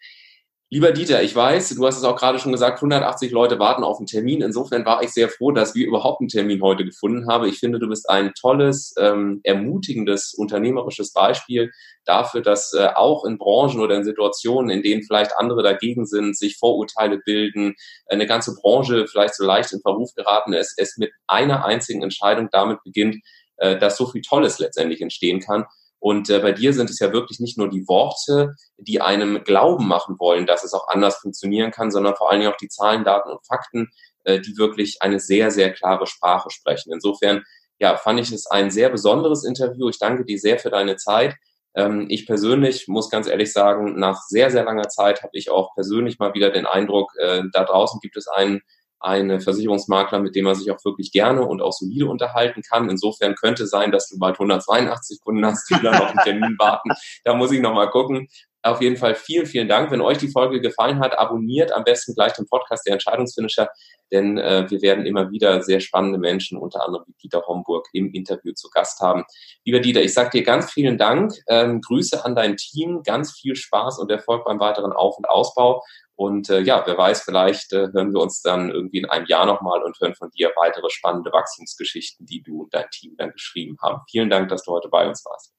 Lieber 0.68 0.90
Dieter, 0.90 1.22
ich 1.22 1.36
weiß, 1.36 1.68
du 1.76 1.86
hast 1.86 1.96
es 1.96 2.02
auch 2.02 2.16
gerade 2.16 2.40
schon 2.40 2.50
gesagt, 2.50 2.78
180 2.78 3.30
Leute 3.30 3.60
warten 3.60 3.84
auf 3.84 3.98
einen 3.98 4.08
Termin. 4.08 4.42
Insofern 4.42 4.84
war 4.84 5.00
ich 5.00 5.10
sehr 5.10 5.28
froh, 5.28 5.52
dass 5.52 5.76
wir 5.76 5.86
überhaupt 5.86 6.20
einen 6.20 6.28
Termin 6.28 6.60
heute 6.60 6.84
gefunden 6.84 7.28
haben. 7.28 7.46
Ich 7.46 7.60
finde, 7.60 7.78
du 7.78 7.86
bist 7.86 8.10
ein 8.10 8.32
tolles, 8.34 8.92
ähm, 8.98 9.40
ermutigendes, 9.44 10.34
unternehmerisches 10.34 11.12
Beispiel 11.12 11.70
dafür, 12.04 12.42
dass 12.42 12.72
äh, 12.72 12.88
auch 12.96 13.24
in 13.24 13.38
Branchen 13.38 13.78
oder 13.80 13.94
in 13.94 14.02
Situationen, 14.02 14.70
in 14.70 14.82
denen 14.82 15.04
vielleicht 15.04 15.36
andere 15.36 15.62
dagegen 15.62 16.04
sind, 16.04 16.36
sich 16.36 16.56
Vorurteile 16.56 17.18
bilden, 17.18 17.76
eine 18.08 18.26
ganze 18.26 18.56
Branche 18.56 19.06
vielleicht 19.06 19.36
so 19.36 19.44
leicht 19.44 19.72
in 19.72 19.80
Verruf 19.82 20.14
geraten 20.16 20.52
ist, 20.52 20.74
es 20.78 20.96
mit 20.96 21.12
einer 21.28 21.64
einzigen 21.64 22.02
Entscheidung 22.02 22.48
damit 22.50 22.82
beginnt, 22.82 23.18
äh, 23.58 23.78
dass 23.78 23.96
so 23.96 24.06
viel 24.08 24.22
Tolles 24.22 24.58
letztendlich 24.58 25.00
entstehen 25.00 25.38
kann. 25.38 25.66
Und 25.98 26.30
äh, 26.30 26.38
bei 26.38 26.52
dir 26.52 26.72
sind 26.72 26.90
es 26.90 26.98
ja 26.98 27.12
wirklich 27.12 27.40
nicht 27.40 27.58
nur 27.58 27.68
die 27.68 27.86
Worte, 27.88 28.54
die 28.76 29.00
einem 29.00 29.42
glauben 29.44 29.88
machen 29.88 30.16
wollen, 30.18 30.46
dass 30.46 30.64
es 30.64 30.74
auch 30.74 30.88
anders 30.88 31.16
funktionieren 31.16 31.70
kann, 31.70 31.90
sondern 31.90 32.16
vor 32.16 32.30
allen 32.30 32.40
Dingen 32.40 32.52
auch 32.52 32.58
die 32.58 32.68
Zahlen, 32.68 33.04
Daten 33.04 33.30
und 33.30 33.44
Fakten, 33.46 33.88
äh, 34.24 34.40
die 34.40 34.56
wirklich 34.56 34.98
eine 35.00 35.20
sehr, 35.20 35.50
sehr 35.50 35.72
klare 35.72 36.06
Sprache 36.06 36.50
sprechen. 36.50 36.92
Insofern, 36.92 37.42
ja, 37.78 37.96
fand 37.96 38.20
ich 38.20 38.30
es 38.30 38.46
ein 38.46 38.70
sehr 38.70 38.90
besonderes 38.90 39.44
Interview. 39.44 39.88
Ich 39.88 39.98
danke 39.98 40.24
dir 40.24 40.38
sehr 40.38 40.58
für 40.58 40.70
deine 40.70 40.96
Zeit. 40.96 41.34
Ähm, 41.74 42.06
ich 42.08 42.26
persönlich 42.26 42.88
muss 42.88 43.10
ganz 43.10 43.26
ehrlich 43.26 43.52
sagen, 43.52 43.98
nach 43.98 44.22
sehr, 44.22 44.50
sehr 44.50 44.64
langer 44.64 44.88
Zeit 44.88 45.22
habe 45.22 45.32
ich 45.34 45.50
auch 45.50 45.74
persönlich 45.74 46.18
mal 46.18 46.34
wieder 46.34 46.50
den 46.50 46.66
Eindruck, 46.66 47.12
äh, 47.18 47.42
da 47.52 47.64
draußen 47.64 48.00
gibt 48.00 48.16
es 48.16 48.28
einen 48.28 48.62
ein 49.00 49.40
Versicherungsmakler, 49.40 50.20
mit 50.20 50.34
dem 50.34 50.44
man 50.44 50.54
sich 50.54 50.70
auch 50.70 50.84
wirklich 50.84 51.12
gerne 51.12 51.46
und 51.46 51.62
auch 51.62 51.72
solide 51.72 52.06
unterhalten 52.06 52.62
kann. 52.62 52.88
Insofern 52.88 53.34
könnte 53.34 53.66
sein, 53.66 53.92
dass 53.92 54.08
du 54.08 54.18
bald 54.18 54.34
182 54.34 55.20
Kunden 55.20 55.44
hast, 55.44 55.68
die 55.70 55.80
dann 55.82 56.00
auf 56.00 56.12
den 56.12 56.20
Termin 56.20 56.56
warten. 56.58 56.90
Da 57.24 57.34
muss 57.34 57.52
ich 57.52 57.60
nochmal 57.60 57.90
gucken. 57.90 58.28
Auf 58.66 58.82
jeden 58.82 58.96
Fall 58.96 59.14
vielen, 59.14 59.46
vielen 59.46 59.68
Dank. 59.68 59.92
Wenn 59.92 60.00
euch 60.00 60.18
die 60.18 60.28
Folge 60.28 60.60
gefallen 60.60 60.98
hat, 60.98 61.16
abonniert 61.16 61.70
am 61.70 61.84
besten 61.84 62.14
gleich 62.14 62.32
den 62.32 62.46
Podcast 62.46 62.84
der 62.84 62.94
Entscheidungsfinisher, 62.94 63.68
denn 64.10 64.38
äh, 64.38 64.66
wir 64.68 64.82
werden 64.82 65.06
immer 65.06 65.30
wieder 65.30 65.62
sehr 65.62 65.78
spannende 65.78 66.18
Menschen, 66.18 66.58
unter 66.58 66.84
anderem 66.84 67.04
wie 67.06 67.14
Dieter 67.22 67.44
Homburg, 67.46 67.86
im 67.92 68.12
Interview 68.12 68.52
zu 68.54 68.68
Gast 68.70 69.00
haben. 69.00 69.24
Lieber 69.64 69.78
Dieter, 69.78 70.02
ich 70.02 70.12
sage 70.12 70.30
dir 70.30 70.42
ganz 70.42 70.72
vielen 70.72 70.98
Dank. 70.98 71.32
Ähm, 71.48 71.80
Grüße 71.80 72.24
an 72.24 72.34
dein 72.34 72.56
Team, 72.56 73.02
ganz 73.04 73.38
viel 73.38 73.54
Spaß 73.54 74.00
und 74.00 74.10
Erfolg 74.10 74.44
beim 74.44 74.58
weiteren 74.58 74.92
Auf- 74.92 75.16
und 75.16 75.28
Ausbau. 75.28 75.84
Und 76.16 76.48
äh, 76.48 76.60
ja, 76.60 76.82
wer 76.86 76.96
weiß, 76.96 77.22
vielleicht 77.22 77.72
äh, 77.74 77.88
hören 77.92 78.12
wir 78.12 78.20
uns 78.20 78.40
dann 78.40 78.70
irgendwie 78.70 78.98
in 78.98 79.04
einem 79.04 79.26
Jahr 79.26 79.44
nochmal 79.44 79.82
und 79.82 80.00
hören 80.00 80.14
von 80.14 80.30
dir 80.30 80.50
weitere 80.56 80.88
spannende 80.88 81.30
Wachstumsgeschichten, 81.30 82.24
die 82.24 82.42
du 82.42 82.62
und 82.62 82.74
dein 82.74 82.88
Team 82.90 83.14
dann 83.18 83.32
geschrieben 83.32 83.76
haben. 83.82 84.00
Vielen 84.10 84.30
Dank, 84.30 84.48
dass 84.48 84.64
du 84.64 84.72
heute 84.72 84.88
bei 84.88 85.06
uns 85.06 85.24
warst. 85.26 85.52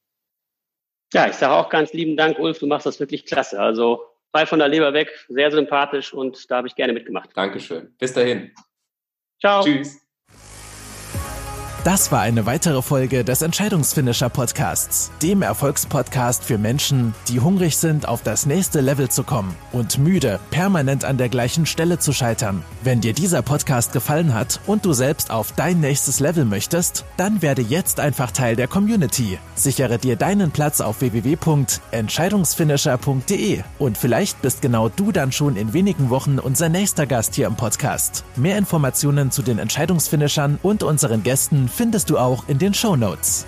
Ja, 1.14 1.28
ich 1.28 1.36
sage 1.36 1.54
auch 1.54 1.70
ganz 1.70 1.94
lieben 1.94 2.18
Dank, 2.18 2.40
Ulf, 2.40 2.60
du 2.60 2.68
machst 2.68 2.86
das 2.86 3.00
wirklich 3.00 3.26
klasse. 3.26 3.60
Also 3.60 4.04
frei 4.32 4.46
von 4.46 4.60
der 4.60 4.68
Leber 4.68 4.94
weg, 4.94 5.10
sehr 5.30 5.52
sympathisch 5.52 6.14
und 6.14 6.50
da 6.50 6.58
habe 6.58 6.68
ich 6.68 6.76
gerne 6.76 6.94
mitgemacht. 6.94 7.30
Dankeschön. 7.36 7.96
Bis 7.98 8.14
dahin. 8.14 8.52
Ciao. 9.40 9.64
Tschüss. 9.64 10.07
Das 11.88 12.12
war 12.12 12.20
eine 12.20 12.46
weitere 12.46 12.82
Folge 12.82 13.24
des 13.24 13.42
Entscheidungsfinisher 13.42 14.28
Podcasts, 14.28 15.10
dem 15.22 15.42
Erfolgspodcast 15.42 16.44
für 16.44 16.58
Menschen, 16.58 17.16
die 17.30 17.40
hungrig 17.40 17.78
sind, 17.78 18.10
auf 18.10 18.24
das 18.24 18.46
nächste 18.46 18.82
Level 18.82 19.08
zu 19.08 19.24
kommen 19.24 19.56
und 19.72 19.98
müde, 19.98 20.42
permanent 20.52 21.06
an 21.06 21.18
der 21.18 21.30
gleichen 21.30 21.66
Stelle 21.66 21.98
zu 21.98 22.12
scheitern. 22.12 22.66
Wenn 22.84 23.00
dir 23.00 23.14
dieser 23.14 23.42
Podcast 23.42 23.94
gefallen 23.94 24.34
hat 24.34 24.60
und 24.68 24.84
du 24.84 24.92
selbst 24.92 25.32
auf 25.32 25.54
dein 25.54 25.80
nächstes 25.80 26.20
Level 26.20 26.44
möchtest, 26.44 27.06
dann 27.16 27.42
werde 27.42 27.62
jetzt 27.62 28.02
einfach 28.02 28.32
Teil 28.32 28.58
der 28.58 28.68
Community. 28.68 29.40
Sichere 29.56 29.98
dir 29.98 30.18
deinen 30.18 30.52
Platz 30.52 30.82
auf 30.82 31.00
www.entscheidungsfinisher.de 31.00 33.64
und 33.80 33.98
vielleicht 33.98 34.42
bist 34.42 34.62
genau 34.62 34.90
du 34.90 35.14
dann 35.14 35.32
schon 35.32 35.56
in 35.56 35.72
wenigen 35.72 36.10
Wochen 36.10 36.38
unser 36.38 36.68
nächster 36.68 37.06
Gast 37.06 37.36
hier 37.36 37.48
im 37.48 37.56
Podcast. 37.56 38.26
Mehr 38.36 38.58
Informationen 38.58 39.32
zu 39.32 39.42
den 39.42 39.58
Entscheidungsfinishern 39.58 40.60
und 40.62 40.84
unseren 40.84 41.24
Gästen 41.24 41.70
findest 41.78 42.10
du 42.10 42.18
auch 42.18 42.48
in 42.48 42.58
den 42.58 42.74
Show 42.74 42.96
Notes. 42.96 43.46